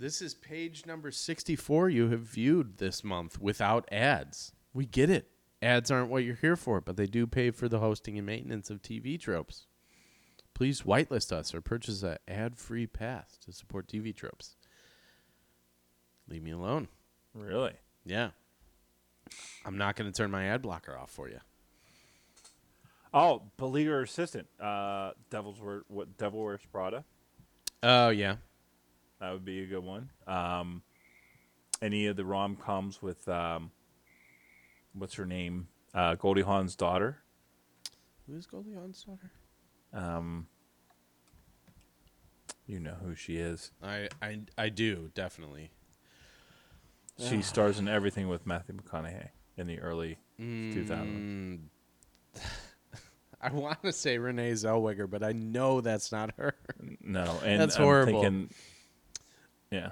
This 0.02 0.20
is 0.20 0.34
page 0.34 0.88
number 0.88 1.12
64 1.12 1.91
you 1.91 2.10
have 2.10 2.22
viewed 2.22 2.80
this 2.80 3.04
month 3.04 3.39
without 3.39 3.88
ads. 3.91 4.52
We 4.74 4.88
get 4.88 5.12
it. 5.12 5.30
Ads 5.62 5.91
aren't 5.91 6.10
what 6.10 6.24
you're 6.24 6.34
here 6.34 6.56
for, 6.56 6.82
but 6.82 6.97
they 6.97 7.06
do 7.06 7.28
pay 7.28 7.52
for 7.52 7.70
the 7.70 7.78
hosting 7.78 8.18
and 8.18 8.26
maintenance 8.26 8.72
of 8.72 8.82
TV 8.82 9.20
tropes. 9.20 9.68
Please 10.56 10.82
whitelist 10.82 11.32
us 11.32 11.54
or 11.54 11.62
purchase 11.62 12.02
a 12.02 12.18
ad-free 12.28 12.88
pass 12.88 13.38
to 13.45 13.52
support 13.52 13.88
TV 13.88 14.12
tropes. 14.16 14.56
Leave 16.28 16.41
me 16.41 16.49
alone. 16.49 16.88
really? 17.36 17.74
Yeah. 18.04 18.32
I'm 19.64 19.78
not 19.78 19.95
going 19.95 20.12
to 20.12 20.18
turn 20.18 20.32
my 20.32 20.45
ad 20.45 20.64
blocker 20.64 20.97
off 20.97 21.12
for 21.12 21.30
you. 21.30 21.41
Oh, 23.14 23.43
beleaguered 23.56 24.08
assistant. 24.08 24.47
Uh, 24.60 25.12
Devil's 25.30 25.62
Wear, 25.62 25.84
what? 25.89 26.18
Devil 26.18 26.41
Wears 26.41 26.62
Prada. 26.72 27.06
Oh, 27.84 28.10
yeah. 28.10 28.38
That 29.22 29.32
would 29.34 29.45
be 29.45 29.61
a 29.61 29.67
good 29.67 29.84
one. 29.84 30.09
Um, 30.26 30.82
any 31.80 32.07
of 32.07 32.15
the 32.15 32.26
rom 32.26 32.55
coms 32.55 33.01
with 33.03 33.28
um, 33.30 33.72
what's 34.93 35.13
her 35.13 35.26
name? 35.28 35.67
Uh, 35.93 36.15
Goldie 36.15 36.41
Hawn's 36.41 36.76
daughter. 36.76 37.19
Who's 38.28 38.47
Goldie 38.47 38.74
Hawn's 38.74 39.03
daughter? 39.03 39.32
Um, 39.93 40.47
you 42.65 42.80
know 42.80 42.95
who 43.03 43.13
she 43.13 43.38
is. 43.38 43.72
I, 43.84 44.09
I, 44.22 44.39
I 44.57 44.69
do, 44.69 45.11
definitely. 45.13 45.72
She 47.19 47.43
stars 47.43 47.78
in 47.78 47.88
everything 47.88 48.28
with 48.30 48.47
Matthew 48.47 48.76
McConaughey 48.76 49.28
in 49.55 49.67
the 49.67 49.80
early 49.80 50.17
2000s. 50.39 50.88
Mm, 50.89 51.59
I 53.41 53.51
want 53.51 53.84
to 53.84 53.91
say 53.91 54.17
Renee 54.17 54.53
Zellweger, 54.53 55.07
but 55.07 55.24
I 55.24 55.32
know 55.34 55.82
that's 55.82 56.11
not 56.11 56.32
her. 56.38 56.55
No, 57.01 57.39
and 57.43 57.61
That's 57.61 57.76
I'm 57.76 57.84
horrible. 57.84 58.22
Thinking, 58.24 58.49
yeah, 59.72 59.91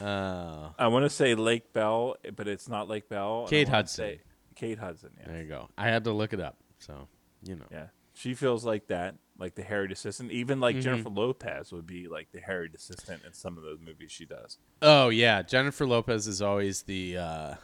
Uh, 0.00 0.70
I 0.78 0.88
want 0.88 1.04
to 1.04 1.10
say 1.10 1.34
Lake 1.34 1.72
Bell, 1.72 2.16
but 2.36 2.48
it's 2.48 2.68
not 2.68 2.88
Lake 2.88 3.08
Bell. 3.08 3.46
Kate 3.48 3.68
Hudson. 3.68 4.18
Kate 4.56 4.78
Hudson. 4.78 5.10
Yeah, 5.20 5.26
there 5.28 5.42
you 5.42 5.48
go. 5.48 5.68
I 5.78 5.88
had 5.88 6.04
to 6.04 6.12
look 6.12 6.32
it 6.32 6.40
up, 6.40 6.56
so 6.78 7.08
you 7.42 7.56
know. 7.56 7.66
yeah. 7.70 7.86
She 8.16 8.34
feels 8.34 8.64
like 8.64 8.86
that, 8.88 9.16
like 9.38 9.56
the 9.56 9.62
harried 9.64 9.90
assistant. 9.90 10.30
Even 10.30 10.60
like 10.60 10.76
Mhm. 10.76 10.82
Jennifer 10.82 11.08
Lopez 11.10 11.72
would 11.72 11.86
be 11.86 12.06
like 12.06 12.30
the 12.32 12.40
harried 12.40 12.74
assistant 12.74 13.22
in 13.26 13.32
some 13.32 13.56
of 13.58 13.64
those 13.64 13.80
movies 13.80 14.12
she 14.12 14.24
does. 14.24 14.58
Oh 14.82 15.08
yeah, 15.08 15.42
Jennifer 15.42 15.84
Lopez 15.86 16.26
is 16.28 16.40
always 16.40 16.82
the 16.82 17.16
uh, 17.18 17.54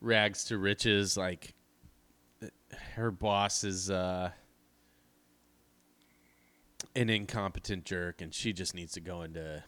rags 0.00 0.44
to 0.46 0.58
riches. 0.58 1.16
Like 1.16 1.54
her 2.94 3.10
boss 3.12 3.62
is 3.62 3.90
uh, 3.90 4.32
an 6.96 7.08
incompetent 7.10 7.84
jerk, 7.84 8.20
and 8.20 8.34
she 8.34 8.52
just 8.52 8.74
needs 8.74 8.92
to 8.94 9.00
go 9.00 9.22
into 9.22 9.62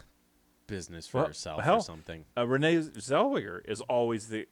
business 0.72 1.06
for 1.06 1.18
Well, 1.18 1.26
herself 1.26 1.62
hell, 1.62 1.76
or 1.76 1.80
something. 1.82 2.24
Uh, 2.36 2.46
Renee 2.46 2.76
Zellweger 2.76 3.60
is 3.68 3.80
always 3.82 4.28
the 4.28 4.48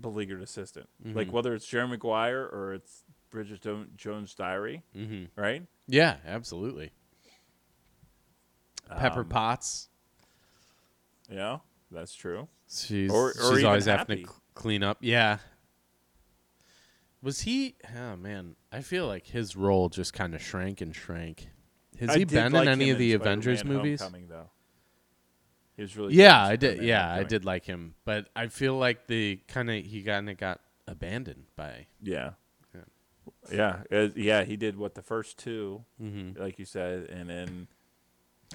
beleaguered 0.00 0.42
assistant. 0.42 0.88
Like 1.04 1.28
Mhm. 1.28 1.30
whether 1.30 1.54
it's 1.54 1.66
Jerry 1.66 1.86
Maguire 1.86 2.42
or 2.44 2.74
it's 2.74 3.04
Bridget 3.30 3.60
Jo- 3.62 3.86
Jones' 3.96 4.34
Diary, 4.34 4.82
Mm-hmm. 4.96 5.40
right? 5.40 5.66
Yeah, 5.86 6.16
absolutely. 6.26 6.90
Pepper 8.88 9.20
Um, 9.20 9.28
Potts. 9.28 9.88
Yeah, 11.30 11.58
that's 11.90 12.14
true. 12.14 12.48
She's 12.68 13.10
Or- 13.10 13.28
or 13.30 13.54
she's 13.54 13.64
always 13.64 13.84
having 13.86 14.18
to 14.18 14.24
cl- 14.28 14.42
clean 14.54 14.82
up. 14.82 14.98
Yeah. 15.00 15.38
Was 17.22 17.42
he? 17.42 17.76
Oh 17.96 18.16
man, 18.16 18.56
I 18.72 18.80
feel 18.82 19.06
like 19.06 19.26
his 19.28 19.54
role 19.54 19.88
just 19.88 20.12
kind 20.12 20.34
of 20.34 20.42
shrank 20.42 20.80
and 20.80 20.94
shrank. 20.94 21.48
Has 22.00 22.10
I 22.10 22.18
he 22.18 22.24
been 22.24 22.52
like 22.52 22.62
in 22.66 22.68
any 22.68 22.90
of 22.90 22.98
the 22.98 23.12
Avengers 23.12 23.64
movies? 23.64 24.00
Homecoming, 24.00 24.28
though. 24.28 24.50
He 25.76 25.82
was 25.82 25.96
really 25.96 26.14
Yeah, 26.14 26.44
in 26.46 26.52
I 26.52 26.56
did. 26.56 26.82
Yeah, 26.82 27.12
I 27.12 27.22
did 27.24 27.44
like 27.44 27.64
him, 27.64 27.94
but 28.04 28.28
I 28.36 28.48
feel 28.48 28.76
like 28.76 29.06
the 29.06 29.36
kind 29.48 29.70
of 29.70 29.84
he 29.84 30.02
kind 30.02 30.28
of 30.28 30.36
got 30.36 30.60
abandoned 30.86 31.44
by. 31.56 31.86
Yeah. 32.02 32.32
Yeah. 32.74 32.80
Yeah. 33.90 33.98
uh, 33.98 34.08
yeah, 34.14 34.44
he 34.44 34.56
did 34.56 34.76
what 34.76 34.94
the 34.94 35.02
first 35.02 35.38
two, 35.38 35.84
hmm 35.98 36.30
like 36.36 36.58
you 36.58 36.64
said, 36.64 37.08
and 37.08 37.30
then 37.30 37.68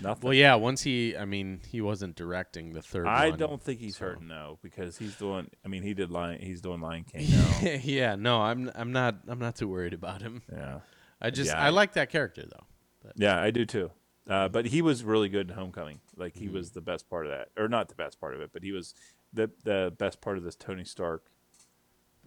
nothing. 0.01 0.27
Well, 0.27 0.33
yeah. 0.33 0.55
Once 0.55 0.83
he, 0.83 1.17
I 1.17 1.25
mean, 1.25 1.61
he 1.67 1.81
wasn't 1.81 2.15
directing 2.15 2.73
the 2.73 2.81
third. 2.81 3.07
I 3.07 3.29
one, 3.31 3.39
don't 3.39 3.61
think 3.63 3.79
he's 3.79 3.97
so. 3.97 4.05
hurting 4.05 4.27
though 4.27 4.59
because 4.61 4.97
he's 4.97 5.15
doing. 5.15 5.49
I 5.65 5.69
mean, 5.69 5.83
he 5.83 5.93
did 5.93 6.11
Lion. 6.11 6.39
He's 6.41 6.61
doing 6.61 6.81
Lion 6.81 7.03
King 7.05 7.27
now. 7.63 7.69
yeah, 7.83 8.15
no, 8.15 8.41
I'm. 8.41 8.71
I'm 8.75 8.91
not. 8.91 9.15
I'm 9.27 9.39
not 9.39 9.55
too 9.55 9.67
worried 9.67 9.93
about 9.93 10.21
him. 10.21 10.43
yeah. 10.51 10.79
I 11.21 11.29
just. 11.31 11.49
Yeah, 11.51 11.59
I 11.59 11.67
I- 11.67 11.69
like 11.69 11.93
that 11.93 12.09
character 12.09 12.43
though. 12.43 13.11
Yeah, 13.15 13.41
I 13.41 13.51
do 13.51 13.65
too. 13.65 13.89
Uh, 14.29 14.49
but 14.49 14.65
he 14.65 14.81
was 14.81 15.03
really 15.03 15.29
good 15.29 15.49
in 15.49 15.55
Homecoming. 15.55 15.99
Like 16.15 16.35
he 16.35 16.45
Mm-hmm. 16.45 16.55
was 16.55 16.71
the 16.71 16.81
best 16.81 17.09
part 17.09 17.25
of 17.25 17.31
that, 17.31 17.49
or 17.57 17.67
not 17.69 17.87
the 17.89 17.95
best 17.95 18.19
part 18.19 18.33
of 18.35 18.41
it, 18.41 18.49
but 18.51 18.63
he 18.63 18.71
was 18.71 18.93
the 19.33 19.49
the 19.63 19.93
best 19.97 20.19
part 20.21 20.37
of 20.37 20.43
this 20.43 20.55
Tony 20.55 20.83
Stark 20.83 21.23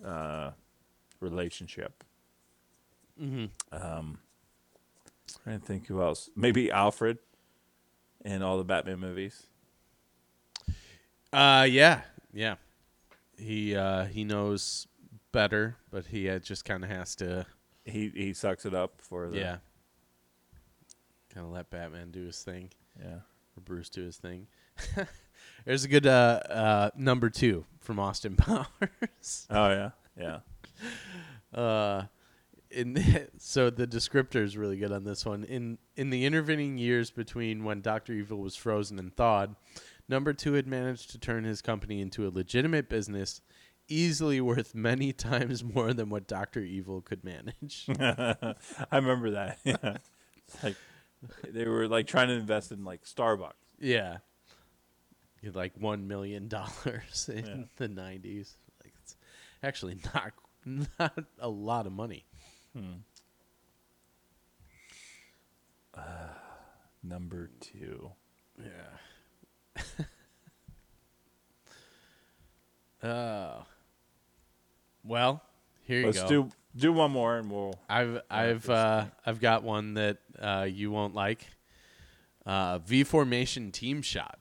uh, 0.04 0.52
relationship. 1.20 2.02
Mm-hmm. 3.20 3.46
Um, 3.72 4.18
trying 5.44 5.60
to 5.60 5.66
think 5.66 5.86
who 5.88 6.00
else. 6.00 6.30
Maybe 6.34 6.70
Alfred 6.70 7.18
in 8.24 8.42
all 8.42 8.56
the 8.56 8.64
Batman 8.64 8.98
movies. 8.98 9.44
Uh, 11.32 11.66
yeah, 11.68 12.00
yeah. 12.32 12.56
He 13.36 13.74
uh 13.76 14.04
he 14.06 14.24
knows 14.24 14.86
better, 15.32 15.76
but 15.90 16.06
he 16.06 16.28
uh, 16.28 16.38
just 16.38 16.64
kind 16.64 16.82
of 16.84 16.90
has 16.90 17.14
to. 17.16 17.46
He 17.84 18.08
he 18.14 18.32
sucks 18.32 18.64
it 18.66 18.74
up 18.74 18.94
for 19.00 19.28
the 19.28 19.38
Yeah. 19.38 19.56
Kind 21.32 21.46
of 21.46 21.52
let 21.52 21.70
Batman 21.70 22.10
do 22.10 22.26
his 22.26 22.42
thing, 22.42 22.70
yeah. 22.98 23.20
or 23.56 23.60
Bruce 23.64 23.88
do 23.88 24.02
his 24.02 24.16
thing. 24.16 24.48
There's 25.64 25.84
a 25.84 25.88
good 25.88 26.06
uh, 26.06 26.40
uh, 26.48 26.90
number 26.96 27.30
two 27.30 27.64
from 27.78 27.98
Austin 27.98 28.36
Powers. 28.36 29.46
Oh 29.50 29.70
yeah, 29.70 29.90
yeah. 30.18 30.38
uh, 31.58 32.04
in 32.70 32.94
the, 32.94 33.28
so 33.38 33.70
the 33.70 33.86
descriptor 33.86 34.42
is 34.42 34.56
really 34.56 34.76
good 34.76 34.92
on 34.92 35.04
this 35.04 35.24
one. 35.24 35.44
In 35.44 35.78
in 35.96 36.10
the 36.10 36.24
intervening 36.24 36.78
years 36.78 37.10
between 37.10 37.64
when 37.64 37.80
Doctor 37.80 38.12
Evil 38.12 38.38
was 38.38 38.56
frozen 38.56 38.98
and 38.98 39.14
thawed, 39.14 39.54
Number 40.08 40.32
Two 40.32 40.54
had 40.54 40.66
managed 40.66 41.10
to 41.10 41.18
turn 41.18 41.44
his 41.44 41.62
company 41.62 42.00
into 42.00 42.26
a 42.26 42.30
legitimate 42.30 42.88
business, 42.88 43.40
easily 43.88 44.40
worth 44.40 44.74
many 44.74 45.12
times 45.12 45.62
more 45.62 45.92
than 45.92 46.08
what 46.10 46.26
Doctor 46.26 46.60
Evil 46.60 47.00
could 47.00 47.22
manage. 47.22 47.86
I 47.88 48.56
remember 48.92 49.30
that. 49.30 49.58
Yeah. 49.64 49.98
It's 50.52 50.64
like 50.64 50.76
they 51.48 51.66
were 51.66 51.86
like 51.88 52.06
trying 52.06 52.28
to 52.28 52.34
invest 52.34 52.72
in 52.72 52.84
like 52.84 53.04
Starbucks. 53.04 53.52
yeah, 53.78 54.18
You 55.42 55.48
had, 55.48 55.56
like 55.56 55.72
one 55.78 56.06
million 56.08 56.48
dollars 56.48 57.28
in 57.32 57.44
Yeah. 57.46 57.56
the 57.76 57.88
nineties. 57.88 58.56
Like 58.82 58.92
it's 59.02 59.16
actually 59.62 59.98
not 60.14 60.32
not 60.98 61.24
a 61.38 61.48
lot 61.48 61.86
of 61.86 61.92
money. 61.92 62.24
Hmm. 62.76 63.02
Number 67.02 67.50
two. 67.60 68.10
Yeah. 68.58 69.82
Oh. 73.02 73.64
Well, 75.04 75.42
here 75.84 76.00
you 76.00 76.06
Let's 76.06 76.20
go. 76.20 76.28
do 76.28 76.50
do 76.76 76.92
one 76.92 77.10
more 77.10 77.36
and 77.36 77.50
we'll. 77.50 77.74
I've 77.88 78.20
I've 78.30 78.68
uh, 78.68 79.06
I've 79.24 79.40
got 79.40 79.62
one 79.62 79.94
that 79.94 80.18
uh, 80.38 80.66
you 80.70 80.90
won't 80.90 81.14
like. 81.14 81.46
Uh, 82.46 82.78
v 82.78 83.04
formation 83.04 83.70
team 83.70 84.02
shot. 84.02 84.38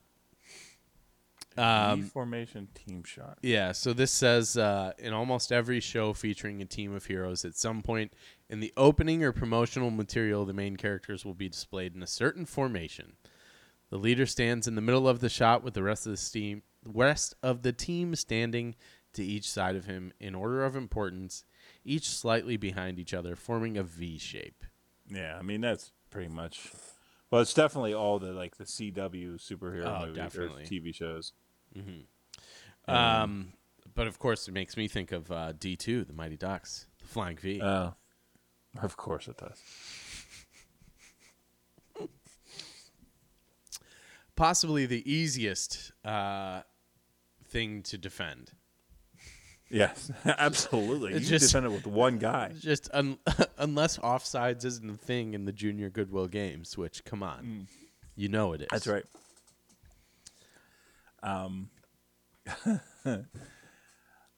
Um, 1.57 2.03
V 2.03 2.07
formation 2.07 2.69
team 2.73 3.03
shot. 3.03 3.39
yeah, 3.41 3.73
so 3.73 3.91
this 3.91 4.11
says 4.11 4.55
uh, 4.55 4.93
in 4.97 5.13
almost 5.13 5.51
every 5.51 5.81
show 5.81 6.13
featuring 6.13 6.61
a 6.61 6.65
team 6.65 6.95
of 6.95 7.05
heroes, 7.05 7.43
at 7.43 7.57
some 7.57 7.81
point 7.81 8.13
in 8.49 8.61
the 8.61 8.71
opening 8.77 9.23
or 9.23 9.33
promotional 9.33 9.91
material, 9.91 10.45
the 10.45 10.53
main 10.53 10.77
characters 10.77 11.25
will 11.25 11.33
be 11.33 11.49
displayed 11.49 11.95
in 11.95 12.01
a 12.01 12.07
certain 12.07 12.45
formation. 12.45 13.13
The 13.89 13.97
leader 13.97 14.25
stands 14.25 14.67
in 14.67 14.75
the 14.75 14.81
middle 14.81 15.09
of 15.09 15.19
the 15.19 15.29
shot 15.29 15.63
with 15.63 15.73
the 15.73 15.83
rest 15.83 16.05
of 16.05 16.13
the 16.13 16.29
team, 16.31 16.61
rest 16.85 17.35
of 17.43 17.63
the 17.63 17.73
team 17.73 18.15
standing 18.15 18.75
to 19.13 19.23
each 19.25 19.49
side 19.49 19.75
of 19.75 19.85
him 19.85 20.13
in 20.19 20.35
order 20.35 20.63
of 20.63 20.75
importance, 20.75 21.43
each 21.85 22.09
slightly 22.09 22.57
behind 22.57 22.99
each 22.99 23.13
other, 23.13 23.35
forming 23.35 23.77
a 23.77 23.83
V 23.83 24.17
shape. 24.17 24.63
Yeah, 25.09 25.37
I 25.39 25.41
mean 25.41 25.61
that's 25.61 25.91
pretty 26.11 26.29
much. 26.29 26.71
Well, 27.31 27.41
it's 27.41 27.53
definitely 27.53 27.93
all 27.93 28.19
the 28.19 28.31
like 28.33 28.57
the 28.57 28.63
CW 28.63 29.35
superhero 29.37 29.85
Oh, 29.85 29.99
movies 30.07 30.15
definitely. 30.15 30.63
or 30.63 30.65
TV 30.65 30.93
shows. 30.95 31.33
Um, 32.87 33.53
but 33.93 34.07
of 34.07 34.17
course, 34.19 34.47
it 34.47 34.51
makes 34.53 34.75
me 34.77 34.87
think 34.87 35.11
of 35.11 35.31
uh, 35.31 35.53
D 35.57 35.75
two, 35.75 36.03
the 36.03 36.13
Mighty 36.13 36.37
Ducks, 36.37 36.87
the 36.99 37.07
Flying 37.07 37.37
V. 37.37 37.61
Oh, 37.61 37.93
of 38.81 38.97
course 38.97 39.27
it 39.27 39.37
does. 39.37 39.61
Possibly 44.35 44.85
the 44.85 45.03
easiest 45.11 45.91
uh, 46.05 46.61
thing 47.45 47.83
to 47.83 47.97
defend. 47.97 48.51
Yes, 49.69 50.11
absolutely. 50.25 51.11
You 51.11 51.17
It's 51.17 51.29
just- 51.29 51.47
defend 51.47 51.65
it 51.67 51.69
with 51.71 51.85
one 51.87 52.17
guy. 52.17 52.53
Just 52.59 52.89
un- 52.93 53.19
unless 53.57 53.97
offsides 53.99 54.65
isn't 54.65 54.89
a 54.89 54.97
thing 54.97 55.33
in 55.33 55.45
the 55.45 55.51
junior 55.51 55.89
Goodwill 55.89 56.27
games, 56.27 56.77
which 56.77 57.03
come 57.05 57.21
on, 57.23 57.67
you 58.15 58.29
know 58.29 58.53
it 58.53 58.61
is. 58.61 58.67
That's 58.71 58.87
right. 58.87 59.05
Um, 61.21 61.69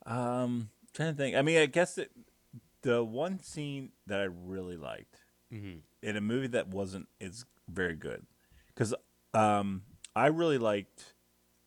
um, 0.06 0.70
trying 0.94 1.14
to 1.14 1.18
think. 1.18 1.36
I 1.36 1.42
mean, 1.42 1.58
I 1.60 1.66
guess 1.68 1.98
it, 1.98 2.12
the 2.82 3.04
one 3.04 3.42
scene 3.42 3.92
that 4.08 4.20
I 4.20 4.24
really 4.46 4.78
liked 4.78 5.18
in 5.52 6.16
a 6.16 6.22
movie 6.22 6.48
that 6.48 6.70
wasn't 6.70 7.08
is 7.20 7.46
very 7.70 7.96
good 7.96 8.26
because 8.70 8.94
um, 9.34 9.82
I 10.16 10.28
really 10.28 10.58
liked 10.58 11.11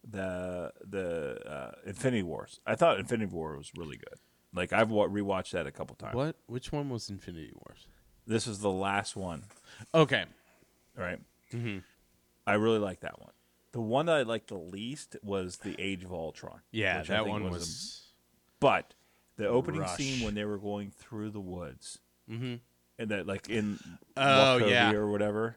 the 0.09 0.72
the 0.86 1.40
uh, 1.50 1.70
Infinity 1.86 2.22
Wars. 2.22 2.61
I 2.66 2.74
thought 2.74 2.98
Infinity 2.98 3.32
War 3.34 3.57
was 3.57 3.72
really 3.76 3.96
good. 3.96 4.18
Like 4.55 4.72
I've 4.72 4.90
wa- 4.90 5.09
rewatched 5.09 5.50
that 5.52 5.66
a 5.66 5.72
couple 5.72 5.96
times. 5.96 6.14
What? 6.14 6.36
Which 6.46 6.70
one 6.72 6.88
was 6.90 7.09
Infinity 7.11 7.52
Wars? 7.55 7.86
This 8.26 8.46
is 8.46 8.61
the 8.61 8.70
last 8.70 9.16
one. 9.16 9.44
Okay. 9.94 10.24
right? 10.96 11.18
I 12.46 12.52
really 12.55 12.78
like 12.78 13.00
that 13.00 13.18
one. 13.20 13.32
The 13.72 13.80
one 13.80 14.07
that 14.07 14.16
I 14.16 14.22
liked 14.22 14.48
the 14.48 14.59
least 14.59 15.16
was 15.22 15.59
the 15.59 15.74
Age 15.78 16.05
of 16.05 16.12
Ultron. 16.12 16.61
Yeah, 16.70 17.00
which 17.00 17.11
I 17.11 17.14
that 17.16 17.24
think 17.24 17.32
one 17.32 17.42
a- 17.46 17.50
was. 17.50 18.12
but 18.61 18.94
the 19.36 19.48
opening 19.48 19.80
Rush. 19.80 19.96
scene 19.96 20.24
when 20.24 20.34
they 20.34 20.44
were 20.44 20.59
going 20.59 20.90
through 20.90 21.30
the 21.30 21.40
woods, 21.40 21.98
mm-hmm. 22.30 22.55
and 22.98 23.11
that 23.11 23.26
like 23.26 23.48
in 23.48 23.78
Oh, 24.16 24.20
Wachovia 24.61 24.70
yeah. 24.70 24.92
or 24.92 25.11
whatever, 25.11 25.57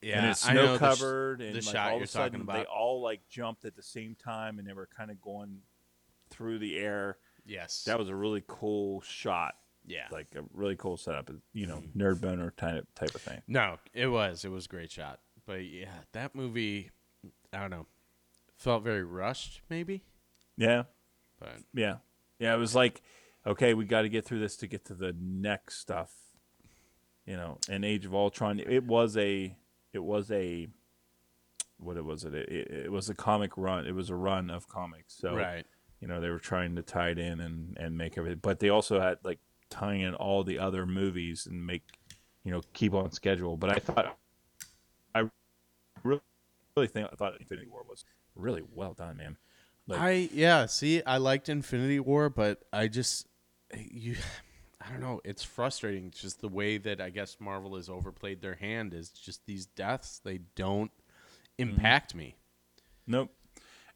Yeah, 0.00 0.18
and 0.18 0.26
it's 0.30 0.46
I 0.46 0.52
know 0.52 0.64
snow 0.64 0.72
the 0.74 0.78
covered, 0.78 1.40
the 1.40 1.46
and 1.46 1.54
like 1.54 1.64
shot 1.64 1.86
all 1.86 1.90
you're 1.90 1.96
of 1.96 2.02
a 2.02 2.06
sudden 2.06 2.46
they 2.46 2.64
all 2.64 3.02
like 3.02 3.20
jumped 3.28 3.64
at 3.64 3.74
the 3.74 3.82
same 3.82 4.14
time, 4.14 4.58
and 4.58 4.68
they 4.68 4.72
were 4.72 4.88
kind 4.96 5.10
of 5.10 5.20
going 5.20 5.58
through 6.30 6.58
the 6.60 6.78
air. 6.78 7.18
Yes. 7.44 7.84
That 7.84 7.98
was 7.98 8.08
a 8.08 8.14
really 8.14 8.44
cool 8.46 9.00
shot, 9.00 9.54
yeah. 9.86 10.06
like 10.12 10.28
a 10.36 10.42
really 10.52 10.76
cool 10.76 10.96
setup. 10.96 11.30
You 11.52 11.66
know, 11.66 11.76
mm-hmm. 11.76 12.00
nerd 12.00 12.20
boner 12.20 12.52
type 12.56 12.86
type 12.94 13.14
of 13.14 13.22
thing. 13.22 13.42
No, 13.48 13.78
it 13.92 14.06
was. 14.06 14.44
It 14.44 14.50
was 14.50 14.66
a 14.66 14.68
great 14.68 14.92
shot. 14.92 15.20
But 15.46 15.64
yeah, 15.64 15.88
that 16.12 16.34
movie, 16.34 16.90
I 17.52 17.60
don't 17.60 17.70
know, 17.70 17.86
felt 18.58 18.82
very 18.82 19.02
rushed, 19.02 19.62
maybe. 19.70 20.04
Yeah, 20.56 20.82
But 21.38 21.60
Yeah. 21.72 21.96
Yeah, 22.38 22.54
it 22.54 22.58
was 22.58 22.74
like, 22.74 23.02
okay, 23.46 23.74
we 23.74 23.84
got 23.84 24.02
to 24.02 24.08
get 24.08 24.24
through 24.24 24.40
this 24.40 24.56
to 24.58 24.66
get 24.66 24.84
to 24.86 24.94
the 24.94 25.14
next 25.18 25.78
stuff. 25.78 26.12
You 27.26 27.36
know, 27.36 27.58
and 27.68 27.84
Age 27.84 28.04
of 28.04 28.14
Ultron, 28.14 28.60
it 28.60 28.84
was 28.84 29.16
a, 29.16 29.56
it 29.92 30.02
was 30.02 30.30
a, 30.30 30.68
what 31.78 31.96
it 31.96 32.04
was 32.04 32.24
it? 32.24 32.34
It, 32.34 32.48
it, 32.48 32.70
it 32.86 32.92
was 32.92 33.08
a 33.08 33.14
comic 33.14 33.52
run. 33.56 33.86
It 33.86 33.94
was 33.94 34.10
a 34.10 34.14
run 34.14 34.50
of 34.50 34.68
comics. 34.68 35.14
So, 35.14 35.34
right, 35.34 35.66
you 36.00 36.08
know, 36.08 36.20
they 36.20 36.30
were 36.30 36.38
trying 36.38 36.76
to 36.76 36.82
tie 36.82 37.10
it 37.10 37.18
in 37.18 37.40
and, 37.40 37.76
and 37.78 37.96
make 37.96 38.18
everything, 38.18 38.40
but 38.42 38.60
they 38.60 38.68
also 38.68 39.00
had 39.00 39.18
like 39.24 39.38
tying 39.70 40.00
in 40.00 40.14
all 40.14 40.44
the 40.44 40.58
other 40.58 40.86
movies 40.86 41.46
and 41.46 41.66
make, 41.66 41.82
you 42.44 42.52
know, 42.52 42.62
keep 42.72 42.94
on 42.94 43.10
schedule. 43.12 43.56
But 43.56 43.70
I 43.70 43.78
thought, 43.78 44.16
I 45.14 45.24
really, 46.02 46.20
really 46.76 46.88
think, 46.88 47.08
I 47.12 47.16
thought 47.16 47.38
Infinity 47.40 47.68
War 47.68 47.84
was 47.88 48.04
really 48.34 48.62
well 48.74 48.94
done, 48.94 49.16
man. 49.16 49.36
Like- 49.86 50.00
I 50.00 50.28
yeah. 50.32 50.66
See, 50.66 51.02
I 51.02 51.16
liked 51.16 51.48
Infinity 51.48 52.00
War, 52.00 52.28
but 52.28 52.62
I 52.72 52.88
just 52.88 53.26
you, 53.76 54.16
I 54.80 54.90
don't 54.90 55.00
know. 55.00 55.20
It's 55.24 55.42
frustrating. 55.42 56.10
Just 56.12 56.40
the 56.40 56.48
way 56.48 56.78
that 56.78 57.00
I 57.00 57.10
guess 57.10 57.36
Marvel 57.40 57.74
has 57.76 57.88
overplayed 57.88 58.40
their 58.40 58.54
hand 58.54 58.94
is 58.94 59.10
just 59.10 59.44
these 59.46 59.66
deaths. 59.66 60.20
They 60.22 60.38
don't 60.54 60.92
mm-hmm. 61.58 61.70
impact 61.70 62.14
me. 62.14 62.36
Nope. 63.06 63.30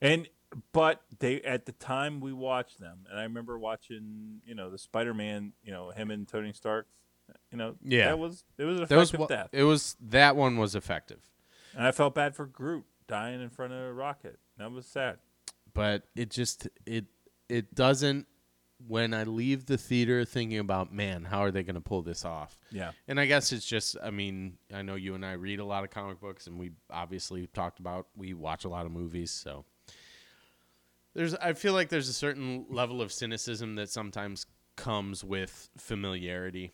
And 0.01 0.29
but 0.73 1.03
they 1.21 1.41
at 1.43 1.67
the 1.67 1.73
time 1.73 2.21
we 2.21 2.33
watched 2.33 2.81
them, 2.81 3.07
and 3.11 3.19
I 3.19 3.23
remember 3.23 3.59
watching, 3.59 4.41
you 4.45 4.55
know, 4.55 4.71
the 4.71 4.79
Spider 4.79 5.15
Man, 5.15 5.53
you 5.63 5.73
know, 5.73 5.91
him 5.91 6.11
and 6.11 6.27
Tony 6.27 6.53
Stark. 6.53 6.87
You 7.51 7.57
know, 7.57 7.77
Yeah. 7.83 8.07
that 8.09 8.19
was 8.19 8.45
it 8.59 8.65
was 8.65 8.81
an 8.81 8.87
That 8.89 8.97
was 8.97 9.11
effective 9.11 9.29
death, 9.29 9.49
it 9.53 9.63
was. 9.63 9.97
That 10.01 10.37
one 10.37 10.57
was 10.59 10.75
effective. 10.75 11.31
and 11.75 11.87
I 11.87 11.93
felt 11.93 12.15
bad 12.15 12.35
for 12.35 12.45
Groot 12.45 12.85
dying 13.07 13.41
in 13.41 13.49
front 13.49 13.73
of 13.73 13.79
a 13.79 13.93
rocket. 13.93 14.39
That 14.59 14.71
was 14.73 14.87
sad. 14.87 15.19
but 15.73 16.03
it 16.17 16.29
just 16.31 16.69
it 16.85 17.07
it 17.49 17.75
doesn't 17.75 18.27
when 18.89 19.15
I 19.15 19.25
leave 19.25 19.67
the 19.67 19.77
theater 19.79 20.25
thinking 20.25 20.59
about 20.59 20.93
man, 20.93 21.25
how 21.25 21.41
are 21.41 21.51
they 21.51 21.63
going 21.63 21.75
to 21.75 21.81
pull 21.81 22.03
this 22.03 22.25
off? 22.25 22.59
Yeah, 22.71 22.93
And 23.09 23.19
I 23.21 23.27
guess 23.27 23.53
it's 23.53 23.67
just 23.67 23.97
I 24.03 24.11
mean, 24.11 24.59
I 24.73 24.83
know 24.83 24.95
you 24.95 25.15
and 25.15 25.25
I 25.25 25.33
read 25.33 25.61
a 25.61 25.65
lot 25.65 25.85
of 25.85 25.91
comic 25.91 26.21
books 26.21 26.47
and 26.47 26.59
we 26.59 26.73
obviously 26.91 27.47
talked 27.47 27.79
about 27.81 28.07
we 28.17 28.35
watch 28.35 28.65
a 28.65 28.69
lot 28.69 28.87
of 28.87 28.93
movies, 28.93 29.31
so 29.31 29.65
there's 31.15 31.35
I 31.35 31.53
feel 31.53 31.73
like 31.75 31.89
there's 31.89 32.09
a 32.09 32.13
certain 32.15 32.67
level 32.71 33.03
of 33.03 33.13
cynicism 33.13 33.75
that 33.77 33.91
sometimes 33.91 34.47
comes 34.77 35.23
with 35.23 35.69
familiarity 35.77 36.73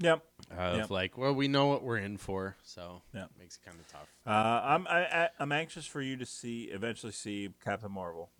yep. 0.00 0.24
of 0.56 0.76
Yep. 0.78 0.90
like, 0.90 1.18
well, 1.18 1.34
we 1.34 1.46
know 1.48 1.66
what 1.66 1.82
we're 1.82 1.98
in 1.98 2.16
for, 2.16 2.56
so 2.62 3.02
Yeah. 3.14 3.24
it 3.24 3.30
makes 3.38 3.56
it 3.56 3.64
kind 3.68 3.78
of 3.78 3.86
tough. 3.88 4.08
Uh, 4.26 4.30
I'm 4.64 4.86
I, 4.88 5.04
I, 5.24 5.28
I'm 5.38 5.52
anxious 5.52 5.86
for 5.86 6.00
you 6.00 6.16
to 6.16 6.24
see 6.26 6.64
eventually 6.64 7.12
see 7.12 7.50
Captain 7.62 7.92
Marvel. 7.92 8.30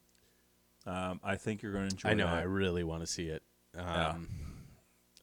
Um, 0.88 1.20
I 1.22 1.36
think 1.36 1.62
you're 1.62 1.72
going 1.72 1.88
to 1.88 1.94
enjoy. 1.94 2.08
I 2.10 2.14
know, 2.14 2.26
that. 2.26 2.34
I 2.38 2.42
really 2.42 2.82
want 2.84 3.02
to 3.02 3.06
see 3.06 3.26
it. 3.28 3.42
Um, 3.76 4.28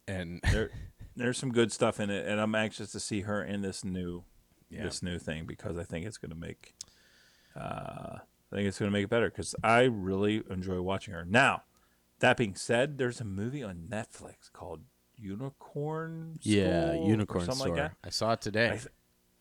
and 0.07 0.39
there 0.51 0.69
there's 1.15 1.37
some 1.37 1.51
good 1.51 1.71
stuff 1.71 1.99
in 1.99 2.09
it, 2.09 2.27
and 2.27 2.39
I'm 2.39 2.53
anxious 2.55 2.91
to 2.91 2.99
see 2.99 3.21
her 3.21 3.43
in 3.43 3.61
this 3.61 3.83
new 3.83 4.23
Yeah. 4.69 4.83
this 4.83 5.01
new 5.01 5.17
thing 5.19 5.45
because 5.45 5.77
I 5.77 5.83
think 5.83 6.05
it's 6.05 6.17
going 6.17 6.29
to 6.31 6.37
make 6.37 6.75
uh, 7.55 8.17
I 8.51 8.55
think 8.55 8.67
it's 8.67 8.77
going 8.79 8.91
to 8.91 8.93
make 8.93 9.05
it 9.05 9.09
better 9.09 9.29
because 9.29 9.55
I 9.63 9.83
really 9.83 10.43
enjoy 10.49 10.81
watching 10.81 11.13
her. 11.13 11.25
Now, 11.25 11.63
that 12.19 12.37
being 12.37 12.55
said, 12.55 12.97
there's 12.97 13.19
a 13.19 13.25
movie 13.25 13.63
on 13.63 13.87
Netflix 13.89 14.51
called 14.53 14.81
Unicorn. 15.17 16.37
Yeah, 16.41 16.93
Unicorn 16.93 17.45
something 17.45 17.55
Store. 17.65 17.69
like 17.75 17.91
that. 17.91 17.93
I 18.03 18.09
saw 18.09 18.33
it 18.33 18.41
today. 18.41 18.67
I 18.67 18.71
th- 18.77 18.87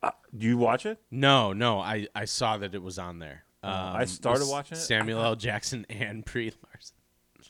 Uh, 0.03 0.11
do 0.37 0.47
you 0.47 0.57
watch 0.59 0.87
it? 0.87 1.01
no, 1.11 1.53
no, 1.53 1.81
I, 1.81 2.09
I 2.15 2.25
saw 2.25 2.57
that 2.59 2.75
it 2.75 2.83
was 2.83 2.99
on 2.99 3.19
there. 3.19 3.44
Um, 3.65 3.97
I 3.97 4.05
started 4.05 4.47
watching 4.49 4.77
it. 4.77 4.81
Samuel 4.81 5.23
L. 5.23 5.37
Jackson 5.37 5.87
and 5.91 6.25
Brie 6.25 6.53
Larson. 6.65 6.97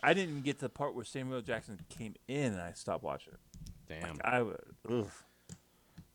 I 0.02 0.12
didn't 0.14 0.30
even 0.30 0.42
get 0.42 0.58
to 0.58 0.66
the 0.66 0.68
part 0.68 0.94
where 0.94 1.04
Samuel 1.04 1.36
L. 1.36 1.42
Jackson 1.42 1.78
came 1.88 2.14
in, 2.28 2.52
and 2.52 2.60
I 2.60 2.72
stopped 2.72 3.02
watching 3.02 3.32
it. 3.34 4.00
Damn. 4.00 4.16
I 4.24 4.42
would. 4.42 4.60
Ugh, 4.88 5.06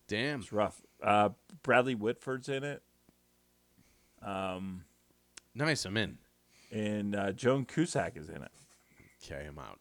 Damn. 0.07 0.39
it's 0.41 0.51
rough. 0.53 0.81
Uh, 1.01 1.29
Bradley 1.63 1.95
Whitford's 1.95 2.49
in 2.49 2.63
it, 2.63 2.81
um, 4.21 4.83
Nice. 5.55 5.85
I'm 5.85 5.97
in. 5.97 6.17
and 6.71 7.15
uh, 7.15 7.31
Joan 7.31 7.65
Cusack 7.65 8.15
is 8.17 8.29
in 8.29 8.41
it. 8.43 8.51
Okay, 9.23 9.45
I'm 9.47 9.57
out. 9.59 9.79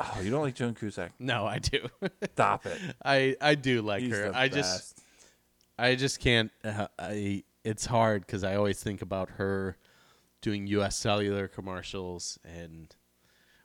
Oh, 0.00 0.20
you 0.22 0.30
don't 0.30 0.42
like 0.42 0.54
Joan 0.54 0.74
Cusack? 0.74 1.12
No, 1.18 1.46
I 1.46 1.58
do. 1.58 1.86
Stop 2.32 2.66
it. 2.66 2.78
I 3.04 3.36
I 3.40 3.54
do 3.54 3.82
like 3.82 4.02
He's 4.02 4.14
her. 4.16 4.32
I 4.34 4.48
just. 4.48 4.98
I 5.78 5.94
just 5.94 6.20
can't. 6.20 6.50
Uh, 6.64 6.86
I 6.98 7.42
it's 7.64 7.86
hard 7.86 8.26
because 8.26 8.44
I 8.44 8.56
always 8.56 8.82
think 8.82 9.02
about 9.02 9.30
her 9.30 9.76
doing 10.40 10.66
U.S. 10.68 10.96
Cellular 10.96 11.48
commercials, 11.48 12.38
and 12.44 12.94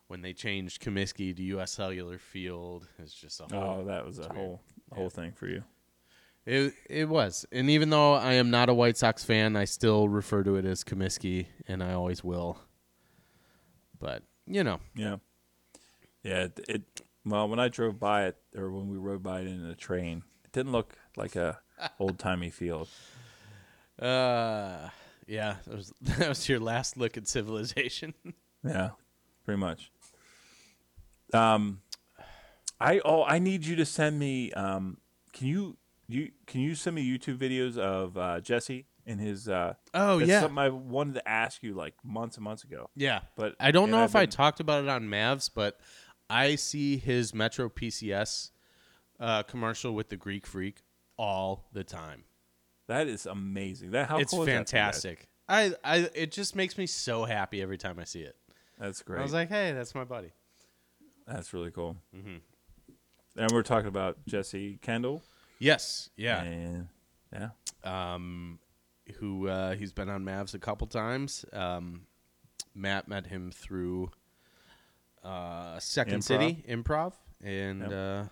when 0.08 0.22
they 0.22 0.34
changed 0.34 0.82
Comiskey 0.82 1.36
to 1.36 1.44
U.S. 1.44 1.72
Cellular 1.72 2.18
Field, 2.18 2.88
it's 3.00 3.14
just 3.14 3.40
a 3.40 3.46
oh, 3.54 3.60
whole. 3.60 3.82
Oh, 3.82 3.86
that 3.86 4.06
was 4.06 4.20
a 4.20 4.24
weird. 4.24 4.36
whole 4.36 4.62
whole 4.92 5.10
thing 5.10 5.32
for 5.32 5.48
you. 5.48 5.64
It 6.46 6.74
it 6.90 7.10
was, 7.10 7.46
and 7.52 7.70
even 7.70 7.90
though 7.90 8.14
I 8.14 8.34
am 8.34 8.52
not 8.52 8.70
a 8.70 8.74
White 8.74 8.98
Sox 8.98 9.24
fan, 9.24 9.56
I 9.56 9.66
still 9.66 10.08
refer 10.08 10.44
to 10.44 10.56
it 10.58 10.66
as 10.66 10.84
Comiskey, 10.84 11.48
and 11.68 11.82
I 11.84 11.94
always 11.94 12.24
will. 12.24 12.60
But 14.00 14.24
you 14.46 14.64
know, 14.64 14.80
Yeah. 14.96 15.18
Yeah. 16.24 16.44
It, 16.44 16.60
it. 16.68 17.02
Well, 17.26 17.48
when 17.48 17.60
I 17.60 17.70
drove 17.70 18.00
by 18.00 18.26
it, 18.26 18.38
or 18.56 18.70
when 18.70 18.88
we 18.88 18.98
rode 18.98 19.24
by 19.24 19.42
it 19.42 19.48
in 19.48 19.68
the 19.68 19.74
train, 19.74 20.22
it 20.44 20.52
didn't 20.52 20.72
look 20.72 20.96
like 21.18 21.36
a 21.36 21.60
old 22.00 22.20
timey 22.20 22.52
field. 22.52 22.88
Uh, 24.00 24.90
yeah, 25.28 25.56
that 25.66 25.76
was 25.76 25.94
that 26.02 26.30
was 26.30 26.50
your 26.50 26.60
last 26.60 26.98
look 26.98 27.18
at 27.18 27.28
civilization. 27.28 28.14
Yeah, 28.68 28.90
pretty 29.44 29.60
much. 29.60 29.92
Um, 31.32 31.82
I 32.80 33.00
oh, 33.06 33.24
I 33.24 33.38
need 33.38 33.64
you 33.64 33.76
to 33.76 33.86
send 33.86 34.18
me. 34.18 34.52
Um, 34.54 34.98
can 35.34 35.46
you 35.46 35.78
you 36.08 36.32
can 36.48 36.62
you 36.62 36.74
send 36.74 36.96
me 36.96 37.08
YouTube 37.08 37.38
videos 37.38 37.78
of 37.78 38.18
uh, 38.18 38.40
Jesse 38.42 38.88
and 39.06 39.20
his? 39.20 39.48
Uh, 39.48 39.76
oh 39.94 40.18
that's 40.18 40.30
yeah, 40.30 40.40
something 40.42 40.58
I 40.58 40.70
wanted 40.70 41.14
to 41.16 41.30
ask 41.30 41.62
you 41.62 41.76
like 41.76 41.94
months 42.04 42.38
and 42.38 42.44
months 42.44 42.64
ago. 42.64 42.90
yeah. 42.96 43.20
But 43.36 43.56
I 43.60 43.70
don't 43.70 43.92
know 43.92 44.02
I've 44.02 44.10
if 44.10 44.16
I 44.16 44.26
talked 44.26 44.60
about 44.60 44.84
it 44.84 44.90
on 44.90 45.04
Mavs, 45.04 45.50
but 45.54 45.80
I 46.28 46.56
see 46.56 46.98
his 46.98 47.36
Metro 47.36 47.70
PCS 47.70 48.50
uh, 49.20 49.44
commercial 49.44 49.94
with 49.94 50.10
the 50.10 50.18
Greek 50.18 50.48
Freak 50.48 50.82
all 51.18 51.68
the 51.72 51.84
time. 51.84 52.24
That 52.88 53.08
is 53.08 53.26
amazing. 53.26 53.92
That 53.92 54.08
how 54.10 54.18
it's 54.18 54.32
cool 54.32 54.44
is 54.44 54.48
that 54.48 54.52
for 54.52 54.52
you 54.52 54.58
guys? 54.64 54.70
fantastic. 54.72 55.28
I, 55.48 55.74
I 55.84 56.10
it 56.16 56.32
just 56.32 56.56
makes 56.56 56.78
me 56.78 56.88
so 56.88 57.26
happy 57.26 57.62
every 57.62 57.78
time 57.78 58.00
I 58.00 58.04
see 58.04 58.22
it. 58.22 58.36
That's 58.80 59.02
great. 59.02 59.20
I 59.20 59.24
was 59.24 59.34
like, 59.34 59.50
hey, 59.50 59.72
that's 59.74 59.94
my 59.96 60.04
buddy. 60.04 60.32
That's 61.28 61.54
really 61.54 61.72
cool. 61.72 61.98
Mm-hmm. 62.16 62.38
And 63.38 63.52
we're 63.52 63.64
talking 63.64 63.88
about 63.88 64.18
Jesse 64.28 64.80
Kendall. 64.82 65.22
Yes, 65.60 66.10
yeah. 66.16 66.42
And 66.44 66.88
yeah. 67.34 67.50
Um, 67.84 68.60
who 69.20 69.48
uh, 69.48 69.76
he's 69.76 69.94
been 69.94 70.10
on 70.10 70.24
Mavs 70.24 70.54
a 70.54 70.60
couple 70.60 70.88
times. 70.88 71.46
Um, 71.54 72.08
Matt 72.74 73.08
met 73.08 73.28
him 73.28 73.52
through 73.52 74.12
uh, 75.24 75.80
Second 75.80 76.20
Improv. 76.20 76.24
City 76.24 76.66
Improv, 76.68 77.14
and 77.44 77.82
Yep. 77.82 77.92
uh, 77.92 78.24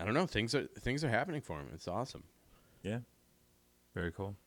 I 0.00 0.04
don't 0.04 0.14
know 0.14 0.26
things 0.26 0.54
are 0.54 0.66
things 0.78 1.04
are 1.04 1.10
happening 1.10 1.42
for 1.42 1.58
him. 1.58 1.68
It's 1.74 1.86
awesome. 1.86 2.24
Yeah. 2.82 3.00
Very 3.94 4.12
cool. 4.12 4.36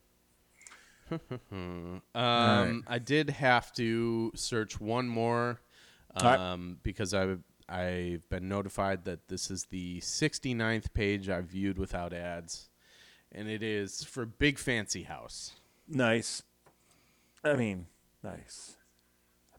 Um, 1.52 2.02
right. 2.16 2.82
I 2.88 2.98
did 2.98 3.30
have 3.30 3.72
to 3.74 4.32
search 4.36 4.80
one 4.80 5.08
more 5.08 5.60
All 6.16 6.26
right. 6.26 6.40
um, 6.40 6.80
because 6.82 7.14
I 7.14 7.36
I've 7.70 8.28
been 8.30 8.48
notified 8.50 9.06
that 9.06 9.28
this 9.28 9.52
is 9.52 9.66
the 9.66 10.00
69th 10.00 10.94
page 10.94 11.30
I've 11.30 11.46
viewed 11.46 11.78
without 11.78 12.14
ads, 12.14 12.70
and 13.32 13.48
it 13.48 13.62
is 13.62 14.04
for 14.04 14.26
Big 14.26 14.58
Fancy 14.58 15.04
House. 15.04 15.54
Nice. 15.88 16.44
I 17.44 17.54
mean, 17.56 17.88
nice. 18.24 18.78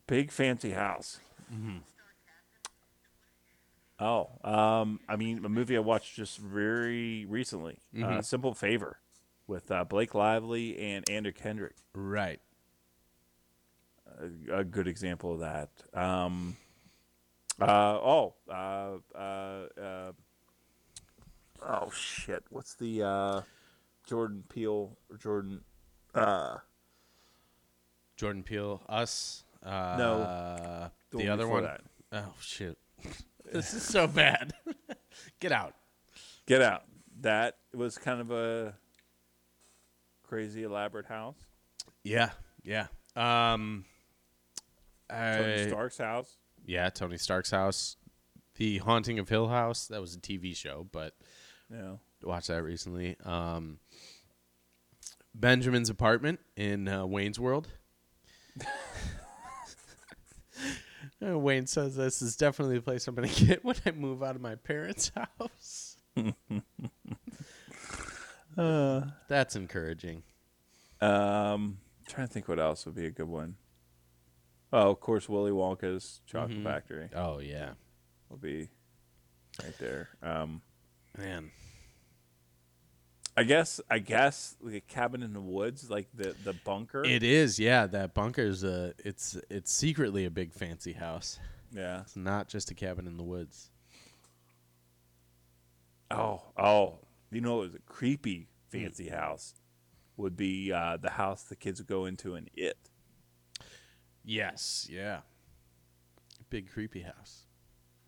Big 0.06 0.30
fancy 0.30 0.72
house. 0.72 1.20
Mm-hmm. 1.52 1.78
Oh, 4.04 4.28
um, 4.44 5.00
I 5.08 5.16
mean, 5.16 5.42
a 5.46 5.48
movie 5.48 5.76
I 5.76 5.80
watched 5.80 6.14
just 6.14 6.36
very 6.38 7.24
recently, 7.24 7.78
Mm-hmm. 7.94 8.18
uh, 8.18 8.22
Simple 8.22 8.52
Favor, 8.52 8.98
with 9.46 9.70
uh, 9.70 9.84
Blake 9.84 10.14
Lively 10.14 10.78
and 10.78 11.08
Andrew 11.08 11.32
Kendrick. 11.32 11.76
Right. 11.94 12.38
A, 14.50 14.58
a 14.58 14.64
good 14.64 14.86
example 14.88 15.32
of 15.32 15.40
that. 15.40 15.70
Um, 15.98 16.56
uh, 17.60 17.66
oh, 17.98 18.34
uh, 18.50 18.98
uh, 19.16 19.66
uh, 19.80 20.12
oh 21.66 21.90
shit! 21.90 22.44
What's 22.50 22.74
the 22.74 23.02
uh, 23.02 23.40
Jordan 24.06 24.44
Peele 24.50 24.98
or 25.10 25.16
Jordan? 25.16 25.62
Uh, 26.14 26.56
Jordan 28.16 28.42
Peele, 28.42 28.82
Us. 28.88 29.44
Uh, 29.64 29.96
No. 29.98 30.90
the, 31.10 31.16
one 31.18 31.28
other 31.28 31.48
one. 31.48 31.62
that. 31.62 31.80
Oh 32.12 32.34
shit! 32.40 32.76
this 33.52 33.74
is 33.74 33.82
so 33.82 34.06
bad. 34.06 34.52
Get 35.40 35.52
out. 35.52 35.74
Get 36.46 36.62
out. 36.62 36.84
That 37.20 37.56
was 37.74 37.96
kind 37.98 38.20
of 38.20 38.30
a 38.30 38.74
crazy 40.22 40.62
elaborate 40.64 41.06
house. 41.06 41.36
Yeah, 42.02 42.30
yeah. 42.62 42.86
Um, 43.16 43.84
Tony 45.10 45.62
I- 45.62 45.68
Stark's 45.68 45.98
house. 45.98 46.36
Yeah, 46.66 46.88
Tony 46.90 47.18
Stark's 47.18 47.50
house. 47.50 47.96
The 48.56 48.78
Haunting 48.78 49.18
of 49.18 49.28
Hill 49.28 49.48
House. 49.48 49.86
That 49.88 50.00
was 50.00 50.14
a 50.14 50.18
TV 50.18 50.54
show, 50.56 50.86
but 50.92 51.14
Yeah. 51.70 51.96
watched 52.22 52.48
that 52.48 52.62
recently. 52.62 53.16
Um, 53.24 53.78
Benjamin's 55.34 55.90
apartment 55.90 56.40
in 56.56 56.86
uh, 56.88 57.04
Wayne's 57.06 57.38
World. 57.40 57.68
Uh, 61.26 61.38
Wayne 61.38 61.66
says 61.66 61.96
this 61.96 62.20
is 62.22 62.36
definitely 62.36 62.76
the 62.76 62.82
place 62.82 63.06
I'm 63.08 63.14
going 63.14 63.28
to 63.32 63.44
get 63.46 63.64
when 63.64 63.76
I 63.86 63.92
move 63.92 64.22
out 64.22 64.36
of 64.36 64.42
my 64.42 64.56
parents' 64.56 65.10
house. 65.38 65.96
That's 68.56 69.56
encouraging. 69.56 70.22
Um, 71.00 71.78
trying 72.06 72.26
to 72.28 72.32
think 72.32 72.48
what 72.48 72.58
else 72.60 72.86
would 72.86 72.94
be 72.94 73.06
a 73.06 73.10
good 73.10 73.28
one. 73.28 73.56
Oh, 74.72 74.90
of 74.90 75.00
course, 75.00 75.28
Willy 75.28 75.50
Wonka's 75.52 76.20
Chocolate 76.26 76.58
Mhm. 76.58 76.64
Factory 76.64 77.08
Oh 77.14 77.38
yeah, 77.38 77.70
will 78.28 78.38
be 78.38 78.68
right 79.62 79.78
there. 79.78 80.08
Um, 80.22 80.62
man. 81.16 81.50
I 83.36 83.42
guess, 83.42 83.80
I 83.90 83.98
guess, 83.98 84.56
like 84.60 84.74
a 84.74 84.80
cabin 84.80 85.22
in 85.22 85.32
the 85.32 85.40
woods, 85.40 85.90
like 85.90 86.06
the 86.14 86.36
the 86.44 86.52
bunker. 86.64 87.04
It 87.04 87.22
is, 87.22 87.58
yeah. 87.58 87.86
That 87.86 88.14
bunker's 88.14 88.62
a 88.62 88.94
it's 88.98 89.36
it's 89.50 89.72
secretly 89.72 90.24
a 90.24 90.30
big 90.30 90.52
fancy 90.52 90.92
house. 90.92 91.40
yeah. 91.72 92.02
It's 92.02 92.14
not 92.16 92.48
just 92.48 92.70
a 92.70 92.74
cabin 92.74 93.06
in 93.08 93.16
the 93.16 93.24
woods. 93.24 93.70
Oh, 96.10 96.42
oh, 96.56 96.98
you 97.32 97.40
know, 97.40 97.62
it 97.62 97.66
was 97.66 97.74
a 97.74 97.80
creepy 97.80 98.46
fancy 98.70 99.08
house. 99.08 99.54
Would 100.16 100.36
be 100.36 100.72
uh, 100.72 100.98
the 101.00 101.10
house 101.10 101.42
the 101.42 101.56
kids 101.56 101.80
would 101.80 101.88
go 101.88 102.04
into 102.04 102.36
in 102.36 102.48
it. 102.54 102.78
Yes, 104.24 104.86
yeah. 104.88 105.20
Big 106.50 106.70
creepy 106.70 107.00
house. 107.02 107.43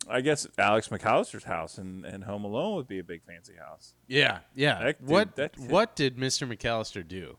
I 0.08 0.20
guess 0.20 0.46
Alex 0.58 0.88
McCallister's 0.88 1.44
house 1.44 1.78
and, 1.78 2.04
and 2.04 2.22
Home 2.24 2.44
Alone 2.44 2.76
would 2.76 2.86
be 2.88 2.98
a 3.00 3.04
big 3.04 3.22
fancy 3.24 3.54
house. 3.56 3.94
Yeah, 4.06 4.38
yeah. 4.54 4.78
That 4.84 5.00
dude- 5.00 5.08
what 5.10 5.36
that 5.36 5.56
kid- 5.56 5.70
what 5.70 5.96
did 5.96 6.16
Mr. 6.16 6.46
McCallister 6.48 7.06
do? 7.06 7.36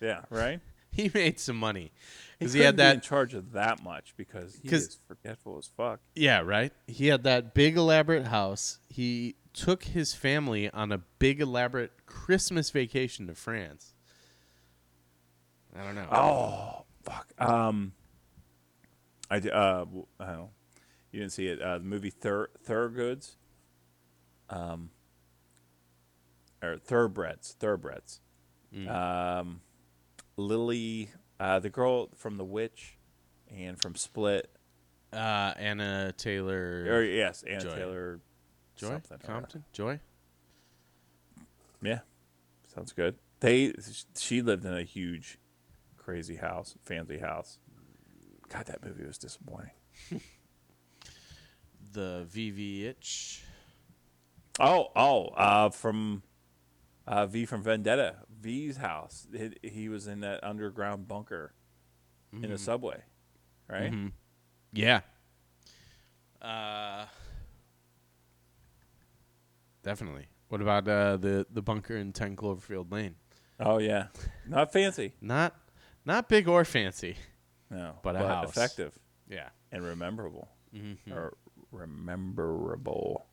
Yeah, 0.00 0.22
right. 0.30 0.60
He 0.94 1.10
made 1.12 1.40
some 1.40 1.56
money 1.56 1.90
because 2.38 2.52
he, 2.52 2.60
had 2.60 2.76
couldn't 2.76 2.86
be 2.86 2.90
in 2.90 2.96
that. 2.98 3.02
charge 3.02 3.34
of 3.34 3.50
that 3.50 3.82
much 3.82 4.14
because 4.16 4.54
he 4.62 4.68
'Cause- 4.68 4.82
is 4.82 4.98
forgetful 5.08 5.58
as 5.58 5.66
fuck. 5.76 5.98
Yeah, 6.14 6.38
right. 6.42 6.72
He 6.86 7.08
had 7.08 7.24
that 7.24 7.52
big 7.52 7.76
elaborate 7.76 8.28
house. 8.28 8.78
He 8.88 9.34
took 9.52 9.82
his 9.82 10.14
family 10.14 10.70
on 10.70 10.92
a 10.92 10.98
big 11.18 11.40
elaborate 11.40 12.06
Christmas 12.06 12.70
vacation 12.70 13.26
to 13.26 13.34
France. 13.34 13.92
I 15.76 15.82
don't 15.82 15.96
know. 15.96 16.06
Oh 16.12 16.84
fuck. 17.02 17.26
Um, 17.38 17.92
I 19.28 19.40
d- 19.40 19.50
uh 19.50 19.78
w- 19.80 20.06
I 20.20 20.26
don't 20.26 20.36
know. 20.36 20.50
You 21.14 21.20
didn't 21.20 21.32
see 21.32 21.46
it. 21.46 21.62
Uh, 21.62 21.78
the 21.78 21.84
movie 21.84 22.10
Thur 22.10 22.48
Thurgoods. 22.66 23.36
Um. 24.50 24.90
Or 26.60 26.76
Thoroughbreds. 26.76 27.54
Thoroughbreds. 27.60 28.20
Um, 28.88 29.60
Lily, 30.36 31.10
uh, 31.38 31.60
the 31.60 31.70
girl 31.70 32.08
from 32.16 32.36
The 32.36 32.44
Witch, 32.44 32.98
and 33.48 33.80
from 33.80 33.94
Split. 33.94 34.50
Uh, 35.12 35.54
Anna 35.56 36.12
Taylor 36.16 36.84
Or 36.90 37.04
yes, 37.04 37.44
Anna 37.44 37.60
Joy. 37.60 37.74
Taylor. 37.76 38.20
Joy 38.74 39.00
Compton 39.24 39.62
Joy. 39.72 40.00
Yeah, 41.80 42.00
sounds 42.74 42.92
good. 42.92 43.14
They 43.38 43.72
she 44.18 44.42
lived 44.42 44.64
in 44.64 44.74
a 44.74 44.82
huge, 44.82 45.38
crazy 45.96 46.34
house, 46.34 46.74
fancy 46.82 47.18
house. 47.18 47.58
God, 48.48 48.66
that 48.66 48.84
movie 48.84 49.06
was 49.06 49.16
disappointing. 49.18 49.70
the 51.94 52.26
VV 52.30 52.84
itch. 52.84 53.42
Oh, 54.60 54.88
oh, 54.94 55.28
uh, 55.28 55.70
from 55.70 56.22
uh, 57.06 57.26
V 57.26 57.46
from 57.46 57.62
Vendetta. 57.62 58.16
V's 58.40 58.76
house. 58.76 59.26
He, 59.32 59.50
he 59.68 59.88
was 59.88 60.06
in 60.06 60.20
that 60.20 60.44
underground 60.44 61.08
bunker 61.08 61.54
in 62.42 62.52
a 62.52 62.58
subway, 62.58 63.00
right? 63.70 63.92
Yeah. 64.72 65.00
Uh, 66.42 67.06
definitely. 69.82 70.26
What 70.48 70.60
about 70.60 70.86
uh, 70.88 71.16
the 71.16 71.46
the 71.50 71.62
bunker 71.62 71.96
in 71.96 72.12
Ten 72.12 72.36
Cloverfield 72.36 72.92
Lane? 72.92 73.14
Oh 73.58 73.78
yeah, 73.78 74.08
not 74.46 74.72
fancy. 74.72 75.12
Not 75.20 75.54
not 76.04 76.28
big 76.28 76.48
or 76.48 76.64
fancy. 76.64 77.16
No, 77.70 77.94
But 78.02 78.14
a 78.16 78.18
house. 78.18 78.50
effective 78.50 78.98
Yeah. 79.28 79.48
and 79.72 79.82
rememberable, 79.82 80.48
or 81.10 81.34
rememberable. 81.74 83.26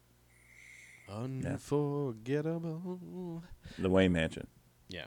Unforgettable. 1.09 3.43
The 3.77 3.89
Wayne 3.89 4.13
Mansion. 4.13 4.47
Yeah. 4.89 5.05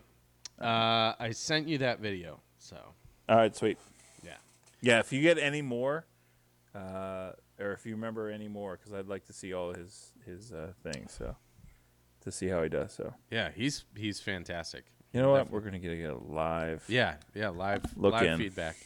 Uh, 0.61 1.15
I 1.19 1.31
sent 1.33 1.67
you 1.69 1.79
that 1.79 1.99
video, 2.01 2.41
so 2.59 2.77
All 3.29 3.37
right, 3.37 3.55
sweet. 3.57 3.79
yeah. 4.25 4.37
Yeah, 4.81 4.99
if 5.01 5.13
you 5.13 5.21
get 5.23 5.39
any 5.39 5.63
more, 5.63 6.07
uh, 6.75 7.33
or 7.59 7.73
if 7.73 7.85
you 7.87 7.95
remember 7.95 8.29
any 8.31 8.47
more, 8.49 8.77
because 8.77 8.93
I'd 8.93 9.09
like 9.09 9.25
to 9.27 9.33
see 9.33 9.53
all 9.53 9.73
his 9.75 10.13
his 10.25 10.53
uh, 10.53 10.73
things, 10.83 11.13
so 11.13 11.37
to 12.21 12.31
see 12.33 12.47
how 12.49 12.63
he 12.63 12.69
does. 12.69 12.93
So 12.93 13.15
Yeah, 13.31 13.51
he's 13.55 13.85
he's 13.97 14.21
fantastic. 14.21 14.85
you 15.13 15.21
know 15.23 15.31
what, 15.33 15.51
we're 15.51 15.61
gonna 15.61 15.79
get 15.81 15.93
a 16.11 16.15
live. 16.17 16.85
Yeah, 16.89 17.17
yeah, 17.35 17.49
live 17.49 17.85
Look 17.97 18.13
live 18.13 18.27
in. 18.27 18.39
feedback. 18.39 18.77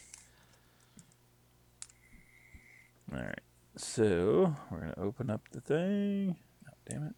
All 3.13 3.19
right. 3.19 3.41
So 3.79 4.57
we're 4.73 4.81
gonna 4.81 4.95
open 4.99 5.31
up 5.31 5.49
the 5.53 5.61
thing. 5.61 6.37
Oh, 6.67 6.73
damn 6.91 7.05
it! 7.05 7.15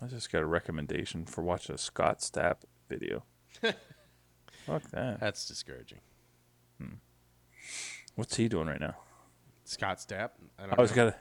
I 0.00 0.06
just 0.06 0.30
got 0.30 0.42
a 0.42 0.46
recommendation 0.46 1.26
for 1.26 1.42
watching 1.42 1.74
a 1.74 1.78
Scott 1.78 2.20
Stapp 2.20 2.58
video. 2.88 3.24
Fuck 4.64 4.84
that. 4.92 5.18
That's 5.18 5.48
discouraging. 5.48 5.98
Hmm. 6.80 6.94
What's 8.14 8.36
he 8.36 8.48
doing 8.48 8.68
right 8.68 8.78
now? 8.80 8.94
Scott 9.64 9.98
Stapp. 9.98 10.30
I 10.56 10.66
I 10.70 10.80
was 10.80 10.90
know. 10.92 10.96
got 10.96 11.04
to. 11.06 11.16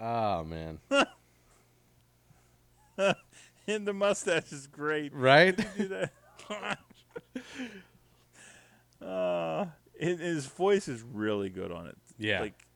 Oh 0.00 0.44
man. 0.44 0.78
And 3.66 3.86
the 3.86 3.92
mustache 3.92 4.50
is 4.50 4.66
great. 4.66 5.14
right? 5.14 5.58
uh, 9.02 9.66
and 10.00 10.18
his 10.18 10.46
voice 10.46 10.88
is 10.88 11.04
really 11.12 11.50
good 11.50 11.70
on 11.70 11.86
it. 11.86 11.96
Yeah. 12.18 12.40
Like, 12.40 12.66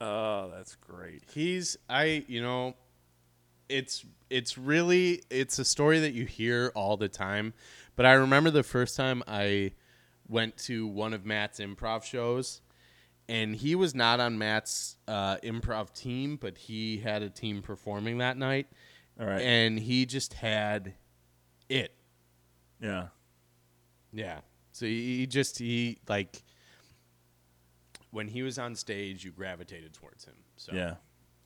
oh, 0.00 0.50
that's 0.54 0.76
great. 0.76 1.22
He's 1.34 1.76
I 1.90 2.24
you 2.26 2.40
know 2.40 2.74
it's 3.68 4.06
it's 4.30 4.56
really 4.56 5.22
it's 5.30 5.58
a 5.58 5.64
story 5.64 6.00
that 6.00 6.14
you 6.14 6.24
hear 6.24 6.72
all 6.74 6.96
the 6.96 7.08
time, 7.08 7.52
but 7.96 8.06
I 8.06 8.12
remember 8.12 8.50
the 8.50 8.62
first 8.62 8.96
time 8.96 9.22
I 9.28 9.72
went 10.28 10.56
to 10.56 10.86
one 10.86 11.12
of 11.12 11.26
Matt's 11.26 11.60
improv 11.60 12.04
shows 12.04 12.62
and 13.28 13.54
he 13.56 13.74
was 13.74 13.94
not 13.94 14.20
on 14.20 14.38
Matt's 14.38 14.96
uh, 15.08 15.36
improv 15.38 15.92
team, 15.94 16.36
but 16.36 16.58
he 16.58 16.98
had 16.98 17.22
a 17.22 17.30
team 17.30 17.62
performing 17.62 18.18
that 18.18 18.36
night 18.36 18.66
All 19.18 19.26
right. 19.26 19.40
and 19.40 19.78
he 19.78 20.06
just 20.06 20.34
had 20.34 20.94
it. 21.68 21.94
yeah. 22.80 23.08
Yeah. 24.12 24.40
So 24.72 24.86
he, 24.86 25.18
he 25.18 25.26
just 25.26 25.58
he 25.58 25.98
like 26.08 26.42
when 28.10 28.28
he 28.28 28.42
was 28.42 28.58
on 28.58 28.74
stage, 28.76 29.24
you 29.24 29.32
gravitated 29.32 29.92
towards 29.92 30.24
him. 30.24 30.34
So 30.56 30.72
Yeah. 30.72 30.94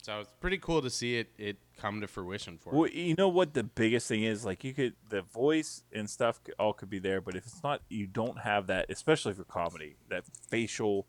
So 0.03 0.20
it's 0.20 0.33
pretty 0.41 0.59
cool 0.59 0.81
to 0.83 0.91
see 0.91 1.16
it 1.16 1.29
it 1.39 1.57
come 1.76 2.01
to 2.01 2.07
fruition 2.07 2.57
for 2.59 2.70
him. 2.70 2.79
Well, 2.79 2.91
you 2.91 3.14
know 3.16 3.29
what 3.29 3.55
the 3.55 3.62
biggest 3.64 4.07
thing 4.09 4.22
is? 4.22 4.45
Like, 4.45 4.64
you 4.64 4.72
could 4.74 4.95
the 5.09 5.22
voice 5.22 5.83
and 5.93 6.09
stuff 6.09 6.41
all 6.59 6.72
could 6.72 6.89
be 6.91 6.99
there, 6.99 7.20
but 7.20 7.37
if 7.37 7.47
it's 7.47 7.62
not, 7.62 7.83
you 7.89 8.07
don't 8.07 8.39
have 8.39 8.66
that, 8.68 8.87
especially 8.91 9.35
for 9.35 9.45
comedy, 9.45 9.97
that 10.09 10.24
facial, 10.49 11.07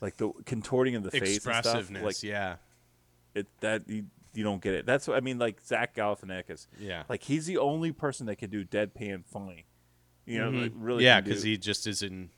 like 0.00 0.16
the 0.16 0.30
contorting 0.44 0.94
of 0.94 1.02
the 1.02 1.10
face 1.10 1.22
and 1.22 1.40
stuff. 1.42 1.56
Expressiveness, 1.64 2.02
Like 2.02 2.22
yeah, 2.22 2.56
it, 3.34 3.46
that 3.60 3.88
you, 3.88 4.06
you 4.34 4.44
don't 4.44 4.60
get 4.62 4.74
it. 4.74 4.86
That's 4.86 5.06
what 5.08 5.16
I 5.16 5.20
mean. 5.20 5.38
Like 5.38 5.60
Zach 5.64 5.94
Galifianakis. 5.94 6.66
yeah, 6.78 7.04
Like 7.08 7.22
he's 7.22 7.46
the 7.46 7.58
only 7.58 7.92
person 7.92 8.26
that 8.26 8.36
can 8.36 8.50
do 8.50 8.64
deadpan 8.64 9.24
funny. 9.24 9.64
You 10.26 10.38
know, 10.40 10.50
really. 10.50 10.70
Mm-hmm. 10.70 11.00
yeah, 11.00 11.14
can 11.16 11.24
do- 11.24 11.30
because 11.30 11.42
he 11.44 11.56
just 11.56 11.86
is 11.86 12.02
in 12.02 12.30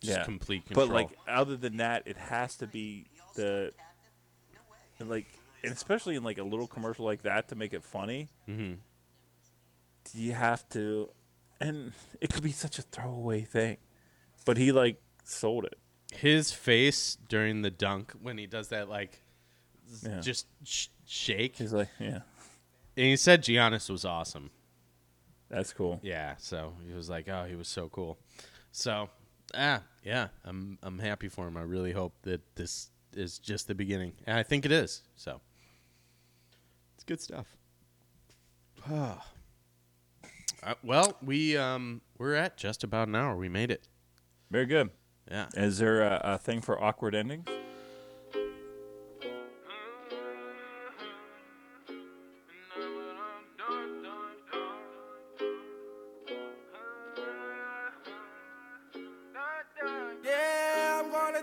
just 0.00 0.18
Yeah. 0.18 0.24
complete 0.24 0.66
control. 0.66 0.86
But 0.88 0.94
like 0.94 1.08
other 1.28 1.56
than 1.56 1.76
that, 1.78 2.02
it 2.06 2.16
has 2.16 2.56
to 2.56 2.66
be 2.66 3.06
the 3.36 3.72
and, 4.98 5.08
like, 5.10 5.26
and 5.62 5.72
especially 5.72 6.14
in 6.16 6.22
like 6.22 6.38
a 6.38 6.42
little 6.44 6.66
commercial 6.66 7.04
like 7.04 7.22
that 7.22 7.48
to 7.48 7.54
make 7.56 7.72
it 7.74 7.82
funny. 7.84 8.28
Mhm. 8.48 8.78
You 10.14 10.32
have 10.32 10.68
to, 10.70 11.10
and 11.60 11.92
it 12.20 12.32
could 12.32 12.42
be 12.42 12.52
such 12.52 12.78
a 12.78 12.82
throwaway 12.82 13.42
thing, 13.42 13.78
but 14.44 14.56
he 14.56 14.70
like 14.72 15.00
sold 15.24 15.64
it. 15.64 15.78
His 16.16 16.52
face 16.52 17.16
during 17.28 17.62
the 17.62 17.70
dunk 17.70 18.12
when 18.20 18.38
he 18.38 18.46
does 18.46 18.68
that 18.68 18.88
like 18.88 19.20
Yeah. 20.02 20.20
just 20.20 20.46
sh- 20.64 20.88
shake, 21.06 21.56
He's 21.56 21.72
like, 21.72 21.88
yeah, 21.98 22.20
And 22.96 23.06
he 23.06 23.16
said 23.16 23.42
Giannis 23.42 23.88
was 23.90 24.04
awesome. 24.04 24.50
that's 25.48 25.72
cool. 25.72 26.00
Yeah, 26.02 26.36
so 26.38 26.74
he 26.86 26.94
was 26.94 27.08
like, 27.10 27.28
oh, 27.28 27.44
he 27.44 27.54
was 27.56 27.68
so 27.68 27.88
cool. 27.88 28.18
So, 28.72 29.08
ah, 29.54 29.82
yeah, 30.02 30.28
I'm 30.44 30.78
I'm 30.82 30.98
happy 30.98 31.28
for 31.28 31.46
him. 31.46 31.56
I 31.56 31.62
really 31.62 31.92
hope 31.92 32.14
that 32.22 32.40
this 32.56 32.90
is 33.14 33.38
just 33.38 33.68
the 33.68 33.74
beginning, 33.74 34.14
and 34.26 34.36
I 34.36 34.42
think 34.42 34.64
it 34.64 34.72
is. 34.72 35.02
So, 35.16 35.40
it's 36.94 37.04
good 37.04 37.20
stuff. 37.20 37.46
Ah. 38.90 39.24
Uh, 40.62 40.72
well, 40.82 41.14
we 41.22 41.58
um 41.58 42.00
we're 42.16 42.32
at 42.34 42.56
just 42.56 42.84
about 42.84 43.06
an 43.06 43.14
hour. 43.14 43.36
We 43.36 43.50
made 43.50 43.70
it. 43.70 43.86
Very 44.50 44.64
good. 44.64 44.88
Yeah. 45.30 45.46
Is 45.56 45.78
there 45.78 46.02
a, 46.02 46.20
a 46.24 46.38
thing 46.38 46.60
for 46.60 46.82
awkward 46.82 47.14
endings? 47.14 47.46
Yeah, 60.24 61.02
I'm 61.04 61.10
gonna 61.10 61.42